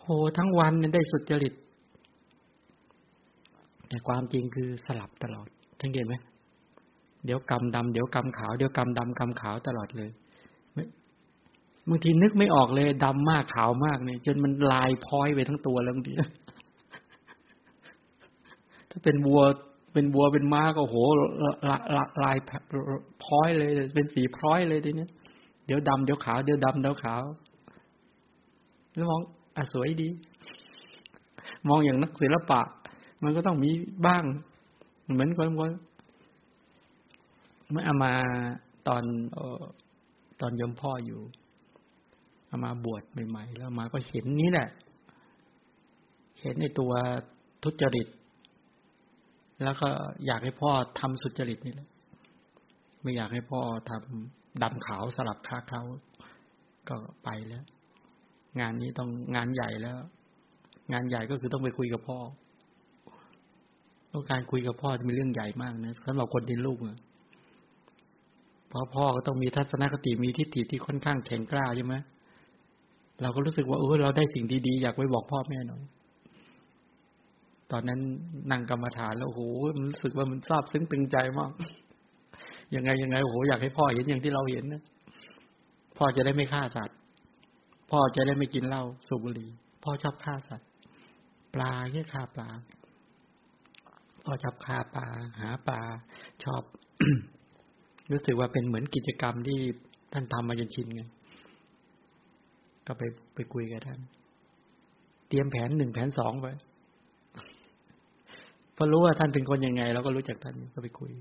[0.02, 0.08] โห
[0.38, 1.54] ทั้งวันได้สุจริต
[3.88, 5.48] แต่ความจริงคือสลับตลอด
[5.80, 6.16] ทั้งเห็นไหม
[7.26, 10.10] เดี๋ยวกำดำเดี๋ยวกำขาวเดี๋ยวกำดำกำขาวตลอดเลย
[11.90, 16.14] บางทีนึกไม่ออกเลยดำมากขาวมากเนี่ยจนมันลายพ้อยไปทั้งตัวแล้วบางที
[18.90, 19.42] ถ้าเป็นวัว
[19.94, 20.96] เป็นวัวเป็นม้าก็โห
[22.24, 22.38] ลาย
[23.24, 25.08] พ้อยเลย เป็นสีพ้อยเลยทีนี้
[25.66, 27.24] เดี๋ยวดำเดี๋ยวขาวเดี๋ยวดำเดี๋ยวขาว
[28.96, 29.22] แล้วมอง
[29.56, 30.10] อะสวยดี
[31.68, 32.62] มองอย่างนักศิลปะ
[33.24, 33.70] มันก็ต้องมี
[34.06, 34.24] บ้าง
[35.14, 35.50] เหมือนกัน
[37.72, 38.14] เมื่ออามา
[38.88, 39.04] ตอน
[40.42, 41.22] ตอนยมพ่ออยู่
[42.52, 44.70] อามาบวชใหม่ ๆ แล้วมาก็เห็นนี้แหละ
[46.42, 46.92] เห็นในตัว
[47.64, 48.08] ทุจริต
[49.64, 49.90] แล้วก็
[50.26, 51.90] อยากให้พ่อทำสุจริตนี่แหละ
[53.02, 55.84] ไม่อยากให้พ่อทำดำขาวสลับค้าเขา
[56.90, 57.64] ก็ไปแล้ว
[58.60, 59.98] งานนี้ต้องงานใหญ่แล้ว
[60.94, 62.20] งานใหญ่ก็คือต้องไปคุยกับพ่อ
[64.14, 66.98] ต้องการคุยกับพ่อจะมีเรื่องใหญ่มากนะสำหรับคนที่ลูกนะ
[68.70, 71.96] เพราะพ่อก็ต้องมีทัศนคติมีทิฏฐิที่ค่อนข้างแข็งกล้าใช่ไหม
[73.22, 75.82] เราก็รู้สึกว่าเออเราได้สิ่งดีๆอยากไปบอกพ่อแม่หน่อย
[77.72, 78.00] ตอนนั้น
[78.52, 79.42] นั่งกรรมฐานแล้วโอ้โห
[79.78, 81.52] มันรู้สึกว่ามันซาบซึ้งตึงใจมาก
[82.76, 84.84] ยังไงยังไงโอ้โหอยากให้พ่อเห็นอย่างที่เราเห็นนะ
[85.98, 86.98] พ่อจะได้ไม่ฆ่าสัตว์
[87.92, 89.50] พ่อจะได้ไม่กินเหล้าสูบบุหรี่
[89.84, 90.68] พ่อชอบฆ่าสัตว์
[91.54, 92.50] ปลาแค่ฆ่าปลา
[94.24, 95.08] พ่อชอบฆ่าปลา
[95.40, 95.82] หาปลา
[96.44, 96.64] ชอบ
[98.12, 99.60] รู้สึกว่าเป็นเหมือนกิจกรรมที่
[100.14, 101.04] ท่านทำมาจนชินไง
[102.88, 103.02] ก็ไป
[103.36, 104.00] ไปคุยกับท่าน
[105.28, 106.48] เตรียมแผนหนึ่งแผนสองไป
[108.76, 111.12] พอรู้ว่าท่านเป็นคนยังไงเราก็รู้จักท่านก็ไปคุย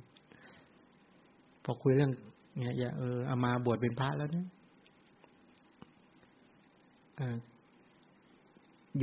[1.65, 2.12] พอคุยเรื่อง
[2.59, 4.47] เนี่ยอย่าเออเอามาบวชเป็นพระแล้วเนี่ย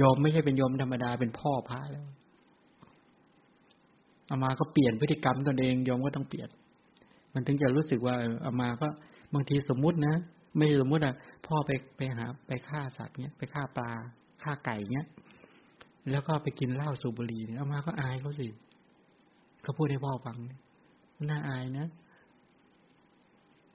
[0.01, 2.05] ยอมไม่ใช่เป็นยอมธรรมดาเป็นพ่อพระแล้ว
[4.27, 6.49] เอามาก็เปลี่ยนพฤติกรรมตนเองยอมก็ต้องเปลี่ยน
[7.35, 8.87] มันถึงจะรู้สึกว่าเอามาก็
[9.33, 10.15] บางทีสมมุตินะ
[10.57, 11.15] ไม่สมมุติอะ
[11.47, 13.89] พ่อไปไปหา ไปฆ่าสัตว์เนี้ยไปฆ่าปลา
[14.41, 15.07] ฆ่าไก่เนี้ย
[16.11, 18.47] แล้วก็ไปกินเหล้าสูบบุหรี่เนี่ยเอามาก็อายเขาสิ
[19.61, 20.37] เขาพูดให้พ่อฟัง
[21.29, 21.87] น่าอายนะ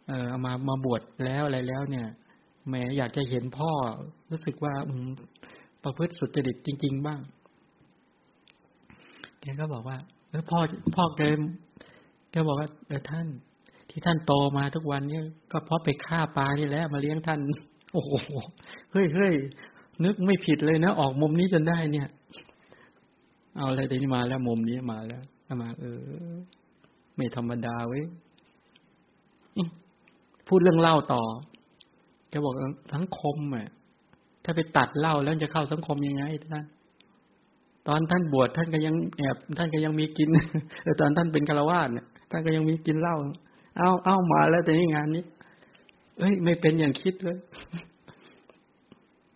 [0.09, 2.07] เออเอามามาบวชแล้วอะไรแล้วเนี่ย
[2.69, 3.73] แม่อยากจะเห็นพ่อ
[4.31, 5.09] รู้สึกว่าอืม
[5.85, 7.21] ประพฤติสุจริตจริง ๆ บ้าง
[9.41, 10.59] แกก็บอกว่าเออพ่อ
[10.97, 11.23] พ่อแก
[12.31, 13.27] แกบอกว่าเออท่าน
[13.91, 15.21] ที่ท่านโตมาทุกวันนี้
[15.53, 17.41] ก็เพราะไปฆ่าปลานี่แหละมาเลี้ยงท่าน
[17.93, 18.13] โอ้โห
[18.93, 19.35] เฮ้ยเฮ้ย
[20.05, 22.09] นึกไม่ผิดเลยนะ ออกมุมนี้จนได้เนี่ย
[23.57, 25.23] เอาอะไรแต่นี้มาแล้วมุมนี้มาแล้ว
[25.63, 26.35] มา เออ
[27.17, 28.05] ไม่ธรรมดาเว้ย
[30.49, 31.23] พูดเรื่องเล่าต่อ
[32.29, 32.55] แกบอก
[32.95, 33.69] สังคมอะ
[34.45, 36.65] ถ้าไปตัดเล่าแล้วจะเข้าสังคมยังไงท่าน
[37.89, 40.29] ตอนท่านบวชท่านก็ยังแอบท่านก็ยังมีกิน
[40.85, 43.17] แต่ตอนท่านเป็นฆราวาสเนี่ยท่านก็ยังมีกินเหล้า
[43.77, 45.25] เอาเอามาแล้วแต่นี่งานนี้
[46.19, 47.39] เอ้ย ไม่เป็นอย่างคิดเลย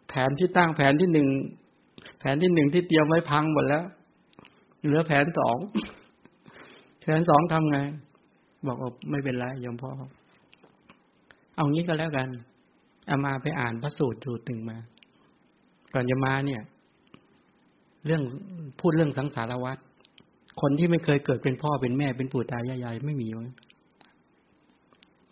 [0.09, 1.29] แผนที่ตั้งแผนที่หนึ่ง
[2.19, 3.85] แผนที่หนึ่งที่เตรียมไว้พังหมดแล้ว
[4.85, 5.57] เหลือแผนสอง
[7.03, 7.79] แผนสองทำไง
[8.67, 9.91] บอกว่าไม่เป็นไรยมพ่อ
[11.57, 12.29] เอางี้ก็แล้วกัน
[13.07, 14.79] เอามาไปอ่านพระสูตรสูตรหนึ่งมา
[15.95, 16.63] ก่อนจะมาเนี่ย
[18.07, 18.23] เรื่อง
[18.81, 19.79] พูดเรื่องสังสารวัฏ
[20.61, 23.55] คนที่ไม่เคยเกิดเป็นพ่อเป็นแม่เป็นปู่ตายายายไม่มีเลย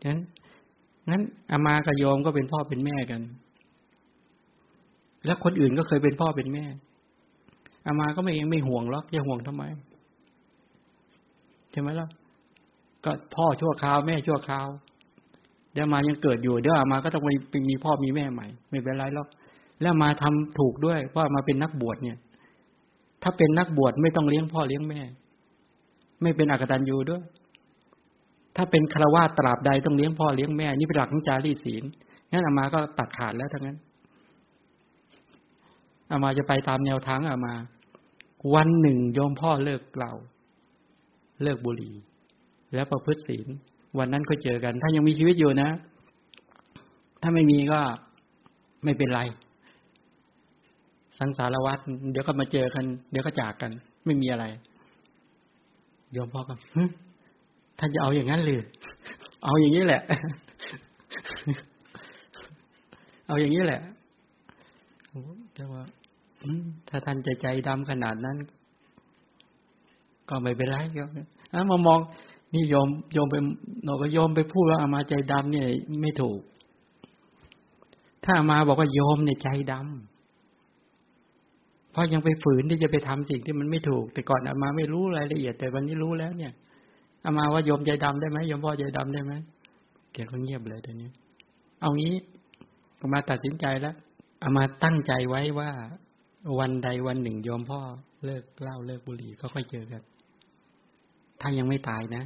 [0.03, 0.21] ฉะนั้น
[1.11, 3.23] งั้นอามากับโยมก็เป็นพ่อเป็นแม่กัน
[5.27, 6.65] แล้วคนอื่นก็เคยเป็นพ่อเป็นแม่
[7.87, 9.63] อามาก็ไม่เองไม่ห่วงหรอกจะห่วงทำไม
[11.73, 12.09] ใช่ไหมล่ะ
[13.05, 14.69] ก็พ่อชั่วคราวแม่ชั่วคราว
[15.73, 19.29] เดี๋ยวมายังเกิดอยู่เดี๋ยวอามาก็ต้องไปมีพ่อมีแม่ใหม่ ไม่เป็นไรหรอก
[19.83, 22.19] แล้วมาทำถูกด้วยเพราะมาเป็นนักบวชเนี่ย
[23.23, 25.01] ถ้าเป็นนักบวชไม่ต้องเลี้ยงพ่อเลี้ยงแม่
[26.23, 27.23] ไม่เป็นอกตัญญูด้วย
[28.57, 31.85] ถ้าเป็นคารวะตราบใดต้องเลี้ยงพ่อเลี้ยงแม่ นี่เป็นหลักของจารีศีล
[32.31, 33.79] งั้นอามาก็ตัดขาดแล้วทั้งนั้น
[36.11, 37.55] อามาจะไปตามแนวทางอามา
[38.55, 40.13] วันหนึ่งโยมพ่อเลิกเรา
[41.43, 41.95] เลิกบุหรี่
[42.75, 43.47] แล้วประพฤติศีล
[43.99, 45.71] วันนั้นก็เจอกัน ถ้ายังมีชีวิตอยู่นะ
[47.23, 47.81] ถ้าไม่มีก็
[48.85, 49.21] ไม่เป็นไร
[51.19, 51.79] สังสารวัฏ
[52.11, 53.71] เดี๋ยวก็มาเจอกัน เดี๋ยวก็จากกัน
[54.07, 54.45] ไม่มีอะไร
[56.17, 56.55] ยอมพ่อก็
[57.85, 58.59] ท่านจะเอาอย่างนั้นเลย
[59.45, 60.03] เอาอย่างนี้แหละ
[63.27, 63.81] เอาอย่างนี้แหละ
[65.55, 65.83] แต่ว่า
[66.89, 68.37] ถ้าท่านใจใจดำขนาดนั้น
[70.29, 71.05] ก็ไม่เป็นไรก็
[71.71, 72.01] มามอง
[72.55, 73.35] นี่โยมโยมไป
[73.85, 75.67] หนูก็โยมไปพูดว่าอามาใจดำเนี่ย
[76.03, 76.41] ไม่ถูก
[78.25, 86.53] ถ้าอามาบอกว่าโยมเนี่ยใจดำเพราะยังไปฝืนที่จะไปทำสิ่งที่มันไม่ถูก แต่ก่อนอามาไม่รู้รายละเอียด แต่วันนี้รู้แล้วเนี่ย
[87.25, 89.33] อามาว่าโยมใจดำได้ไหมโยมพ่อใจดำได้ไหม
[90.13, 91.11] แกก็เงียบเลยตอนนี้
[91.81, 92.15] เอางี้
[93.01, 93.95] อามาตัดสินใจแล้ว
[94.43, 95.71] อามาตั้งใจไว้ว่า
[96.61, 97.81] วันใดวันหนึ่งโยมพ่อ
[98.25, 100.03] เลิกเหล้าเลิกบุหรี่ก็ค่อยเจอกัน
[101.41, 102.25] ถ้ายังไม่ตายนะ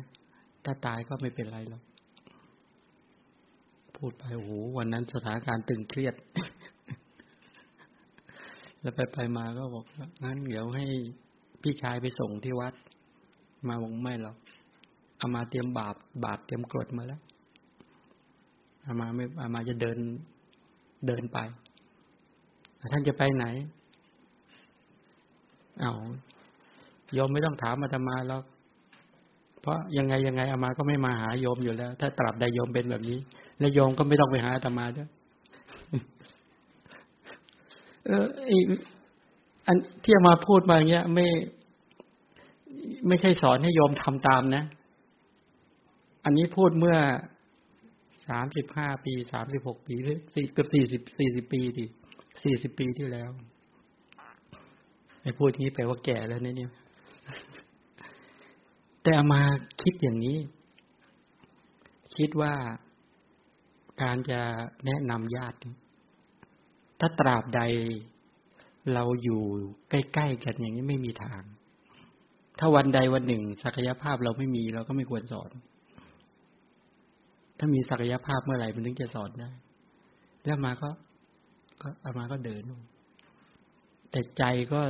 [0.65, 1.83] ถ้าตายก็ไม่เป็นไรหรอก
[3.97, 6.15] พูดไปโอ้โหวันนั้นสถานการณ์ตึงเครียด
[8.81, 9.85] แล้วไปไปมาก็บอก
[10.25, 10.87] งั้นเดี๋ยวให้
[11.63, 12.75] พี่ชายไปส่งที่วัด
[13.69, 15.95] มาบอกไม่หรอกเอามาเตรียมบาป
[16.25, 17.21] บาปเตรียมกรดมาแล้ว
[18.87, 19.99] อามาไม่อามาจะเดิน
[21.07, 21.39] เดินไป
[22.93, 23.47] ท่านจะไปไหน
[25.81, 25.93] เอา
[27.17, 28.41] ยอมไม่ต้องถามอาตมาแล้ว
[29.61, 33.19] เพราะยังไงยังไงอามาก็ไม่มาหาโยมอยู่แล้ว ถ้าตราบใดโยมเป็นแบบนี้
[33.59, 35.09] และโยมก็ไม่ต้องไปหาอาตมาด้วย
[38.07, 38.27] เออ
[39.67, 41.27] อันที่อามาพูดมาอย่างเงี้ย ไม่
[43.09, 44.65] ไม่ใช่สอนให้โยมทำตามนะ
[46.29, 46.99] อันนี้พูดเมื่อ
[48.29, 51.87] สามสิบห้าปีสามสิบหกปีหรือสี่เกือบสี่สิบสี่สิบปีดิ
[52.43, 53.31] สี่สิบปีที่แล้ว
[55.23, 56.71] ไอ้พูดนี้แปลว่าแก่แล้วเนี่ย
[59.03, 59.43] แต่ามา
[59.83, 60.39] คิดอย่างนี้
[62.17, 62.55] คิดว่า
[64.03, 64.41] การจะ
[64.87, 65.57] แนะนำญาติ
[67.01, 67.61] ถ้าตราบใด
[68.95, 69.43] เราอยู่
[69.91, 71.43] ใกล้ๆกันอย่างนี้ไม่มีทาง
[72.59, 75.53] ถ้าวันใดวันหนึ่ง ศักยภาพเราไม่มีเราก็ไม่ควรสอน
[77.59, 79.51] ถ้ามีศักยภาพเมื่อไหร่มันถึงจะสอนได้
[80.45, 80.89] แล้วมาก็
[81.83, 82.63] ก็อามาก็เดิน
[84.11, 84.81] แต่ใจก็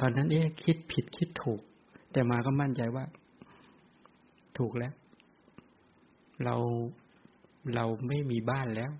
[0.00, 1.60] ตอนนั้นเอ๊ะคิดผิดคิดถูก
[2.12, 3.04] แต่มาก็มั่นใจว่า
[4.58, 4.92] ถูกแล้ว
[6.44, 6.54] เรา
[7.74, 8.90] เราไม่มีบ้านแล้ว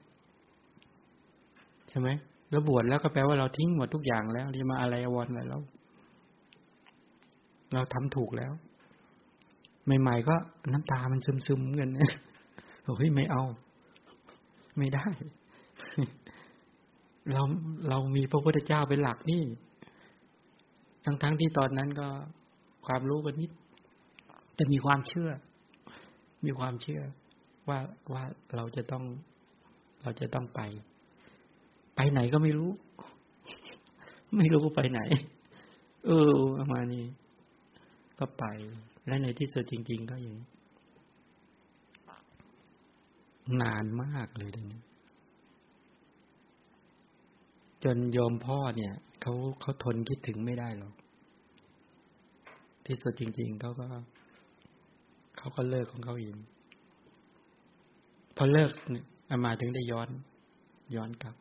[1.89, 2.09] ใช่ไหม
[2.51, 5.63] แล้วบวชแล้วก็แปลว่าเราทิ้งหมดทุกอย่างแล้วจะมาอะไรอวรอะไรแล้ว
[7.73, 8.53] เราทำถูกแล้ว
[10.01, 10.35] ใหม่ ๆ ก็
[10.73, 12.13] น้ำตามันซึมๆเงินนะ
[12.85, 13.43] เฮ้ยไม่เอา
[14.77, 15.07] ไม่ได้
[17.33, 17.43] เรา
[17.89, 19.43] เรามีพระพุทธเจ้าเป็นหลักนี่
[21.05, 22.09] ทั้งๆทที่ตอนนั้นก็
[22.87, 23.51] ความรู้กันนิด
[24.55, 25.31] แต่มีความเชื่อ
[26.45, 27.03] มีความเชื่อ
[27.69, 27.79] ว่า
[28.13, 28.25] ว่า
[28.57, 29.05] เราจะต้อง
[30.03, 30.61] เราจะต้องไป
[31.97, 32.71] ไปไหนก็ไม่รู้
[34.39, 35.01] ไม่รู้ไปไหน
[36.07, 37.07] เออประมาณนี้
[38.19, 38.45] ก็ไป
[39.07, 40.47] และในที่สุดจริง ๆ ก็อย่างนี้
[43.63, 44.83] นานมากเลยเดี๋ยวนี้
[47.85, 50.95] จนโยมพ่อเนี่ยเขาเขาทนคิดถึงไม่ได้หรอก
[52.87, 53.87] ที่สุดจริง ๆเขาก็
[55.37, 56.37] เขาก็เลิกของเขาเอง
[58.37, 60.09] พอเลิกเนี่ยอามาถึงได้ย้อน
[60.95, 61.35] ย้อนกลับ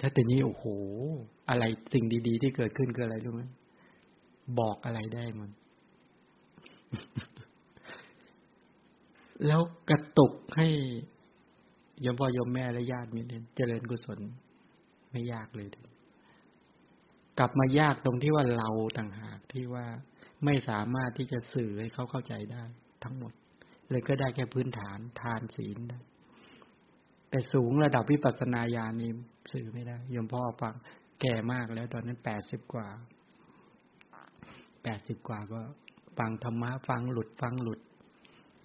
[0.00, 0.64] ถ้าแต่นี้โอ้โห
[1.50, 3.42] อะไรสิ่งดี ๆ ที่เกิดขึ้นคืออะไรรู้ไหม
[4.58, 5.50] บอกอะไรได้มัน
[9.46, 9.60] แล้ว
[9.90, 10.68] กระตุกให้
[12.04, 14.18] ยมพ่อยมแม่และญาติมิตรเจริญกุศล
[15.10, 15.68] ไม่ยากเลย
[17.38, 19.86] กลับมายากตรงที่ว่าเราต่างหากที่ว่า
[20.44, 22.62] ไม่สามารถที่จะสื่อให้เขาเข้าใจได้
[23.04, 23.32] ทั้งหมด
[23.90, 26.00] เลยก็ได้แค่พื้นฐานทานศีลได้
[27.30, 29.10] แต่สูงระดับวิปัสสนาญาณนี่
[29.52, 30.74] สื่อไม่ได้ยมพ่อฟัง
[31.20, 32.88] แก่มากแล้วตอนนั้นแปดสิบกว่า
[34.82, 35.60] แปดสิบกว่าก็
[36.18, 37.80] ฟังธรรมะฟังหลุดฟังหลุด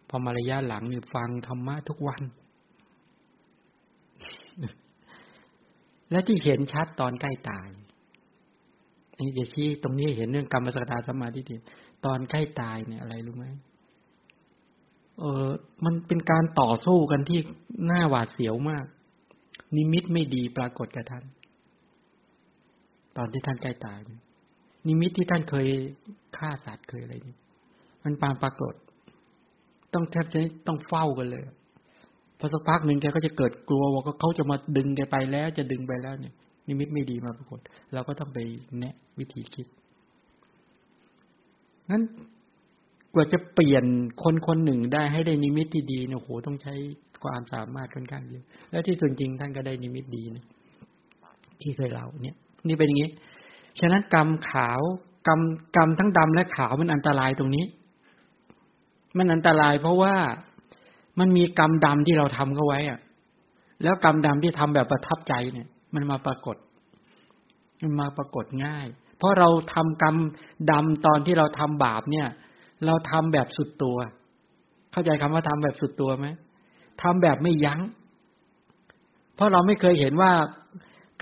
[0.09, 2.21] พอมาระยะหลังนี่ฟังธรรมะทุกวัน
[6.11, 7.67] และที่เห็นชัดตอนใกล้ตาย
[9.19, 11.41] นี่จะชี้ตรงนี้เห็นเรื่องกรรมสกตาสมาธิ
[12.05, 13.45] ตอนใกล้ตายเนี่ยอะไรรู้ไหม
[15.19, 15.47] เออ
[15.85, 17.39] มันเป็นการต่อสู้กันที่
[17.85, 18.85] หน้าหวาดเสียวมาก
[19.75, 21.23] นิมิตไม่ดีปรากฏกับท่าน
[23.17, 23.99] ตอนที่ท่านใกล้ตาย
[24.87, 25.67] นิมิตที่ท่านเคย
[26.37, 27.35] ฆ่าสัตว์เคยอะไรนี่
[28.03, 28.73] มันปางปรากฏ
[29.97, 31.43] ต้องแทบจะต้องเฝ้ากันเลย
[32.39, 36.33] พอสักพักหนึ่งแกก็จะเกิดกลัวว่าเขาจะมาดึงแกไปแล้วจะดึงไปแล้วเนี่ย
[36.67, 37.59] นิมิตไม่ดีมาปรากฏ
[37.93, 38.39] เราก็ต้องไป
[38.79, 39.67] แนะวิธีคิด
[41.91, 42.03] นั้น
[43.13, 43.85] กว่าจะเปลี่ยน
[44.23, 46.73] คนคนหนึ่งได้ให้ได้นิมิตที่ดีเนี่ยโหต้องใช้
[47.23, 50.45] ความสามารถค่อนข้างเยอะแล้วที่ส่วนจริงท่านก็ได้นิมิตดีนะ
[51.61, 52.35] ที่เคยเล่าเนี่ย
[52.67, 53.09] นี่เป็นอย่างนี้
[53.79, 54.81] ฉะนั้นกรรมขาว
[55.27, 55.41] กรรม
[55.75, 57.65] กรรมทั้งดำและขาวมันอันตรายตรงนี้
[59.17, 60.15] มันอันตรายเพราะว่า
[61.19, 62.99] มันมีกรรมดำที่เราทำเข้าไว้อะ
[63.83, 66.55] แล้วกรรมดำที่ทำแบบประทับใจเนี่ย มันมาปรากฏ
[67.81, 68.87] มันมาปรากฏง่าย
[69.17, 70.15] เพราะเราทำกรรม
[70.71, 72.27] ดำตอนที่เราทำบาปเนี่ย
[72.85, 73.97] เราทำแบบสุดตัว
[74.91, 76.27] เข้าใจคำว่าทำแบบสุดตัวไหม
[77.01, 77.79] ทำแบบไม่ยัง้ง
[79.35, 80.31] เพราะเราไม่เคยเห็นว่า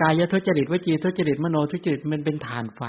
[0.02, 2.82] กายทุจริตวจีทุจริตมโนทุจริตมันเป็นฐานไฟ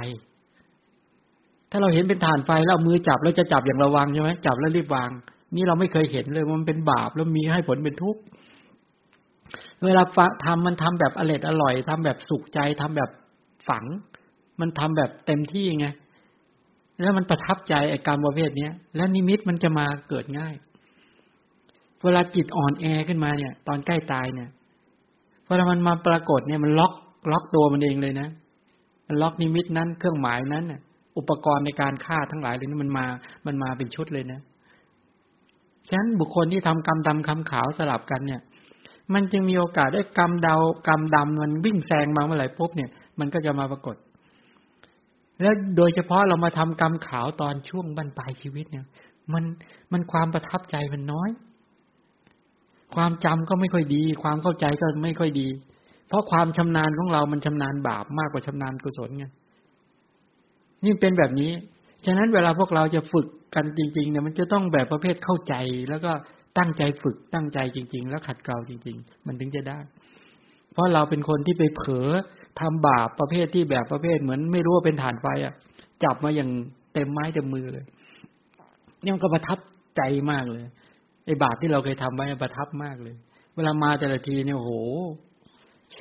[1.72, 5.10] ถ้าเราเห็นเป็นฐานไฟแล้วมือจับแล้วจะจับอย่างระวังใช่ไหมจับแล้วรีบวาง
[5.56, 8.22] นี่เราไม่เคยเห็นเลยมันเป็นบาปแล้วมีให้ผลเป็นทุกข์
[9.84, 10.03] เวลา
[10.45, 13.10] ทำมันทำแบบอร่อยอร่อยทำแบบสุขใจทำแบบ
[13.69, 13.85] ฝัง
[14.60, 15.88] มันทำแบบเต็มที่ไง
[17.02, 20.56] แล้วมันประทับใจไอ้การประเภทเนี้ย แล้วนิมิตมันจะมาเกิดง่าย
[22.03, 24.49] เวลาจิตอ่อนแอขึ้นมาเนี่ย ตอนใกล้ตายเนี่ย
[25.48, 26.94] เวลามันมาปรากฏเนี่ยมันล็อก
[27.31, 28.27] ล็อกตัวมันเองเลยนะ
[29.07, 30.81] มันล็อกนิมิตนั้นเครื่องหมายนั้นน่ะ
[31.18, 33.06] อุปกรณ์ในการฆ่าทั้งหลายเลยนี่มันมา
[33.45, 34.39] มันมาเป็นชุดเลยนะ
[35.88, 38.41] ฉะนั้นบุคคลที่ทำกรรมดำคำขาวสลับกันเนี่ย
[39.14, 42.89] มันจึงมีโอกาสได้กรรมดาวกรรมดำมันวิ่งแซงมาเมื่อไหร่ปุ๊บเนี่ย
[43.19, 43.95] มันก็จะมาปรากฏ
[45.41, 48.85] แล้วโดยเฉพาะเรามาทำกรรมขาวตอนช่วงบรรปลายชีวิตเนี่ย
[49.34, 49.44] มัน
[49.91, 51.30] มันความประทับใจมันน้อย
[52.95, 55.48] ความจำก็ไม่ค่อยดี ความเข้าใจก็ไม่ค่อยดี
[56.07, 59.26] เพราะความชำนาญของเรามันชำนาญบาปมากกว่าชำนาญกุศลไง
[60.85, 61.51] นี่เป็นแบบนี้
[62.05, 65.55] ฉะนั้นเวลาพวกเราจะฝึกกันจริงๆเนี่ยมันจะต้องแบบประเภทเข้าใจ
[65.89, 66.11] แล้วก็
[66.57, 69.79] ตั้งใจฝึกตั้งใจจริง ๆ แล้วขัดเกลาจริง ๆ มันถึงจะได้
[70.73, 72.09] เพราะเราเป็นคนที่ไปเผลอ
[72.59, 75.53] ทำบาปประเภทที่แบบประเภทเหมือนไม่รู้ว่าเป็นฐานไฟอะ
[76.03, 76.49] จับมาอย่าง
[76.93, 77.85] เต็มไม้เต็มมือเลย
[79.03, 79.59] นี่มันก็ประทับ
[79.97, 80.01] ใจ
[80.31, 80.65] มากเลย
[81.25, 83.15] ไอ้บาปที่เราเคยทำไว้ประทับมากเลย
[83.55, 84.71] เวลามาแต่ละทีเนี่ยโห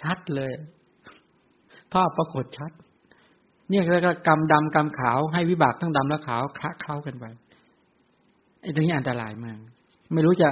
[0.00, 0.52] ชัดเลย
[1.92, 2.72] ภาพปรากฏชัด
[3.70, 7.24] เนี่ยแล้วก็กรรมดำกรรมขาวให้วิบากทั้งดำและขาวคละเข้ากันไป
[8.62, 9.58] ไอ้ตรงนี้อันตรายมาก
[10.12, 10.48] ไม่รู้จะ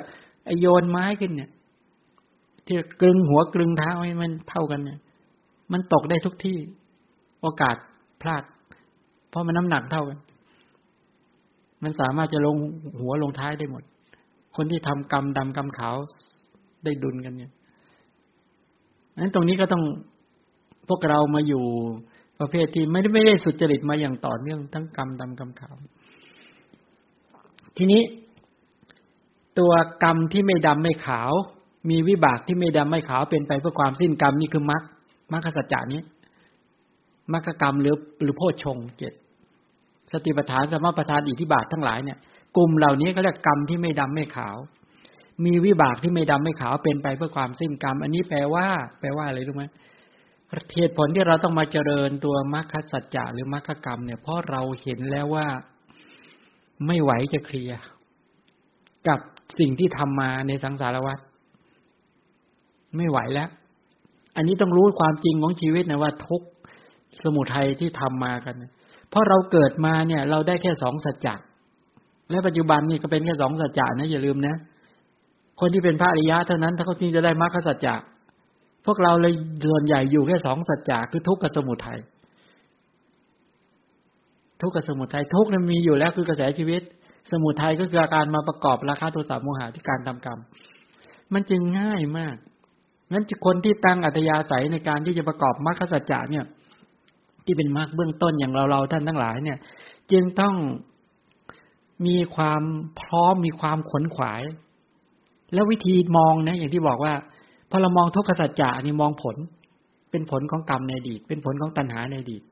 [0.47, 1.51] ไอโยนไม้ขึ้นเนี่ย
[2.67, 4.99] ที่กลึงหัวกลึงเท้าให้มันเท่ากันเนี่ย
[5.73, 6.59] มันตกได้ทุกที่
[7.41, 7.77] โอกาส
[8.21, 8.43] พลาด
[9.31, 10.19] เพราะมันน้ำหนักเท่ากัน
[11.83, 12.57] มันสามารถจะลง
[13.01, 13.83] หัวลงท้ายได้หมด
[14.57, 15.97] คนที่ทำกรรมดำกรรมขาว
[16.85, 17.53] ได้ดุลกันเนี่ย
[19.19, 19.85] นั้นตรงนี้ก็ต้อง
[20.89, 21.65] พวกเรามาอยู่
[22.41, 25.75] ประเภทที่ไม่ได้ไม่ได้สุจริตมาอย่างต่อเนื่องทั้งกรรมดำกรรมขาว
[27.77, 28.03] ทีนี้
[29.59, 29.73] ตัว
[30.05, 31.33] กรรมที่ไม่ดำไม่ขาว
[31.91, 34.83] มีวิบากที่ไม่ดำไม่ขาวเป็นไปเพื่อความสิ้นกรรมนี่คือมรรค
[35.33, 36.01] มรรคสัจจานี้
[37.33, 39.13] มรรคกรรมหรือหรือโพชงเจ็ด
[40.13, 42.19] สติปัฏฐานสมปัฏฐานอิทธิบาททั้งหลายเนี่ย
[42.57, 44.57] กลุ่มเหล่านี้ก็เรียกกรรมที่ไม่ดำไม่ขาว
[45.45, 48.67] มีวิบากที่ไม่ดำไม่ขาวเป็นไปเพื่อความสิ้นกรรม อันนี้แปลว่า
[49.01, 49.65] แปลว่าอะไรรู้ไหม
[50.77, 55.47] เหตุผลที่เราต้องมาเจริญตัวมรรคสัจจะหรือมรรคกรรมเนี่ยเพราะเราเห็นแล้วว่า
[56.87, 57.81] ไม่ไหวจะเคลียร์
[59.09, 59.19] กับ
[59.59, 61.19] สิ่งที่ทำมาในสังสารวัฏ
[62.97, 63.49] ไม่ไหวแล้ว
[64.37, 66.43] อันนี้ต้องรู้ความจริงของชีวิตนะว่าทุก
[67.23, 68.55] สมุทัยที่ทำมากัน
[69.11, 71.35] เพราะเราเกิดมาเนี่ย เราได้แค่สองสัจจะ
[72.31, 74.57] และปัจจุบันนี่ก็เป็นแค่สองสัจจะนะอย่าลืมนะ
[75.61, 77.95] คนที่เป็นพระอริยะเท่านั้นถ้าเขาจริงจะได้มรรคสัจจะ
[78.87, 79.33] พวกเราเลย
[79.65, 81.99] ส่วนใหญ่อยู่แค่สองสัจจะคือทุกข์กับสมุทัย
[84.61, 86.83] ทุกข์กับสมุทัยทุกข์นั้นมีอยู่แล้วคือกระแสชีวิต
[87.31, 90.39] สมุทัยก็คืออาการมาประกอบราคาโทสะโมหะที่การทำกรรม
[91.33, 92.37] มันจึงง่ายมาก
[93.13, 96.45] งั้นคนที่ตั้งอัตยาศัยในการที่จะประกอบมรรคสัจจะเนี่ย
[97.45, 99.59] ที่เป็นมรรคเบื้องต้นอย่างเราเราท่านทั้งหลายเนี่ย
[100.13, 100.55] จึงต้อง
[102.07, 102.63] มีความ
[103.01, 104.43] พร้อมมีความขนขวาย
[105.55, 107.15] แล้ววิธีมองนะอย่างที่บอกว่า
[107.75, 109.37] อเรามองทุกขสัจจะนี่มองผล
[110.11, 112.43] เป็นผลของกรรมในอดีต เป็นผลของตัณหาในอดีต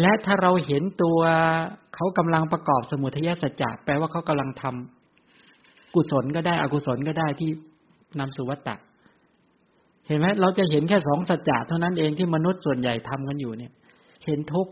[0.00, 1.18] และถ้าเราเห็นตัว
[1.94, 7.50] เขากำลังประกอบสมุทัยสัจจะแปลว่าเขากำลังทำกุศลก็ได้อกุศลก็ได้ที่
[8.20, 8.76] นำสู่วัฏฏะ
[10.06, 13.72] เห็นไหมเราจะเห็นแค่สองสัจจะเท่านั้นเองที่มนุษย์ส่วนใหญ่ทำกันอยู่เนี่ย
[14.26, 14.66] เห็นทุก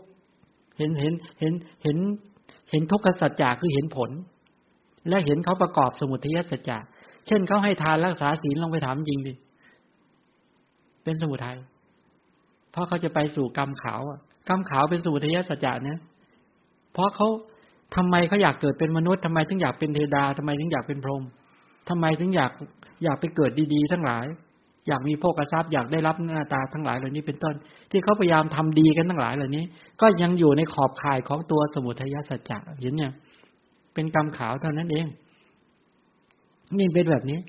[0.77, 1.53] เห็นเห็นเห็น
[1.83, 1.97] เห็น
[2.71, 4.11] เห็นทุกขสัจจะคือเห็นผล
[5.09, 6.77] และเห็นเขาประกอบสมุทัยสัจจะ
[7.27, 9.33] เช่นเขาให้ทานรักษาศีลลองไปถามจริงดิ
[11.03, 11.57] เป็นสมุทัย
[12.71, 14.19] เพราะเขาจะไปสู่กรรมขาวอะ
[14.49, 15.99] กรรมขาวเป็นสมุทัยสัจจะเนี่ย
[16.93, 17.27] เพราะเขา
[17.95, 21.23] ทำไมเขาอยากเกิดเป็นมนุษย์ทำไมถึงอยากเป็นเทวดาทำไมถึงอยากเป็นพรหม
[21.89, 22.51] ทำไมถึงอยาก
[23.03, 24.25] อยากไปเกิดดีๆ ทั้งหลาย
[24.87, 27.55] อยากมีโภคทรัพย์อยากได้รับหน้าตาทั้งหลายเหล่านี้เป็นต้น
[27.91, 29.63] ที่เขาพยายามทำดีกันทั้งหลายเหล่านี้
[30.01, 33.11] ก็ยังอยู่ในขอบข่ายของตัวสมุทัยสัจจะเห็นเนี่ย
[33.93, 35.05] เป็นกรรมขาวเท่านั้นเอง
[36.77, 37.39] นี่เป็นแบบนี้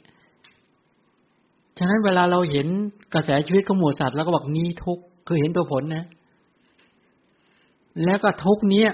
[1.79, 2.67] ฉะนั้นเวลาเราเห็น
[3.15, 6.05] กระแสชีวิตของหมูสัตว์แล้วก็บอกนี้ทุกคือเห็นตัวผลนะ
[8.05, 8.89] แล้วก็ทุกเนี้ย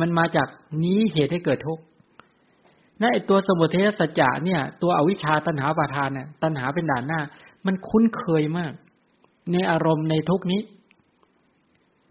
[0.00, 0.48] มันมาจาก
[0.84, 1.78] นี้เหตุให้เกิดทุก
[3.00, 7.20] นั่นไอตัวสมุทัยสัจจะเนี่ย ตัวอวิชชาตัณหาปาทานเนี่ยตัณหาเป็นด่านหน้า
[7.66, 8.72] มันคุ้นเคยมาก
[9.52, 10.60] ในอารมณ์ในทุกนี้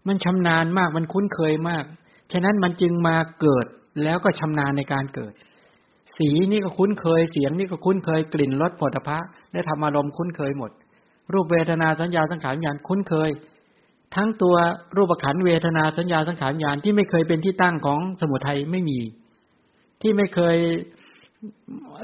[0.08, 1.84] มันชำนาญมากมันคุ้นเคยมาก
[2.32, 3.66] ฉะนั้นมันจึงมาเกิด
[4.02, 5.32] แล้วก็ชำนาญในการเกิด
[6.18, 10.70] สีนี่ก็คุ้นเคยเสียงนี่ก็คุ้นเคยกลิ่นรสผลิภัณฑ์และธรรมารมคุ้นเคยหมด
[11.32, 13.30] รูปเวทนาสัญญาสังขารญาณคุ้นเคย
[14.14, 14.54] ทั้งตัว
[14.96, 18.98] รูปขันเวทนาสัญญาสังขารญาณที่ไม่เคยเป็นที่ตั้งของสมุทัยไม่มี
[20.02, 20.56] ที่ไม่เคย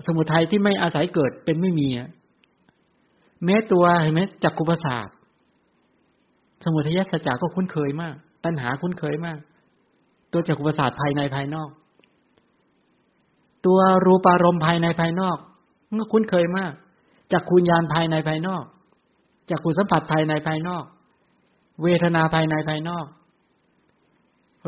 [0.06, 1.88] สมุทัยที่ไม่อาศัยเกิดเป็นไม่มี
[3.44, 5.08] แม้ตัวเห็นไหมจักกุปสาท
[6.64, 8.14] สมุทัยสัจจะก็คุ้นเคยมาก
[8.44, 9.38] ตัณหาคุ้นเคยมาก
[10.32, 11.70] ตัวจักกุปสาทภายในภายนอก
[13.66, 15.38] ตัวรูปารมณ์ภายในภายนอก
[15.98, 16.72] ก็คุ้นเคยมาก
[17.32, 18.64] จากคุณญาณภายในภายนอก
[19.50, 20.84] จากคุณสัมผัสภายในภายนอก
[21.82, 23.06] เวทนาภายในภายนอก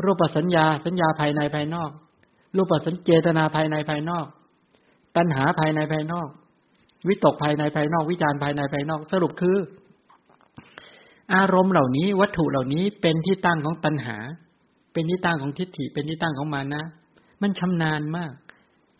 [0.03, 1.89] รูปสัญญาสัญญาภายในภายนอก
[2.55, 4.25] รูปสัญเจตนาภายในภายนอก
[5.15, 6.27] ตัณหาภายในภายนอก
[7.07, 9.57] วิตกภายในภายนอก วิจารภายในภายนอก สรุปคือ
[11.35, 14.17] อารมณ์เหล่านี้วัตถุเหล่านี้เป็นที่ตั้งของตัณหา
[14.93, 16.83] เป็นที่ตั้งของทิฏฐิเป็นที่ตั้งของมานะ
[17.41, 18.33] มันชำนาญมาก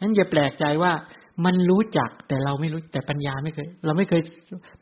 [0.03, 0.91] นั้นอย่าแปลกใจว่า
[1.45, 4.21] มันรู้จักแต่เราไม่รู้แต่ปัญญาไม่เคย เราไม่เคย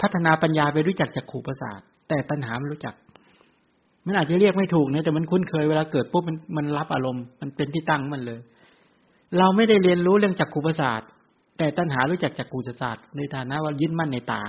[0.01, 1.79] พัฒนาปัญญาไปรู้จักจากขู่ประสาท
[2.09, 2.95] แต่ตัณหาไม่รู้จัก
[4.05, 8.39] มันอาจจะเรียกไม่ถูกนะแต่มันคุ้นเคยเวลาเกิดปุ๊บมันมันรับอารมณ์มันเป็นที่ตั้งมันเลย
[9.37, 11.01] เราไม่ได้เรียนรู้เรื่องจักขู่ประสาท
[11.57, 14.43] แต่ตัณหารู้จักจักขู่ประสาทในฐานะว่ายึดมั่นในตา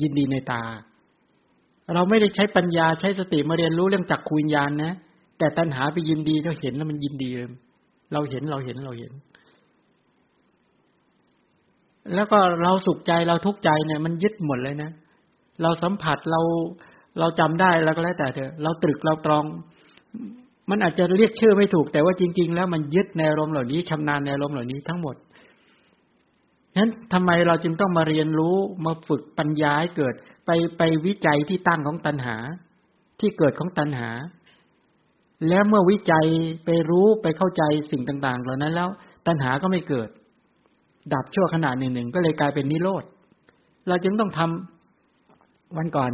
[0.00, 0.62] ยินดีในตา
[1.94, 4.92] เราไม่ได้ใช้ปัญญาใช้สติมาเรียนรู้เรื่องจักขูวิญญาณนะ
[5.38, 7.48] แต่ตัณหาไปยินดีเราเห็นแล้วมันยินดีเลย
[8.12, 9.12] เราเห็นเราเห็นเราเห็น
[12.14, 14.90] แล้วก็เราสุขใจเราทุกข์ใจเนี่ย มันยึดหมดเลยนะ
[15.62, 16.40] เราสัมผัสเรา
[17.18, 19.44] เราจำได้แล้วก็แล้วแต่เถอะเราตรึกเราตรอง
[20.70, 25.16] มันอาจจะเรียกชื่อไม่ถูก แต่ว่าจริง ๆ แล้วมันยึดในอารมณ์เหล่านี้ชำนาญในอารมณ์เหล่านี้ทั้งหมด
[26.72, 30.14] ฉะนั้นทำไมเราจึงต้องมาเรียนรู้มาฝึกปัญญาให้เกิด
[30.46, 32.36] ไปไปวิจัยที่ตั้งของตัณหา
[33.20, 34.10] ที่เกิดของตัณหา
[35.48, 36.26] แล้วเมื่อวิจัย
[36.64, 38.88] ไปรู้ไปเข้าใจสิ่งต่าง ๆ เหล่านั้นแล้ว
[39.26, 40.08] ตัณหาก็ไม่เกิด
[41.14, 43.04] ดับชั่วขณะหนึ่งๆก็เลยกลายเป็นนิโรธ
[43.88, 46.12] เราจึงต้องทำวันก่อน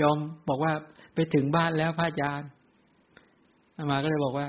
[0.00, 0.16] ยอม
[0.48, 0.72] บอกว่า
[1.14, 2.48] ไปถึงบ้านแล้วพระอาจารย์
[3.76, 4.48] อามาก็เลยบอกว่า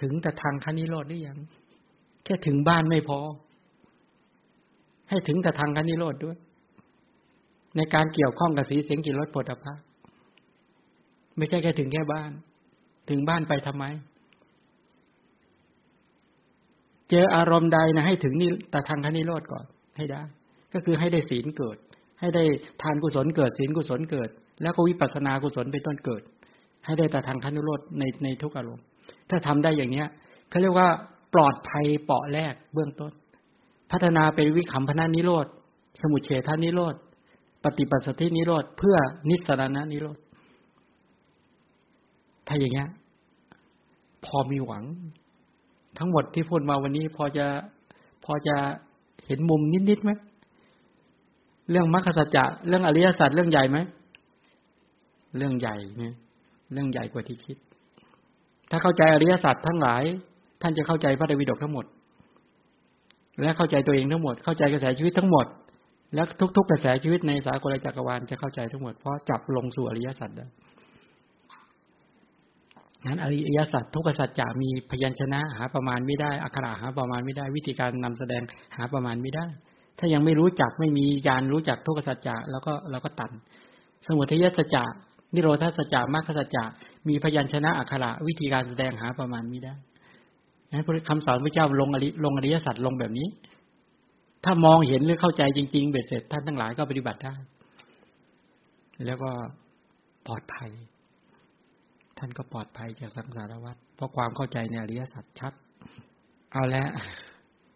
[0.00, 1.38] ถึงแต่ทางคณิโรธได้ยัง
[2.24, 3.18] แค่ถึงบ้านไม่พอ
[5.08, 6.36] ให้ถึงแต่ทางคณิโรธด้วย
[7.76, 9.87] ในการเกี่ยวข้องกับสีเสียงกิริรสผลิภัณฑ์
[11.38, 12.30] ไม่ใช่แค่ถึงแค่บ้าน
[13.10, 13.84] ถึงบ้านไปทำไม
[17.10, 19.64] เจออารมณ์ใดนะให้ถึงนี่แต่ทางคณิโรธก่อน
[19.96, 20.22] ให้ได้
[20.72, 21.76] ก็คือให้ได้ศีลเกิด
[22.20, 22.44] ให้ได้
[22.82, 24.28] ทานกุศลเกิดศีลกุศลเกิด
[24.62, 26.22] แล้วก็วิปัสสนากุศลเป็นต้นเกิด
[26.84, 28.84] ให้ได้แต่ทางคณิโรธในในทุกอารมณ์
[29.30, 30.06] ถ้าทำได้อย่างเนี้ย
[30.48, 30.88] เขาเรียกว่า
[31.34, 33.12] ปลอดภัยเปาะแรกเบื้องต้น
[33.92, 35.46] พัฒนาเป็นวิคัมพนานิโรธ
[36.00, 36.94] สมุเฉทานิโรธ
[37.64, 38.96] ปฏิปัสสธินิโรธเพื่อ
[39.28, 40.18] นิสรณนิโรธ
[42.48, 42.88] ถ้าอย่างเงี้ย
[44.24, 44.84] พอมีหวัง
[45.98, 47.46] ทั้งหมดที่พูดมาวันนี้ พอจะ
[48.24, 48.56] พอจะ
[49.26, 49.60] เห็นมุม
[49.90, 50.10] นิดๆไหม
[51.70, 53.78] เรื่องมรรคสัจจะเรื่องอริยสัจเรื่องใหญ่ไหม
[55.36, 56.14] เรื่องใหญ่เนี่ย
[56.72, 57.56] เรื่องใหญ่กว่าที่คิด
[58.70, 60.02] ถ้าเข้าใจอริยสัจทั้งหลาย
[60.62, 61.86] ท่านจะเข้าใจพระไตรปิฎกทั้งหมด
[63.40, 65.46] และเข้าใจตัวเองทั้งหมด เข้าใจกระแสชีวิตทั้งหมด
[66.14, 66.26] แล้ว
[66.56, 70.46] ทุก ๆ กระแสชีวิตในสากลจักรวาลจะเข้าใจทั้งหมดเพราะจับลงสู่อริยสัจได้
[73.06, 78.42] นั้นอริยสัจทุกสัจจะมีพยัญชนะหาประมาณไม่ได้อักขระหาประมาณไม่ได้ วิธีการนำแสดง
[78.76, 79.46] หาประมาณไม่ได้
[79.98, 83.30] ถ้ายังไม่รู้จักไม่มียานรู้จักทุกสัจจะแล้วก็เราก็ตัด
[84.06, 84.84] สมุทัยสัจจะ
[85.34, 86.64] นิโรธาสัจจะมรรคสัจจะ
[87.08, 89.74] มีพยัญชนะอักขระวิธีการแสดงหาประมาณไม่ได้
[90.72, 93.28] นั้นคำสอนพระเจ้าลงอริลงอริยสัจลงแบบนี้
[94.44, 97.34] ถ้ามองเห็นหรือเข้าใจจริง ๆ เบ็ดเสร็จท่านทั้งหลายก็ปฏิบัติได้
[99.06, 99.30] แล้วก็
[100.26, 100.70] ปลอดภัย
[102.18, 105.52] ท่านก็ปลอดภัยจากสังสารวัฏเพราะความเข้าใจในอริยสัจชัด
[106.52, 106.88] เอาแล้ว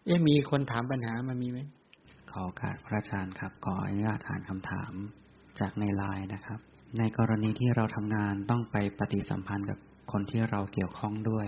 [0.05, 1.59] เอ๊ะมีคนถามปัญหามามีไหม
[2.31, 4.93] ขอโอกาสพระอาจารย์ครับขออนุญาตอ่านคำถาม
[5.59, 6.59] จากในไลน์นะครับ
[6.97, 9.79] ในกรณีที่เราทำงานต้องไปปฏิสัมพันธ์กับ
[10.11, 11.47] คนที่เราเกี่ยวข้องด้วย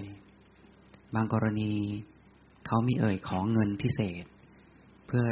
[1.16, 1.72] บางกรณี
[2.66, 4.26] เขามีเอ่ยของเงินพิเศษ
[5.08, 5.28] เพื่อ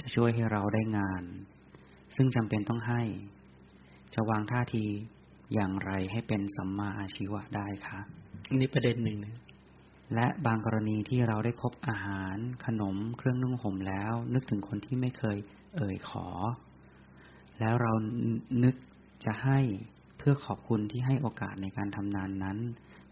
[0.00, 1.22] จะช่วยให้เราได้งาน
[2.16, 3.02] ซึ่งจำเป็นต้องให้
[4.14, 4.84] จะวางท่าที
[5.54, 8.00] อย่างไรให้เป็นสัมมาอาชีวะได้คะ
[8.58, 9.36] นี่ประเด็นหนึ่งนะ
[10.14, 12.36] และบางกรณีที่เราได้พบอาหาร
[12.66, 15.38] ขนม เครื่องนุ่งห่มแล้ว นึกถึงคนที่ไม่เคย
[15.76, 16.26] เอ่ยขอ
[17.60, 17.92] แล้วเรา
[18.64, 18.74] นึก
[19.24, 19.58] จะให้
[20.18, 22.58] เพื่อขอบคุณที่ให้โอกาสในการทำนานนั้น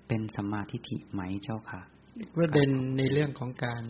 [0.08, 1.82] เป็นสัมมาทิฏฐิไหมเจ้าค่ะ
[2.36, 3.84] ประเด็นในเรื่องของการ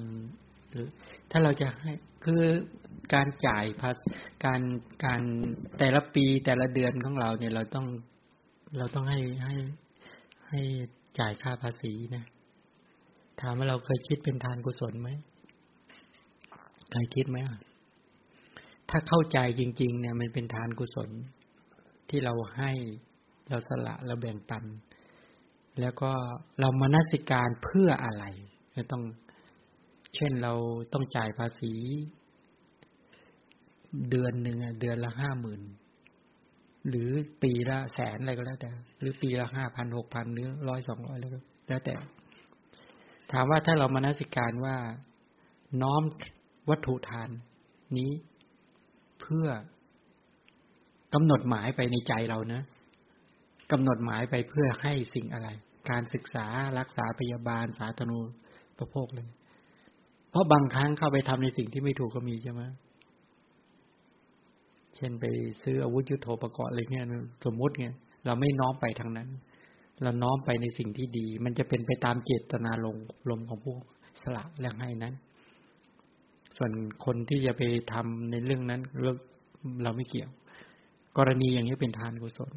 [1.30, 1.92] ถ้าเราจะให้
[2.24, 2.42] คือ
[3.14, 3.96] การจ่ายภาษ
[4.44, 4.62] การ
[5.04, 5.22] การ
[5.78, 7.86] แต่ละปีแต่ละเดือนของเราเนี่ยเราต้อง
[8.76, 9.56] เราต้องให้ให้
[10.48, 10.60] ให้
[11.18, 12.24] จ่ายค่าภาษีนะ
[13.40, 15.10] ถามว่าเราเคยคิดเป็นทานกุศลไหม
[16.90, 17.38] เคยคิดไหม
[18.90, 21.10] ถ้าเข้าใจจริง ๆ เนี่ย มันเป็นทานกุศล
[22.08, 22.72] ที่เราให้
[23.48, 24.64] เราสละเราแบ่งปัน
[25.80, 26.10] แล้วก็
[26.60, 28.24] เรามานัสิการเพื่ออะไร
[28.92, 29.02] ต้อง
[30.14, 30.52] เช่นเรา
[30.92, 31.72] ต้องจ่ายภาษี
[34.10, 35.62] เดือนหนึ่งเดือนละห้าหมื่น
[36.88, 37.10] หรือ
[37.42, 41.30] ปีละแสนอะไรก็แล้วแต่ หรือปีละห้าพันหกพันหรือร้อยสองร้อยแล้ว
[41.68, 41.94] แล้วแต่
[43.32, 44.76] ถามว่าถ้าเรามานัสิการว่า
[45.82, 46.02] น้อม
[46.70, 47.28] วัตถุทาน
[47.98, 48.10] นี้
[49.20, 49.46] เพื่อ
[51.14, 52.62] กำหนดหมายไปในใจเรานะ
[53.72, 55.48] กำหนดหมายไปเพื่อให้สิ่งอะไร
[55.90, 56.46] การศึกษา
[56.78, 58.18] รักษาพยาบาลสาธนู
[58.78, 59.28] ปโภคเลย
[60.30, 62.62] เพราะบางครั้งเข้าไปทำในสิ่งที่ไม่ถูกก็มีใช่ไหม
[64.96, 65.24] เช่นไป
[65.62, 67.06] ซื้ออาวุธยุโทโธปกรณ์อะไรเงี้ย
[67.44, 69.28] สมมุติเงี้ยเราไม่น้อมไปทางนั้น
[70.02, 72.96] เราน้อมไปในสิ่งที่ดี มันจะเป็นไปตามเจตนาลง
[73.30, 73.74] ลมของผู้
[74.22, 75.14] สละและให้นั้น
[76.56, 76.72] ส่วน
[77.04, 77.62] คนที่จะไป
[77.92, 79.12] ทำในเรื่องนั้นเรา
[79.82, 80.30] เราไม่เกี่ยว
[81.16, 82.52] กรณีอย่างนี้เป็นทานกุศล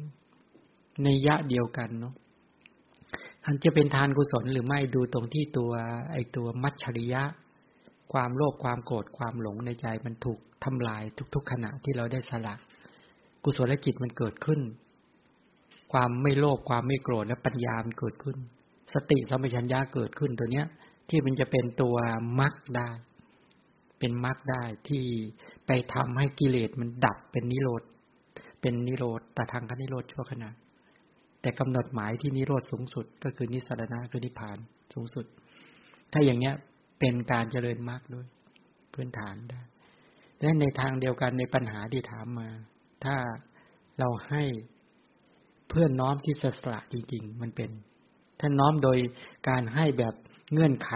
[1.02, 2.14] ในยะเดียวกันเนาะ
[3.44, 5.70] อันจะเป็นทานกุศลหรือไม่ดูตรงที่ตัว
[6.12, 7.22] ไอตัวมัชชริยะ
[8.12, 11.02] ความโลภความโกรธความหลงในใจมันถูกทำลาย
[11.34, 12.54] ทุก ๆ ขณะที่เราได้สละ
[13.44, 14.60] กุศลจิตมันเกิดขึ้น
[15.92, 18.36] ความไม่โลภความไม่โกรธและปัญญามันเกิดขึ้น
[18.94, 20.66] สติสัมปชัญญะเกิดขึ้นตัวเนี้ย
[21.08, 21.96] ที่มันจะเป็นตัว
[22.40, 22.88] มรรคได้
[23.98, 25.04] เป็นมรรคได้ที่
[25.66, 27.82] ไปทำให้กิเลสมันดับเป็นนิโรธ
[28.60, 30.50] เป็นนิโรธแต่ทางคนิโรธชั่วขณะ
[31.40, 34.58] แต่กำหนดหมายที่นิโรธสูงสุด ก็คือนิสรณะคือนิพพาน
[34.94, 35.26] สูงสุด
[36.12, 36.54] ถ้าอย่างเนี้ย
[36.98, 38.26] เป็นการเจริญมรรคด้วย
[38.94, 39.60] พื้นฐานได้
[40.40, 42.48] และในทางเดียวกันในปัญหาที่ถามมา
[43.04, 43.16] ถ้า
[43.98, 44.42] เราให้
[45.68, 47.70] เพื่อนน้อมที่สละจริง ๆ มันเป็น
[48.40, 48.98] ถ้าน้อมโดย
[49.48, 50.14] การให้แบบ
[50.52, 50.92] เงื่อนไข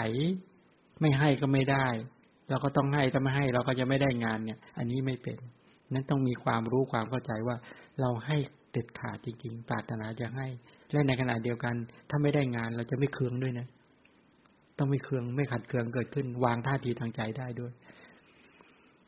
[1.00, 1.86] ไม่ให้ก็ไม่ได้
[2.48, 5.38] เราก็ต้องให้ถ้าไม่ให้เราก็จะไม่ได้งานเนี่ย อันนี้ไม่เป็น
[5.92, 7.56] นั้นต้องมีความรู้ความเข้าใจว่า
[8.00, 8.36] เราให้
[8.72, 10.46] เด็ดขาดจริง ๆ ปรารถนาจะให้
[10.92, 11.74] และในขณะเดียวกัน
[12.10, 13.66] ถ้าไม่ได้งานเราจะไม่เคืองด้วยนะ
[14.80, 17.72] ต้องไม่เคืองไม่ขัดเคืองเกิดขึ้น วางท่าทีทางใจได้ด้วย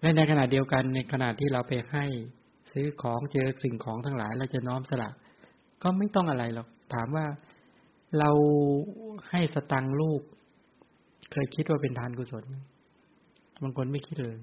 [0.01, 2.05] และในขณะเดียวกันในขณะที่เราไปให้
[2.73, 5.11] ซื้อของเจอสิ่งของทั้งหลาย เราจะน้อมสละ
[5.83, 7.27] ก็ไม่ต้องอะไรหรอกถามว่า
[8.19, 8.31] เรา
[9.31, 10.23] ให้สตังลูก
[11.33, 12.45] เคยคิดว่าเป็นทานกุศล
[13.63, 14.39] บางคนไม่คิดเลย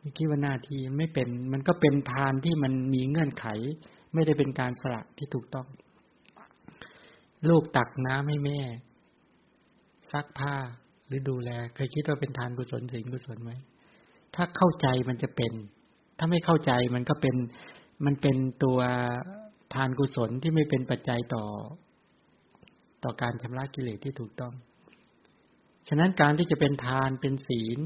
[0.00, 3.46] ไม่คิดว่าหน้าที่ไม่เป็น มันก็เป็นทานที่มันมีเงื่อนไข
[4.14, 5.66] ไม่ได้เป็นการสละที่ถูกต้อง
[7.48, 8.60] ลูกตักน้ำให้แม่
[10.12, 10.54] ซักผ้า
[11.06, 13.52] หรือดูแล เคยคิดว่าเป็นทานกุศลสิ่งกุศลไหม
[14.34, 15.52] ถ้าเข้าใจมันจะเป็น
[16.18, 17.36] ถ้าไม่เข้าใจมันก็เป็น
[18.04, 18.78] มันเป็นตัว
[19.74, 21.44] ทานกุศลที่ไม่เป็นปัจจัยต่อ
[23.04, 24.52] ต่อการชำระกิเลสที่ถูกต้อง
[25.88, 27.78] ฉะนั้นการที่จะเป็นทานเป็นศีล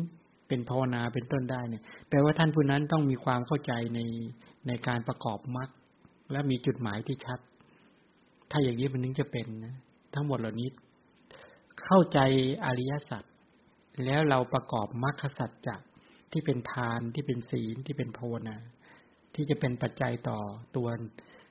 [0.49, 4.01] เป็นภาวนาเป็นต้นได้เนี่ยแปลว่าท่านผู้นั้นต้องมีความเข้าใจใน
[4.67, 5.69] ในการประกอบมรรค
[6.33, 7.39] และมีจุดหมายที่ชัด
[8.51, 9.75] ถ้าอย่างนี้มันนึงจะเป็นนะ
[10.15, 10.69] ทั้งหมดเหล่านี้
[11.85, 12.19] เข้าใจ
[12.65, 13.25] อริยสัจ
[14.05, 15.77] แล้วเราประกอบมรรคสัจจะ
[16.33, 18.57] ที่เป็นทานที่เป็นศีลที่เป็นภาวนา
[19.35, 20.39] ที่จะเป็นปัจจัยต่อ
[20.77, 20.89] ตัว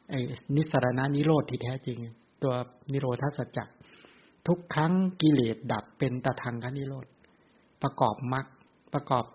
[0.09, 0.19] ไอ้
[0.55, 1.97] นิสรณานิโรธที่แท้จริง
[2.43, 2.53] ตัว
[2.91, 3.59] นิโรธาสัจจ
[4.47, 7.07] ทุกครั้งกิเลสดับเป็นตะทางคนิโรธ
[7.81, 8.45] ประกอบมรรค
[8.93, 9.25] ประกอบ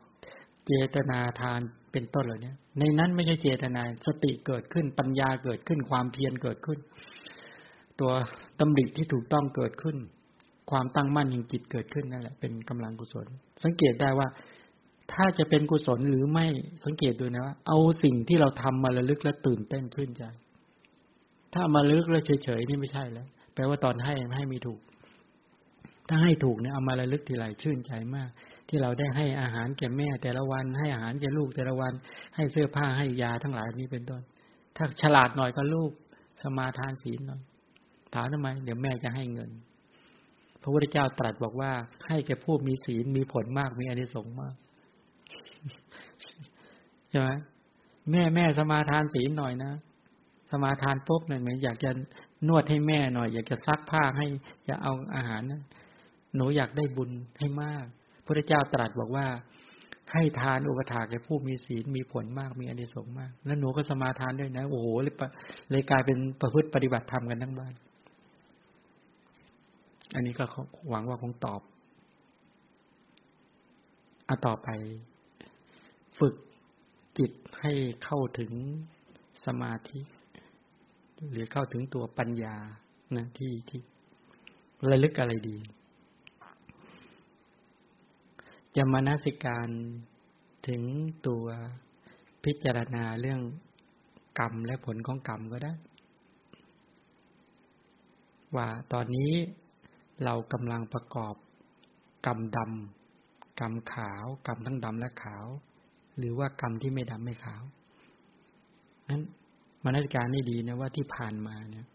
[0.66, 1.60] เจตนาทาน
[1.92, 6.78] เป็นต้นเหล่านี้ในนั้นไม่ใช่เจตนาสติเกิดขึ้นปัญญาเกิดขึ้นความเพียรเกิดขึ้น
[8.00, 8.12] ตัว
[8.60, 9.96] ตำริที่ถูกต้องเกิดขึ้น
[10.70, 13.26] ความตั้งมั่นแห่งจิตเกิดขึ้นนั่นแหละเป็นกำลังกุศล
[13.62, 14.28] สังเกตได้ว่า
[15.12, 16.46] ถ้าจะเป็นกุศลหรือไม่
[16.84, 20.24] สังเกตดูนะว่าเอาสิ่งที่เราทำมาระลึกแล้วตื่นเต้นชื่นใจ
[21.54, 24.80] ถ้ามาระลึกแล้วเฉยๆนี่ไม่ใช่แล้วแปลว่าตอนให้ให้มีถูก
[26.08, 28.30] ถ้าให้ถูกเนี่ยเอามาระลึกทีไรชื่นใจมาก
[28.68, 31.92] ที่เราได้ให้อาหารแก่แม่ แต่ละวันให้อาหารแก่ลูกแต่ละวัน
[32.36, 34.22] ให้เสื้อผ้าให้ยาทั้งหลายนี้เป็นต้น
[34.76, 35.92] ถ้าฉลาดหน่อยก็ลูก
[36.40, 37.40] สมาทานศีลหน่อย
[38.14, 39.50] ถามทำไม เดี๋ยวแม่จะให้เงิน
[40.64, 41.72] พระพุทธเจ้าตรัสบอกว่า
[42.08, 44.54] ให้แก่ผู้มีศีลมีผลมากมีอนิสงส์มาก
[47.10, 47.30] ใช่ไหม
[48.10, 49.72] แม่แม่สมาทานศีลหน่อยนะ
[50.50, 51.90] สมาทานปุ๊บเนี่ยเหมือนอยากจะ
[52.48, 54.26] นวดให้แม่หน่อย อยากจะซักผ้าให้
[54.66, 55.62] อยากเอาอาหารนะ
[56.36, 57.84] หนูอยากได้บุญให้มาก
[58.24, 59.26] พระเจ้าตรัสบอกว่า
[60.12, 65.14] ให้ทานอุปถากแก่ผู้มีศีลมีผลมากมีอนิสงส์มาก แล้วหนูก็สมาทานด้วยนะ โอ้โหเลย
[65.70, 67.74] เลยกลายเป็นประพฤติปฏิบัติธรรมกันทั้งบ้าน
[70.12, 70.44] อันนี้ก็
[70.90, 71.60] หวังว่าคงตอบ
[74.28, 74.68] อาต่อไป
[76.18, 76.34] ฝึก
[77.18, 77.72] จิตให้
[78.04, 78.52] เข้าถึง
[79.46, 80.00] สมาธิ
[81.30, 82.56] หรือเข้าถึงตัวปัญญา
[83.16, 83.80] นะที่ที่
[84.90, 85.58] ระลึกอะไรดี
[88.76, 89.68] จะมานาสิการ
[90.68, 90.82] ถึง
[91.26, 91.44] ตัว
[92.44, 93.40] พิจารณาเรื่อง
[94.38, 95.72] กรรมและผลของกรรมก็ได้
[98.56, 99.32] ว่าตอนนี้
[100.24, 101.34] เรากำลังประกอบ
[102.26, 105.46] กรรมดำกรรมขาว กรรมทั้งดำและขาว
[106.18, 107.62] หรือว่ากรรมที่ไม่ดำไม่ขาว
[109.10, 109.22] นั้น
[109.84, 111.86] มนสิการนี่ดีนะว่าที่ผ่านมาเนี่ย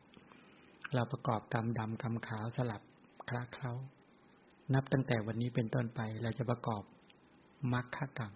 [0.94, 2.82] เราประกอบกรรมดำกรรมขาวสลับ
[3.30, 3.74] คละเคล้า
[4.74, 6.84] นับตั้งแต่วันนี้เป็นต้นไปเราจะประกอบ
[7.74, 8.34] มรรคกรรม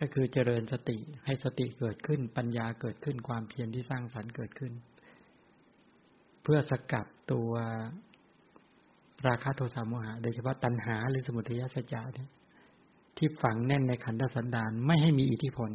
[0.00, 4.72] ก็คือเจริญสติให้สติเกิดขึ้น ปัญญาเกิดขึ้นความเพียรที่สร้างสรรค์เกิดขึ้น
[6.52, 7.52] พื่อสกัดตัว
[9.26, 12.28] ราคะโทสะโมหะโดยเฉพาะตัณหาหรือสมุทัยสัจจะเนี่ย
[13.16, 15.70] ที่ฝังแน่นในขันธสันดานไม่ให้มีอิทธิพล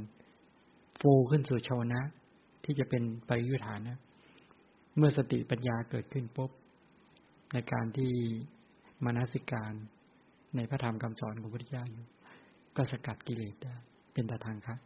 [1.00, 2.02] ฟูขึ้นสู่ชาวนะ
[2.64, 4.00] ที่จะเป็นปริยุทธานนะ
[4.98, 6.52] เมื่อสติปัญญาเกิดขึ้นปุ๊บ
[7.54, 8.12] ในการที่
[9.04, 9.74] มานาสิการ
[10.56, 12.06] ในพระธรรมคำสอนของพระพุทธเจ้าอยู่
[12.76, 13.74] ก็สกัดกิเลสได้
[14.14, 14.80] เป็นตาทางครับ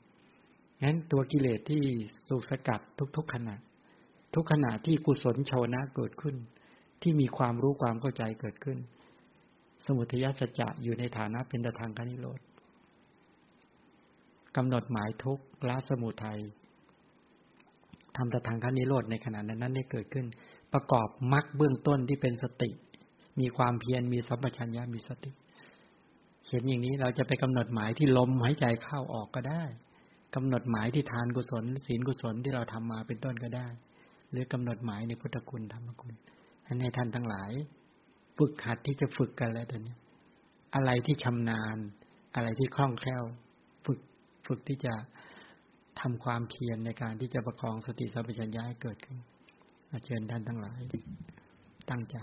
[0.84, 1.84] งั้นตัวกิเลสที่
[2.28, 2.82] สูกสกัด
[3.18, 3.56] ทุกๆขณะ
[4.34, 6.36] ทุกขณะที่กุศลชาวนะเกิดขึ้น
[7.02, 8.78] ที่มีความรู้ความเข้าใจเกิดขึ้น
[9.86, 12.40] สมุทัยสัจจะอยู่ในฐานะเป็นตทางคานิโรธ
[14.56, 15.40] กำหนดหมายทุก
[15.70, 16.40] ละสมุทัย
[18.18, 20.26] ทำตทางคันนิโรธในขณะนั้นนั้นได้เกิดขึ้น
[20.74, 22.70] ประกอบมรรคเบื้องต้นที่เป็นสติ
[23.40, 25.32] มีความเพียรมีสัมปชัญญะมีสติ
[26.50, 29.64] เห็นอย่างนี้เราจะไปกำหนดหมายที่ลมหายใจเข้าออกก็ได้
[30.36, 33.68] กำหนดหมายที่ทานกุศลศีลกุศลที่เราทำมาเป็นต้นก็ได้
[34.32, 36.14] หรือกำหนดหมายในพุทธคุณธรรมคุณ
[36.82, 37.52] ให้ท่านทั้งหลาย
[38.38, 39.96] ฝึกหัดที่จะฝึกกันแล้วตอนนี้
[40.76, 41.78] อะไรที่ชำนาญ
[42.36, 43.24] อะไรที่คล่องแคล่ว
[44.48, 44.94] ฝึกที่จะ
[46.02, 49.18] ทำความเพียรในการที่จะประคองสติสัมปชัญญะให้เกิดขึ้น
[50.06, 50.80] เชิญท่านทั้งหลาย
[51.90, 52.18] ตั้งใจ